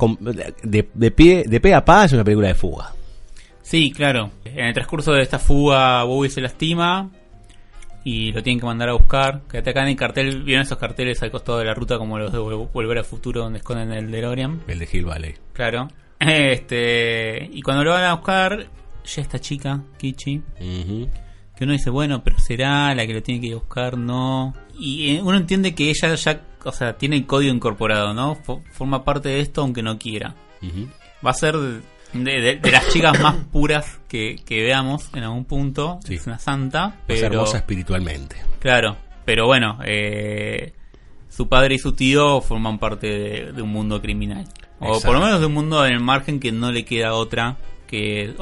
[0.62, 2.92] de, de pie, de pe a pa, es una película de fuga.
[3.62, 4.32] Sí, claro.
[4.44, 7.10] En el transcurso de esta fuga, Bowie se lastima
[8.04, 9.42] y lo tienen que mandar a buscar.
[9.50, 12.32] Quédate acá en el cartel, ¿vieron esos carteles al costado de la ruta como los
[12.32, 14.62] de Vol- Volver al Futuro donde esconden el DeLorean?
[14.68, 15.36] El de Hill Valley.
[15.54, 15.88] Claro.
[16.20, 18.68] Este, y cuando lo van a buscar,
[19.06, 20.42] ya esta chica, Kichi,
[21.56, 24.54] que uno dice, bueno, pero será la que lo tiene que ir a buscar, no.
[24.78, 28.36] Y eh, uno entiende que ella ya, o sea, tiene el código incorporado, ¿no?
[28.36, 30.36] Fo- forma parte de esto aunque no quiera.
[31.26, 31.82] Va a ser de,
[32.14, 36.00] de- de las chicas más puras que, que veamos en algún punto.
[36.10, 37.28] Es una santa, Es pero...
[37.28, 38.36] hermosa espiritualmente.
[38.60, 40.74] Claro, pero bueno, eh,
[41.30, 44.46] su padre y su tío forman parte de, de un mundo criminal.
[44.80, 45.08] O Exacto.
[45.08, 47.58] por lo menos de un mundo en el margen que no le queda otra
[47.88, 48.34] que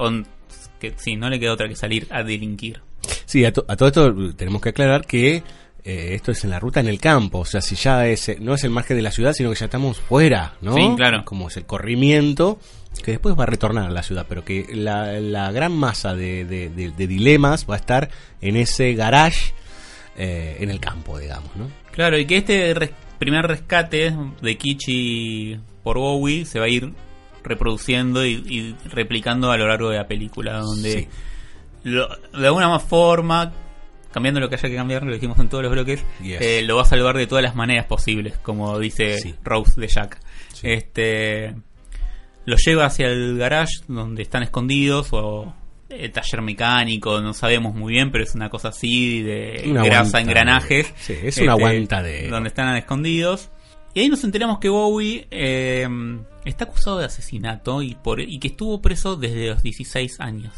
[0.98, 2.82] sí, no le queda otra que salir a delinquir.
[3.26, 5.44] Sí, a, to- a todo esto tenemos que aclarar que
[5.90, 7.40] eh, esto es en la ruta en el campo.
[7.40, 9.66] O sea, si ya es, no es el margen de la ciudad, sino que ya
[9.66, 10.74] estamos fuera, ¿no?
[10.76, 11.24] Sí, claro.
[11.24, 12.60] Como es el corrimiento,
[13.04, 16.44] que después va a retornar a la ciudad, pero que la, la gran masa de,
[16.46, 18.10] de- de- de dilemas va a estar
[18.42, 19.54] en ese garage
[20.18, 21.70] eh, en el campo, digamos, ¿no?
[21.92, 26.92] Claro, y que este res- primer rescate de Kichi por Bowie se va a ir
[27.44, 31.08] reproduciendo y, y replicando a lo largo de la película, donde Sí.
[31.84, 33.54] lo- de alguna forma,
[34.18, 36.42] cambiando lo que haya que cambiar, lo dijimos en todos los bloques, Yes.
[36.42, 39.36] eh, lo va a salvar de todas las maneras posibles, como dice Sí.
[39.44, 40.20] Rose de Jack.
[40.64, 41.56] Este
[42.46, 45.54] lo lleva hacia el garage donde están escondidos o
[45.90, 50.20] el taller mecánico, no sabemos muy bien, pero es una cosa así de Una grasa,
[50.22, 50.94] engranajes.
[50.98, 53.50] sí, es una guanta de- Donde están escondidos.
[53.94, 55.88] Y ahí nos enteramos que Bowie eh,
[56.50, 60.54] está acusado de asesinato y, por, y que estuvo preso desde los 16 años.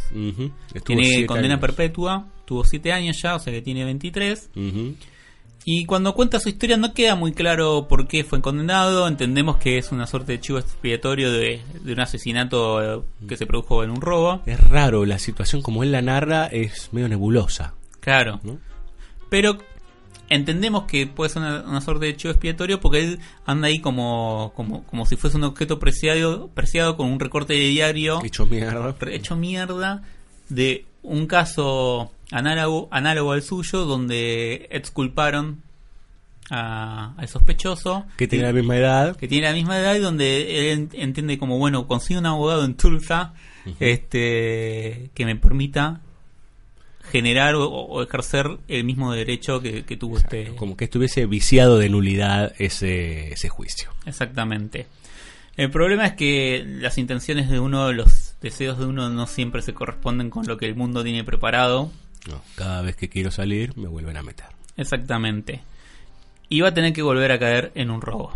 [0.86, 1.62] Tiene condena años.
[1.62, 4.50] perpetua, tuvo 7 años ya, o sea que tiene 23.
[4.56, 4.96] Ujú.
[5.66, 9.08] Y cuando cuenta su historia no queda muy claro por qué fue condenado.
[9.08, 13.46] Entendemos que es una suerte de chivo expiatorio de, de un asesinato eh, que se
[13.46, 14.42] produjo en un robo.
[14.46, 17.74] Es raro, la situación como él la narra es medio nebulosa.
[18.00, 18.40] Claro.
[18.44, 18.58] ¿no?
[19.30, 19.58] Pero
[20.30, 24.54] entendemos que puede ser una, una suerte de chivo expiatorio porque él anda ahí como,
[24.56, 28.96] como, como si fuese un objeto preciado, preciado con un recorte de diario Hecho mierda.
[29.12, 30.04] hecho mierda
[30.50, 35.62] de un caso análogo, análogo al suyo donde exculparon
[36.52, 39.16] a- al sospechoso Que tiene la misma edad.
[39.16, 42.66] que tiene la misma edad y donde él ent- entiende como bueno consigue un abogado
[42.66, 43.34] en Tulsa
[43.80, 46.02] este que me permita
[47.10, 51.78] generar o, o ejercer el mismo derecho que, que tuvo este Como que estuviese viciado
[51.78, 53.90] de nulidad ese, ese juicio.
[54.06, 54.88] Exactamente.
[55.58, 59.74] El problema es que las intenciones de uno, los deseos de uno no siempre se
[59.74, 61.92] corresponden con lo que el mundo tiene preparado.
[62.30, 64.46] No, cada vez que quiero salir me vuelven a meter.
[64.78, 65.62] Exactamente.
[66.48, 68.34] Y va a tener que volver a caer en un robo.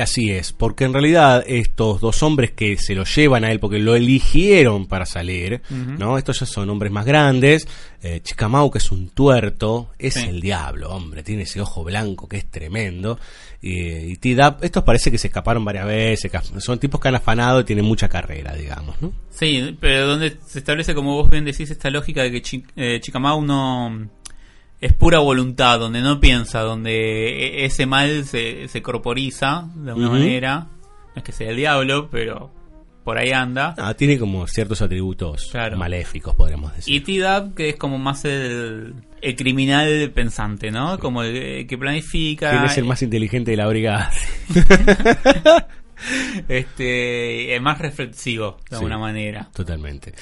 [0.00, 3.78] Así es, porque en realidad estos dos hombres que se lo llevan a él porque
[3.78, 5.62] lo eligieron para salir.
[5.70, 6.18] ¿no?
[6.18, 7.66] Estos ya son hombres más grandes.
[8.02, 10.26] Eh, Chicamau, que es un tuerto, es Sí.
[10.28, 13.18] el diablo, hombre, tiene ese ojo blanco que es tremendo.
[13.60, 17.58] Y, y T-Dap, estos parece que se escaparon varias veces, son tipos que han afanado
[17.60, 19.12] y tienen mucha carrera, digamos, ¿no?
[19.30, 23.00] Sí, pero donde se establece, como vos bien decís, esta lógica de que Chi- eh,
[23.00, 24.08] Chicamau no
[24.80, 30.10] es pura voluntad, donde no piensa, donde e- ese mal se, se corporiza de alguna
[30.10, 30.58] manera.
[31.14, 32.50] No es que sea el diablo, pero
[33.04, 33.74] por ahí anda.
[33.78, 35.76] Ah, tiene como ciertos atributos Claro.
[35.78, 36.94] maléficos, podríamos decir.
[36.94, 40.98] Y T-Dab, que es como más el, el criminal pensante, ¿no?
[40.98, 42.50] Como el, el que planifica.
[42.50, 44.10] ¿Quién es el más inteligente de la brigada?
[46.48, 48.74] este, es más reflexivo, de Sí.
[48.76, 49.48] alguna manera.
[49.54, 50.12] Totalmente.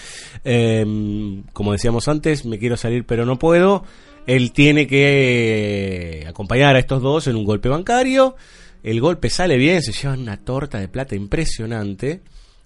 [0.45, 3.85] Eh, como decíamos antes, me quiero salir pero no puedo.
[4.27, 8.37] Él tiene que acompañar a estos dos en un golpe bancario.
[8.83, 12.23] El golpe sale bien, se llevan una torta de plata impresionante.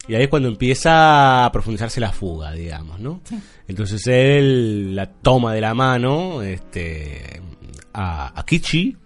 [0.08, 3.20] Y ahí es cuando empieza a profundizarse la fuga, digamos, ¿no?
[3.68, 7.40] Entonces él la toma de la mano este,
[7.92, 8.96] a, a Kichi.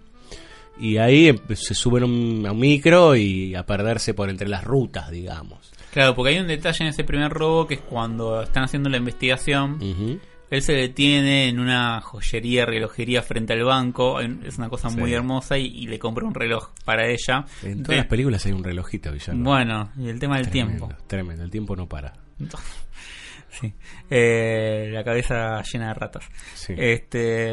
[0.81, 4.49] Y ahí em- se suben a un, a un micro y a perderse por entre
[4.49, 5.73] las rutas, digamos.
[5.93, 8.97] Claro, porque hay un detalle en ese primer robo que es cuando están haciendo la
[8.97, 9.79] investigación.
[10.55, 14.21] Él se detiene en una joyería, relojería frente al banco.
[14.21, 14.97] Es una cosa Sí.
[14.97, 17.45] muy hermosa y, y le compra un reloj para ella.
[17.63, 19.43] En todas De- las películas hay un relojito, Villalba.
[19.43, 21.05] Bueno, y el tema del Tremendo, tiempo.
[21.07, 22.13] Tremendo, el tiempo no para.
[23.61, 23.73] Sí.
[24.11, 26.25] Eh, la cabeza llena de ratas.
[26.55, 26.75] Sí.
[26.77, 27.51] Este,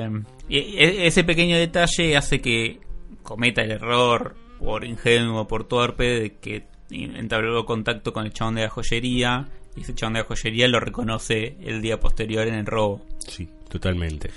[0.50, 2.80] e- ese pequeño detalle hace que
[3.22, 8.64] cometa el error por ingenuo, por torpe, de que entabló contacto con el chabón de
[8.64, 12.66] la joyería y ese chabón de la joyería lo reconoce el día posterior en el
[12.66, 13.06] robo.
[13.28, 14.30] Sí, totalmente.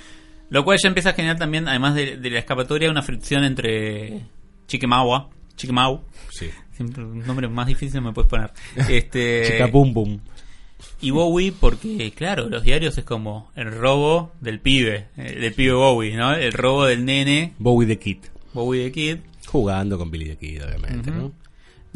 [0.49, 4.21] Lo cual ya empieza a generar también, además de, de la escapatoria, una fricción entre
[4.67, 6.49] Chiquemawa, Chiquemau, Sí.
[6.75, 8.51] siempre un nombre más difícil me puedes poner.
[8.89, 10.19] Este, Chica pum.
[11.01, 15.73] y Bowie porque claro los diarios es como el robo del pibe eh, del pibe
[15.73, 18.17] Bowie no el robo del nene Bowie the Kid.
[18.53, 19.17] Bowie the Kid
[19.47, 21.11] Jugando con Billy the Kid, obviamente.
[21.11, 21.31] ¿no?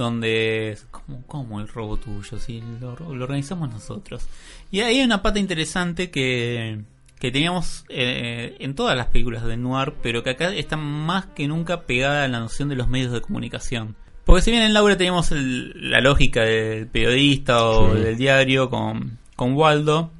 [0.04, 4.26] Donde es como como el robo tuyo si lo, lo organizamos nosotros.
[4.72, 6.80] Y ahí hay una pata interesante que
[7.20, 11.48] que teníamos eh, en todas las películas de noir pero que acá está más que
[11.50, 13.96] nunca pegada a la noción de los medios de comunicación.
[14.24, 18.02] Porque si bien en Laura teníamos el- la lógica del periodista o Sí.
[18.04, 20.12] del diario con, con Waldo,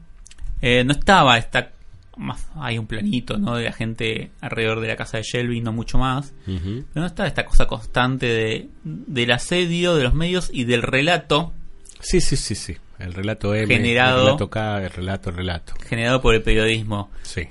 [0.62, 1.72] eh, no estaba esta
[2.20, 5.72] más hay un planito no de la gente alrededor de la casa de Shelby no
[5.74, 10.66] mucho más pero no estaba esta cosa constante de, del asedio de los medios y
[10.66, 11.54] del relato
[12.02, 12.78] Sí, sí, sí, sí.
[12.98, 15.74] El relato M, Generado- el relato K, el relato, el relato.
[15.88, 17.42] generado por el periodismo Sí.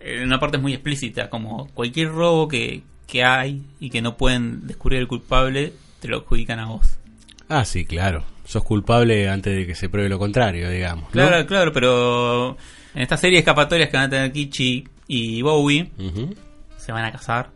[0.00, 4.16] en una parte es muy explícita como cualquier robo que, que hay y que no
[4.16, 6.98] pueden descubrir el culpable te lo adjudican a vos
[7.48, 8.24] Ah, sí, claro.
[8.46, 11.04] Sos culpable antes de que se pruebe lo contrario, digamos.
[11.04, 11.10] ¿no?
[11.10, 12.56] Claro, claro, pero
[12.94, 15.90] en esta serie de escapatorias que van a tener Kichi y Bowie,
[16.76, 17.50] se van a casar.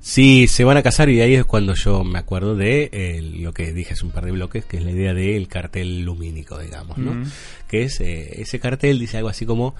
[0.00, 3.54] Sí, se van a casar y ahí es cuando yo me acuerdo de eh, lo
[3.54, 6.98] que dije hace un par de bloques, que es la idea del cartel lumínico, digamos,
[6.98, 7.24] ¿no?
[7.68, 9.74] Que es, eh, ese cartel dice algo así como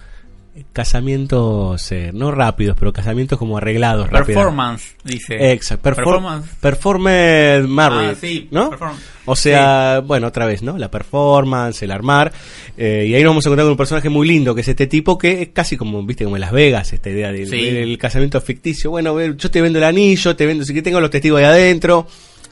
[0.72, 4.08] casamientos, eh, no rápidos, pero casamientos como arreglados.
[4.10, 4.38] rápido.
[4.38, 5.52] Performance, dice.
[5.52, 6.48] Exacto, perfor- Performance.
[6.60, 8.70] performance marriage, Ah, sí, ¿no?
[8.70, 8.94] perform-
[9.26, 10.76] O sea, bueno, otra vez, ¿no?
[10.78, 12.32] La performance, el armar.
[12.76, 14.86] eh, y ahí nos vamos a encontrar con un personaje muy lindo, que es este
[14.86, 17.70] tipo que es casi como, viste, como en Las Vegas, esta idea del, Sí.
[17.70, 18.90] del casamiento ficticio.
[18.90, 22.06] Bueno, yo te vendo el anillo, te vendo, si que tengo los testigos ahí adentro.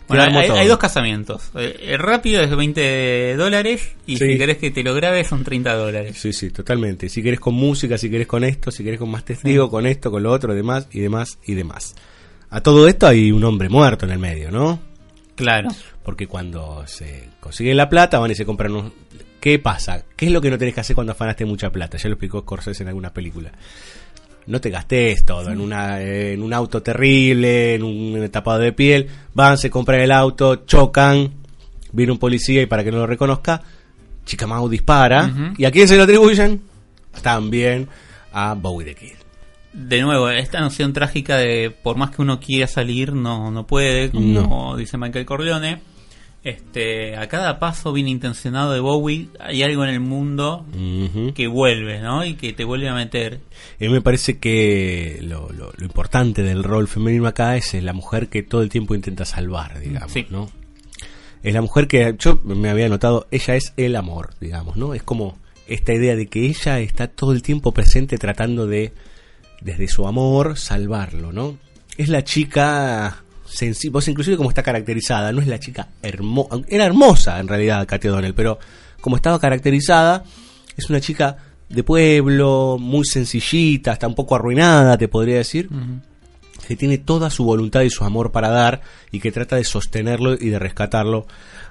[0.09, 1.51] Bueno, hay, hay dos casamientos.
[1.55, 4.33] Eh, El rápido es 20 dólares y Sí.
[4.33, 6.17] si querés que te lo grabe son 30 dólares.
[6.19, 7.09] Sí, sí, totalmente.
[7.09, 10.11] Si querés con música, si querés con esto, si querés con más testigos, con esto,
[10.11, 11.95] con lo otro, demás, y demás, y demás.
[12.51, 14.81] A todo esto hay un hombre muerto en el medio, ¿no?
[15.37, 15.71] Claro.
[16.05, 18.93] Porque cuando se consigue la plata, van y se compran un...
[19.41, 20.05] ¿Qué pasa?
[20.15, 21.97] ¿Qué es lo que no tenés que hacer cuando afanaste mucha plata?
[21.97, 23.51] Ya lo explicó Scorsese en alguna película.
[24.47, 29.09] No te gastes todo en, una, en un auto terrible, en un tapado de piel.
[29.35, 31.31] Van, se compran el auto, chocan,
[31.93, 33.63] viene un policía y para que no lo reconozca,
[34.25, 35.55] Chica Mau dispara.
[35.57, 36.61] ¿Y a quién se lo atribuyen?
[37.23, 37.89] También
[38.33, 39.15] a Bowie the Kid.
[39.73, 44.11] De nuevo, esta noción trágica de por más que uno quiera salir, no, no puede,
[44.11, 45.92] como dice Michael Corleone.
[46.45, 50.67] Este, a cada paso bien intencionado de Bowie hay algo en el mundo
[51.37, 52.25] que vuelve, ¿no?
[52.25, 53.39] Y que te vuelve a meter.
[53.81, 57.93] A mí me parece que lo, lo- lo importante del rol femenino acá es la
[57.93, 60.27] mujer que todo el tiempo intenta salvar, digamos, Sí.
[60.31, 60.51] ¿no?
[61.45, 64.95] Es la mujer que yo me había notado, ella es el amor, digamos, ¿no?
[64.95, 65.39] Es como
[65.69, 68.93] esta idea de que ella está todo el tiempo presente tratando de,
[69.61, 71.57] desde su amor, salvarlo, ¿no?
[71.97, 73.22] Es la chica
[73.91, 78.11] vos inclusive como está caracterizada, no es la chica hermosa, era hermosa en realidad Kate
[78.11, 78.59] O'Donnell, pero
[79.01, 80.25] como estaba caracterizada,
[80.77, 81.37] es una chica
[81.69, 85.69] de pueblo, muy sencillita, hasta un poco arruinada, te podría decir,
[86.67, 90.35] que tiene toda su voluntad y su amor para dar y que trata de sostenerlo
[90.35, 91.27] y de rescatarlo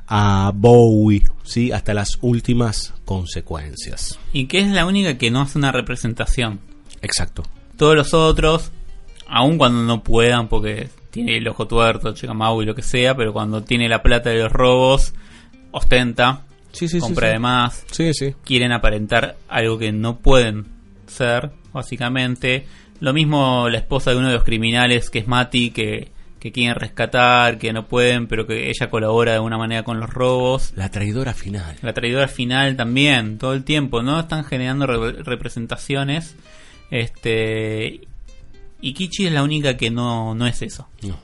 [0.08, 1.72] a Bowie, ¿sí?
[1.72, 4.20] Hasta las últimas consecuencias.
[4.34, 6.60] Y que es la única que no hace una representación.
[7.02, 7.44] Exacto.
[7.78, 8.72] Todos los otros,
[9.28, 13.16] aun cuando no puedan, porque tiene el ojo tuerto, chica Mau y lo que sea,
[13.16, 15.14] pero cuando tiene la plata de los robos,
[15.72, 17.34] ostenta, Sí, sí, compra sí.
[17.34, 18.34] de más, Sí, sí.
[18.46, 20.66] quieren aparentar algo que no pueden
[21.06, 22.66] ser, básicamente.
[23.02, 26.76] Lo mismo la esposa de uno de los criminales, que es Mati, que, que quieren
[26.76, 30.72] rescatar, que no pueden, pero que ella colabora de alguna manera con los robos.
[30.78, 31.76] La traidora final.
[31.82, 34.20] La traidora final también, todo el tiempo, ¿no?
[34.20, 36.36] Están generando re- representaciones.
[36.90, 38.02] Este.
[38.82, 40.88] Y Kichi es la única que no, no es eso.
[41.04, 41.18] No.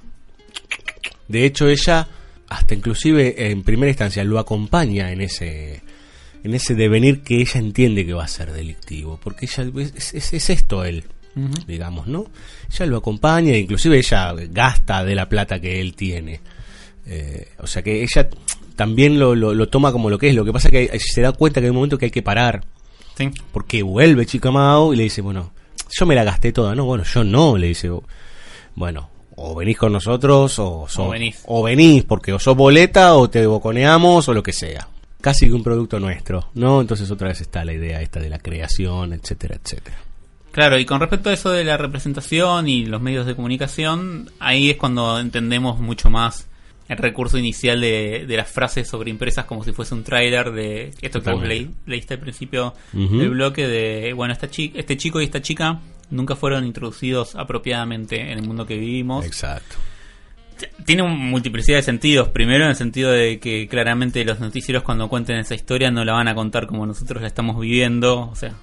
[1.28, 2.08] De hecho, ella,
[2.48, 5.82] hasta inclusive en primera instancia, lo acompaña en ese
[6.44, 9.20] en ese devenir que ella entiende que va a ser delictivo.
[9.22, 11.04] Porque ella es, es- es esto él,
[11.68, 12.26] digamos, ¿no?
[12.72, 16.40] Ella lo acompaña, e inclusive ella gasta de la plata que él tiene.
[17.06, 18.30] Eh, o sea que ella
[18.76, 20.36] también lo, lo- lo toma como lo que es.
[20.36, 22.22] Lo que pasa es que se da cuenta que hay un momento que hay que
[22.22, 22.64] parar.
[23.18, 23.30] Sí.
[23.52, 25.52] Porque vuelve Chica Mao y le dice, bueno,
[25.90, 26.86] yo me la gasté toda, ¿no?
[26.86, 27.90] Bueno, yo no, le dice,
[28.76, 31.42] bueno, o venís con nosotros o, sos- O venís.
[31.46, 34.88] o venís, porque o sos boleta o te boconeamos o lo que sea.
[35.22, 36.80] Casi que un producto nuestro, ¿no?
[36.82, 39.98] Entonces otra vez está la idea esta de la creación, etcétera, etcétera.
[40.52, 44.70] Claro, y con respecto a eso de la representación y los medios de comunicación, ahí
[44.72, 46.48] es cuando entendemos mucho más
[46.88, 50.92] el recurso inicial de, de las frases sobre impresas como si fuese un tráiler de
[51.02, 53.18] esto que leí- leíste al principio Ujú.
[53.18, 58.22] del bloque de, bueno, esta chi- este chico y esta chica nunca fueron introducidos apropiadamente
[58.22, 59.26] en el mundo que vivimos.
[59.26, 59.76] Exacto.
[60.86, 62.30] Tiene multiplicidad de sentidos.
[62.30, 66.14] Primero, en el sentido de que claramente los noticieros, cuando cuenten esa historia, no la
[66.14, 68.56] van a contar como nosotros la estamos viviendo, o sea,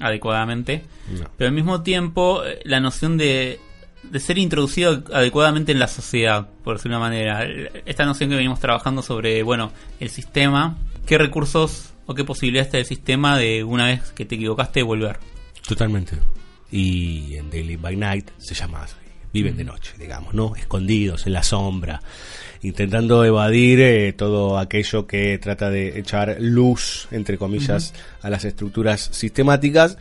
[0.00, 0.84] adecuadamente.
[1.18, 1.26] No.
[1.36, 3.58] Pero al mismo tiempo, eh, la noción de,
[4.02, 7.44] de ser introducido adecuadamente en la sociedad, por decirlo de una manera.
[7.84, 12.78] Esta noción que venimos trabajando sobre, bueno, el sistema, qué recursos o qué posibilidades está
[12.78, 15.18] el sistema de una vez que te equivocaste volver.
[15.66, 16.16] Totalmente.
[16.70, 18.94] Y en Daily by Night se llama así.
[19.30, 20.56] Viven de noche, digamos, ¿no?
[20.56, 22.00] Escondidos en la sombra,
[22.62, 27.92] intentando evadir eh, todo aquello que trata de echar luz, entre comillas,
[28.22, 29.98] a las estructuras sistemáticas.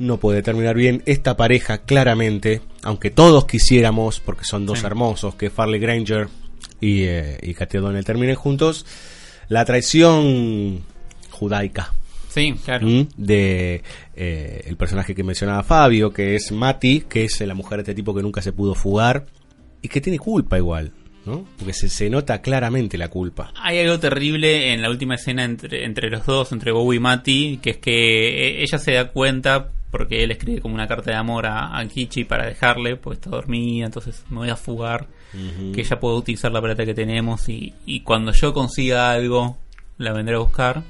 [0.00, 4.86] No puede terminar bien esta pareja, claramente, aunque todos quisiéramos, porque son dos Sí.
[4.86, 6.28] hermosos, que Farley Granger
[6.80, 8.86] y, eh, y O'Donnell terminen juntos.
[9.48, 10.80] La traición
[11.30, 11.92] judaica
[12.30, 12.88] Sí, claro.
[12.88, 13.08] ¿m?
[13.16, 13.82] de
[14.16, 17.94] eh, el personaje que mencionaba Fabio, que es Mati, que es la mujer de este
[17.94, 19.26] tipo que nunca se pudo fugar
[19.82, 20.92] y que tiene culpa igual,
[21.26, 21.44] ¿no?
[21.58, 23.52] Porque se, se nota claramente la culpa.
[23.60, 27.58] Hay algo terrible en la última escena entre, entre los dos, entre Bowie y Mati,
[27.60, 27.90] que es que
[28.28, 31.86] eh, ella se da cuenta, porque él escribe como una carta de amor a, a
[31.86, 35.06] Kichi para dejarle, porque está dormida, entonces me voy a fugar,
[35.72, 39.58] que ella puede utilizar la plata que tenemos y, y cuando yo consiga algo,
[39.98, 40.82] la vendré a buscar.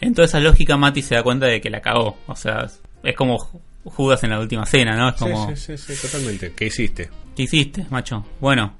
[0.00, 2.18] En toda esa lógica, Mati se da cuenta de que la cagó.
[2.26, 2.66] O sea,
[3.02, 3.38] es como
[3.84, 5.08] Judas en la última cena, ¿no?
[5.08, 6.52] Es como, Sí, sí, sí, sí, totalmente.
[6.52, 7.10] ¿Qué hiciste?
[7.36, 8.24] ¿Qué hiciste, macho?
[8.40, 8.74] Bueno,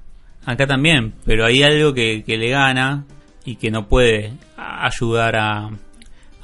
[0.45, 3.05] acá también, pero hay algo que, que le gana
[3.43, 5.69] y que no puede ayudar a,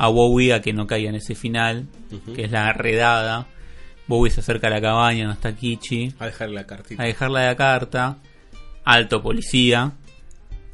[0.03, 1.85] a Bowie a que no caiga en ese final,
[2.35, 3.45] que es la redada.
[4.07, 7.03] Bowie se acerca a la cabaña donde está Kichi, A dejarle la cartita.
[7.03, 8.17] a dejarle la carta
[8.83, 9.91] alto policía.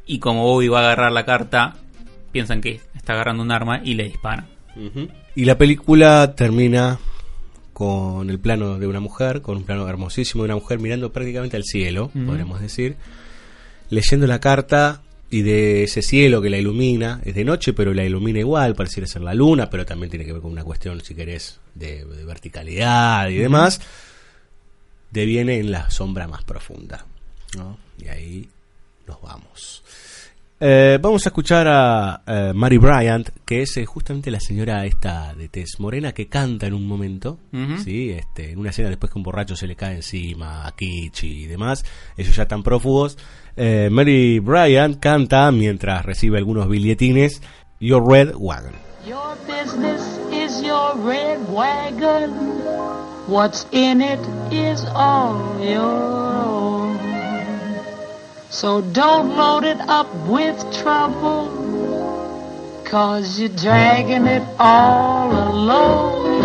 [0.06, 1.74] Y como Bobby va a agarrar la carta,
[2.32, 4.46] piensan que está agarrando un arma y le disparan.
[5.34, 6.98] Y la película termina
[7.74, 11.56] con el plano de una mujer, con un plano hermosísimo de una mujer mirando prácticamente
[11.58, 12.24] al cielo, Ujú.
[12.26, 12.96] podríamos decir,
[13.90, 18.04] leyendo la carta y de ese cielo que la ilumina, es de noche pero la
[18.04, 21.14] ilumina igual, pareciera ser la luna, pero también tiene que ver con una cuestión, si
[21.14, 23.80] querés, de, de verticalidad y demás,
[25.10, 27.06] deviene en la sombra más profunda.
[27.56, 27.78] ¿no?
[27.98, 28.48] Y ahí
[29.06, 29.82] nos vamos.
[30.60, 35.32] Eh, vamos a escuchar a eh, Mary Bryant, que es eh, justamente la señora esta
[35.34, 37.38] de tez morena que canta en un momento.
[37.84, 38.10] ¿sí?
[38.10, 41.46] este, en una escena después que un borracho se le cae encima a Kichi y
[41.46, 41.84] demás,
[42.16, 43.16] ellos ya están prófugos.
[43.56, 47.40] Eh, Mary Bryant canta mientras recibe algunos billetines
[47.78, 48.72] Your Red Wagon.
[49.06, 52.30] Your business is your red wagon.
[53.26, 54.20] What's in it
[54.50, 56.77] is all your own.
[58.50, 62.82] So don't load it up with trouble.
[62.86, 66.42] Cause you're dragging it all alone.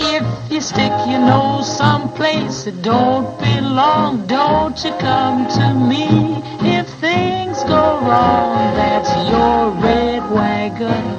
[0.00, 6.42] If you stick your nose someplace it don't belong, don't you come to me.
[6.68, 11.18] If things go wrong, that's your red wagon.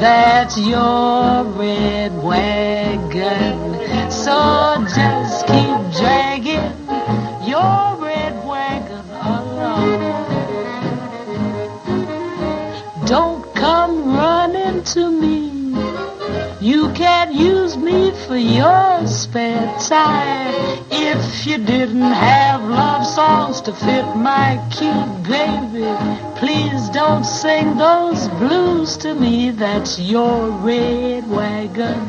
[0.00, 4.10] That's your red wagon.
[4.10, 6.72] So just keep dragging
[7.46, 7.89] your
[14.94, 15.50] to me.
[16.60, 20.52] You can't use me for your spare time.
[20.90, 25.86] If you didn't have love songs to fit my cute baby,
[26.40, 29.50] please don't sing those blues to me.
[29.50, 32.00] That's your red wagon.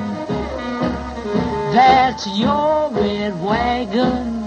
[1.78, 4.42] That's your red wagon.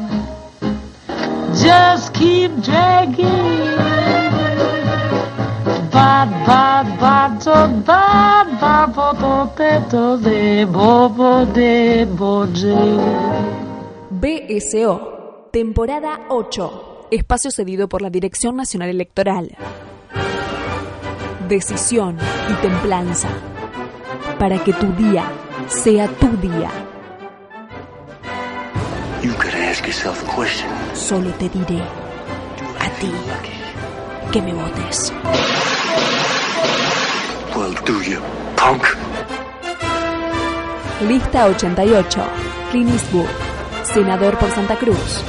[1.55, 3.94] Just keep dragging.
[5.95, 7.55] Ba ba ba do
[7.87, 12.75] ba ba bo do de do de bo bo de bo de.
[14.11, 19.57] BSO, temporada 8, espacio cedido por la Dirección Nacional Electoral.
[21.49, 22.19] Decisión
[22.51, 23.29] y templanza,
[24.37, 25.31] para que tu día
[25.69, 26.71] sea tu día.
[29.23, 30.69] You could ask yourself a question.
[30.95, 31.81] Solo te diré
[32.81, 33.13] a ti
[34.33, 35.13] que me votes.
[37.57, 38.21] Well, do you,
[38.57, 38.83] punk?
[41.07, 42.21] Lista 88,
[42.73, 43.29] Clint Eastwood,
[43.85, 45.23] senador por Santa Cruz.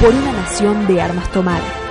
[0.00, 1.85] Por una nación de armas tomar.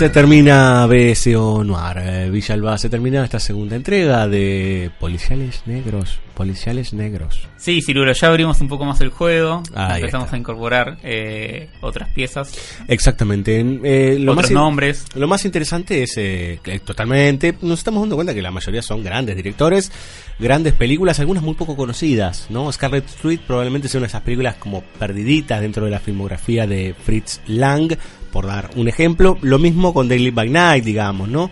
[0.00, 1.98] Se termina BSO Noir.
[1.98, 6.18] Eh, Villalba se termina esta segunda entrega de Policiales Negros.
[6.32, 7.46] Policiales Negros.
[7.58, 9.62] Sí, Ciruro, ya abrimos un poco más el juego.
[9.74, 10.36] Ahí empezamos está.
[10.36, 12.54] a incorporar eh, otras piezas.
[12.88, 13.60] Exactamente.
[13.60, 15.04] En, eh, lo Otros más nombres.
[15.16, 17.56] Lo más interesante es eh, que totalmente.
[17.60, 19.92] Nos estamos dando cuenta que la mayoría son grandes directores,
[20.38, 22.72] grandes películas, algunas muy poco conocidas, ¿no?
[22.72, 26.94] Scarlet Street probablemente sea una de esas películas como perdiditas dentro de la filmografía de
[27.04, 27.98] Fritz Lang,
[28.32, 29.38] por dar un ejemplo.
[29.42, 31.50] Lo mismo con Daily by Night, digamos, ¿no?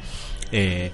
[0.53, 0.91] Eh,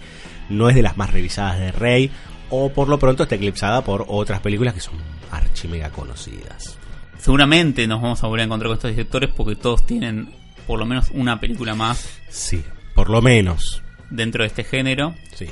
[0.49, 2.11] no es de las más revisadas de Rey,
[2.51, 4.95] o por lo pronto está eclipsada por otras películas que son
[5.31, 6.79] archi mega conocidas.
[7.19, 10.29] Seguramente nos vamos a volver a encontrar con estos directores porque todos tienen
[10.67, 12.21] por lo menos una película más.
[12.29, 12.63] Sí,
[12.95, 13.83] por lo menos.
[14.11, 15.15] Dentro de este género.
[15.35, 15.47] Sí.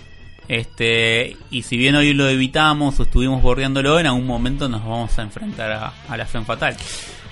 [0.48, 5.18] Este, y si bien hoy lo evitamos o estuvimos bordeándolo, en algún momento nos vamos
[5.18, 6.76] a enfrentar a, a la Femme Fatal.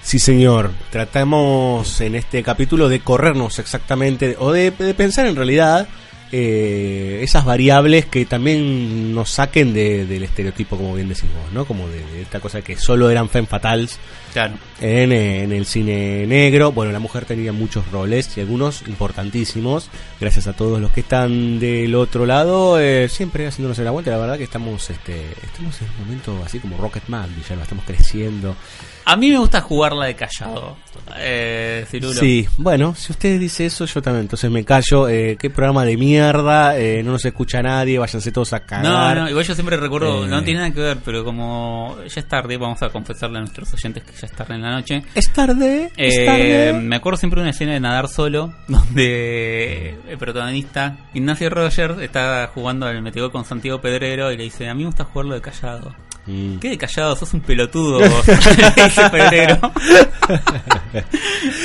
[0.02, 0.70] Sí, señor.
[0.90, 5.88] Tratamos en este capítulo de corrernos exactamente, o de, de pensar en realidad
[6.32, 11.64] eh, esas variables que también nos saquen de- del estereotipo, como bien decís vos, ¿no?
[11.64, 13.98] Como de, de esta cosa que solo eran femme fatales
[14.32, 14.54] Claro.
[14.80, 16.72] en, eh, en el cine negro.
[16.72, 19.88] Bueno, la mujer tenía muchos roles y algunos importantísimos.
[20.20, 24.10] Gracias a todos los que están del otro lado, eh, siempre haciéndonos el aguante.
[24.10, 28.54] La verdad que estamos, este, estamos en un momento así como Rocketman, Villalba, estamos creciendo.
[29.06, 30.76] A mí me gusta jugarla de callado.
[31.18, 32.14] Eh, Cirulo.
[32.20, 34.22] Sí, bueno, si usted dice eso, yo también.
[34.22, 35.08] Entonces me callo.
[35.08, 36.78] Eh, qué programa de mierda.
[36.78, 37.98] eh, no nos escucha nadie.
[37.98, 39.16] Váyanse todos a No, cagar.
[39.16, 40.28] no, igual yo siempre recuerdo, Eh.
[40.28, 43.72] no tiene nada que ver, pero como ya es tarde, vamos a confesarle a nuestros
[43.74, 45.02] oyentes que ya es tarde en la noche.
[45.14, 45.90] Es tarde.
[45.96, 46.72] es Eh, tarde.
[46.80, 52.50] me acuerdo siempre de una escena de nadar solo, donde el protagonista, Ignacio Roger, está
[52.54, 55.40] jugando al metegol con Santiago Pedrero y le dice, a mí me gusta jugarlo de
[55.40, 55.94] callado.
[56.26, 56.58] Mm.
[56.58, 57.16] ¿Qué de callado?
[57.16, 58.28] Sos un pelotudo, vos",
[58.76, 59.58] le dice Pedrero.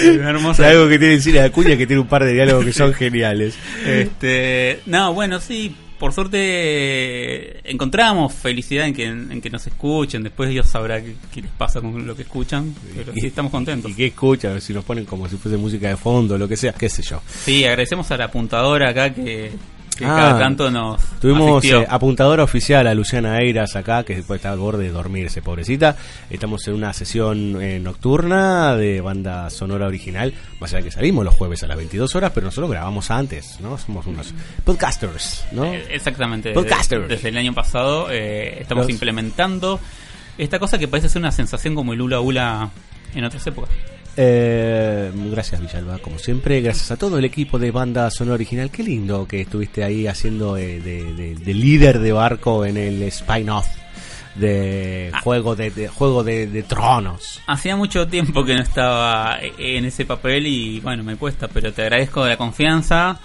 [0.02, 3.58] Hermosa- Algo que tiene Cine Acuña que tiene un par de diálogos que son geniales.
[3.86, 10.24] Este, no, bueno, sí, por suerte encontramos felicidad en que, en que nos escuchen.
[10.24, 13.92] Después Dios sabrá qué, qué les pasa con lo que escuchan, pero sí estamos contentos.
[13.92, 14.60] ¿Y qué escuchan?
[14.62, 17.22] Si nos ponen como si fuese música de fondo, lo que sea, qué sé yo.
[17.28, 19.52] Sí, agradecemos a la apuntadora acá que,
[19.98, 24.40] que Ah, cada tanto nos Tuvimos eh, apuntadora oficial a Luciana Eiras acá, que después
[24.40, 25.96] está al borde de dormirse, pobrecita.
[26.30, 30.34] Estamos en una sesión eh, nocturna de banda sonora original.
[30.60, 33.78] Más allá que salimos los jueves a las 22 horas, pero nosotros grabamos antes, ¿no?
[33.78, 34.34] Somos unos
[34.66, 35.66] podcasters, ¿no?
[35.66, 36.52] Eh, Exactamente.
[36.54, 37.08] Podcasters.
[37.08, 39.80] Desde el año pasado eh, estamos Los- implementando
[40.38, 42.70] esta cosa que parece ser una sensación como el hula hula
[43.14, 43.70] en otras épocas.
[44.18, 46.62] Eh, gracias Villalba, como siempre.
[46.62, 48.72] Gracias a todo el equipo de banda sonora original.
[48.72, 53.04] Qué lindo que estuviste ahí haciendo eh, de, de- de líder de barco en el
[53.04, 53.68] spin-off
[54.36, 57.42] de juego de, de- juego de, de tronos.
[57.48, 61.82] Hacía mucho tiempo que no estaba en ese papel y bueno, me cuesta, pero te
[61.84, 63.20] agradezco la confianza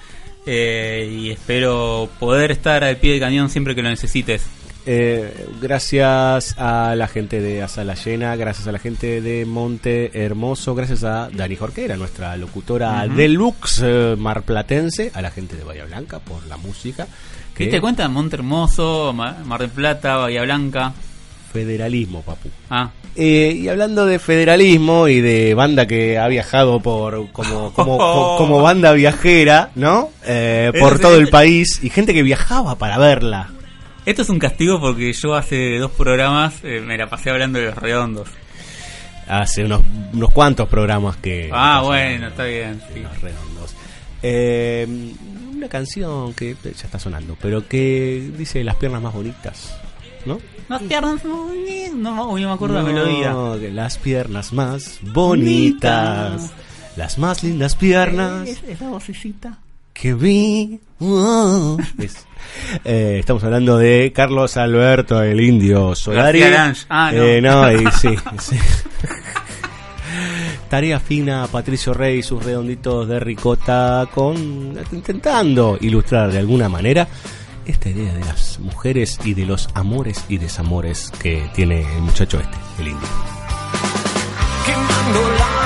[0.47, 4.47] eh, y espero poder estar al pie del cañón siempre que lo necesites.
[4.87, 10.75] Eh, gracias a la gente de Asala Llena, gracias a la gente de Monte Hermoso,
[10.75, 13.15] gracias a Dani Jorquera, nuestra locutora Ujú.
[13.15, 17.07] deluxe eh, marplatense, a la gente de Bahía Blanca por la música.
[17.55, 18.09] ¿Qué que- te cuenta?
[18.09, 20.93] Monte Hermoso, Ma- Mar del Plata, Bahía Blanca.
[21.53, 22.49] Federalismo, papu.
[22.71, 27.99] Ah, Eh, y hablando de federalismo y de banda que ha viajado por como como,
[27.99, 30.11] co- como banda viajera, ¿no?
[30.25, 33.51] Eh, por todo el país y gente que viajaba para verla.
[34.11, 37.67] Esto es un castigo porque yo hace dos programas eh, me la pasé hablando de
[37.67, 38.29] los redondos.
[39.29, 39.83] Hace unos,
[40.13, 41.51] unos cuantos programas que...
[41.53, 42.81] Ah, bueno, está bien.
[42.93, 43.01] sí.
[43.01, 43.75] Los redondos.
[44.23, 44.87] Eh,
[45.55, 49.75] una canción que ya está sonando, pero que dice las piernas más bonitas,
[50.27, 50.41] ¿no?
[50.69, 51.49] Las piernas, no,
[51.95, 53.35] no, no me acuerdo la No, melodía.
[53.61, 56.53] que las piernas más bonitas, Bonitas.
[56.97, 59.59] las más lindas piernas Es, es la vocecita.
[60.01, 60.81] Que vi.
[60.99, 61.79] Wow.
[61.99, 62.27] Es-
[62.85, 66.43] eh, estamos hablando de Carlos Alberto, el indio Solari.
[66.89, 67.23] Ah, no.
[67.23, 68.09] Eh, no, y sí,
[68.39, 68.57] sí.
[70.69, 77.09] Tarea fina, Patricio Rey sus redonditos de ricota con intentando ilustrar de alguna manera
[77.67, 82.39] esta idea de las mujeres y de los amores y desamores que tiene el muchacho
[82.41, 83.09] este, el indio.
[84.65, 85.60] quemando la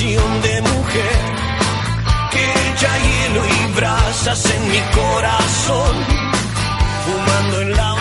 [0.00, 1.20] de mujer
[2.30, 5.94] que echa hielo y brasas en mi corazón,
[7.04, 7.99] fumando en la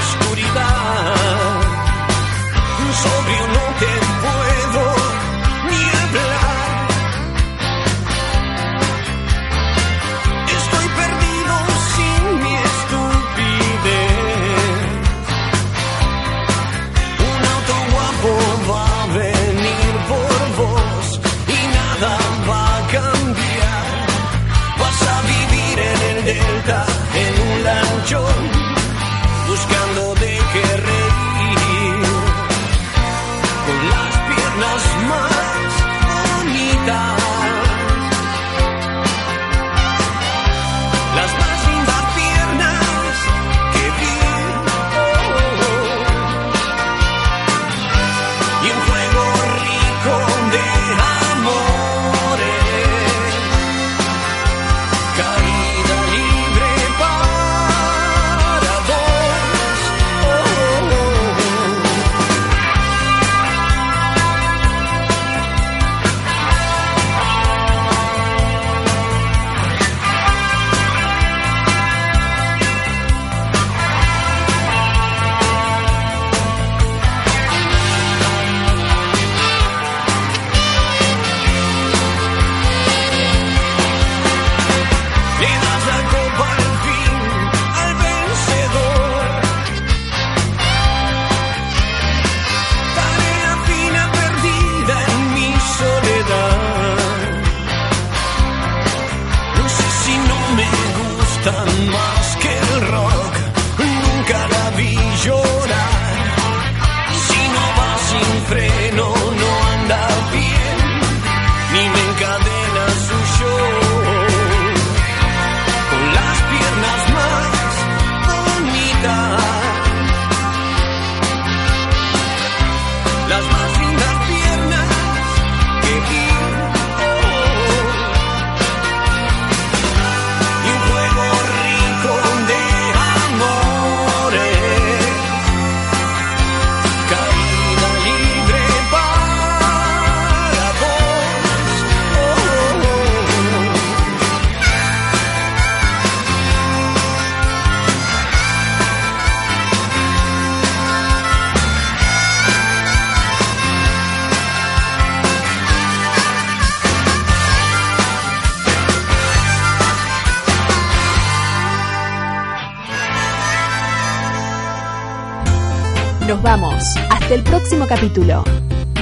[167.60, 168.44] próximo capítulo.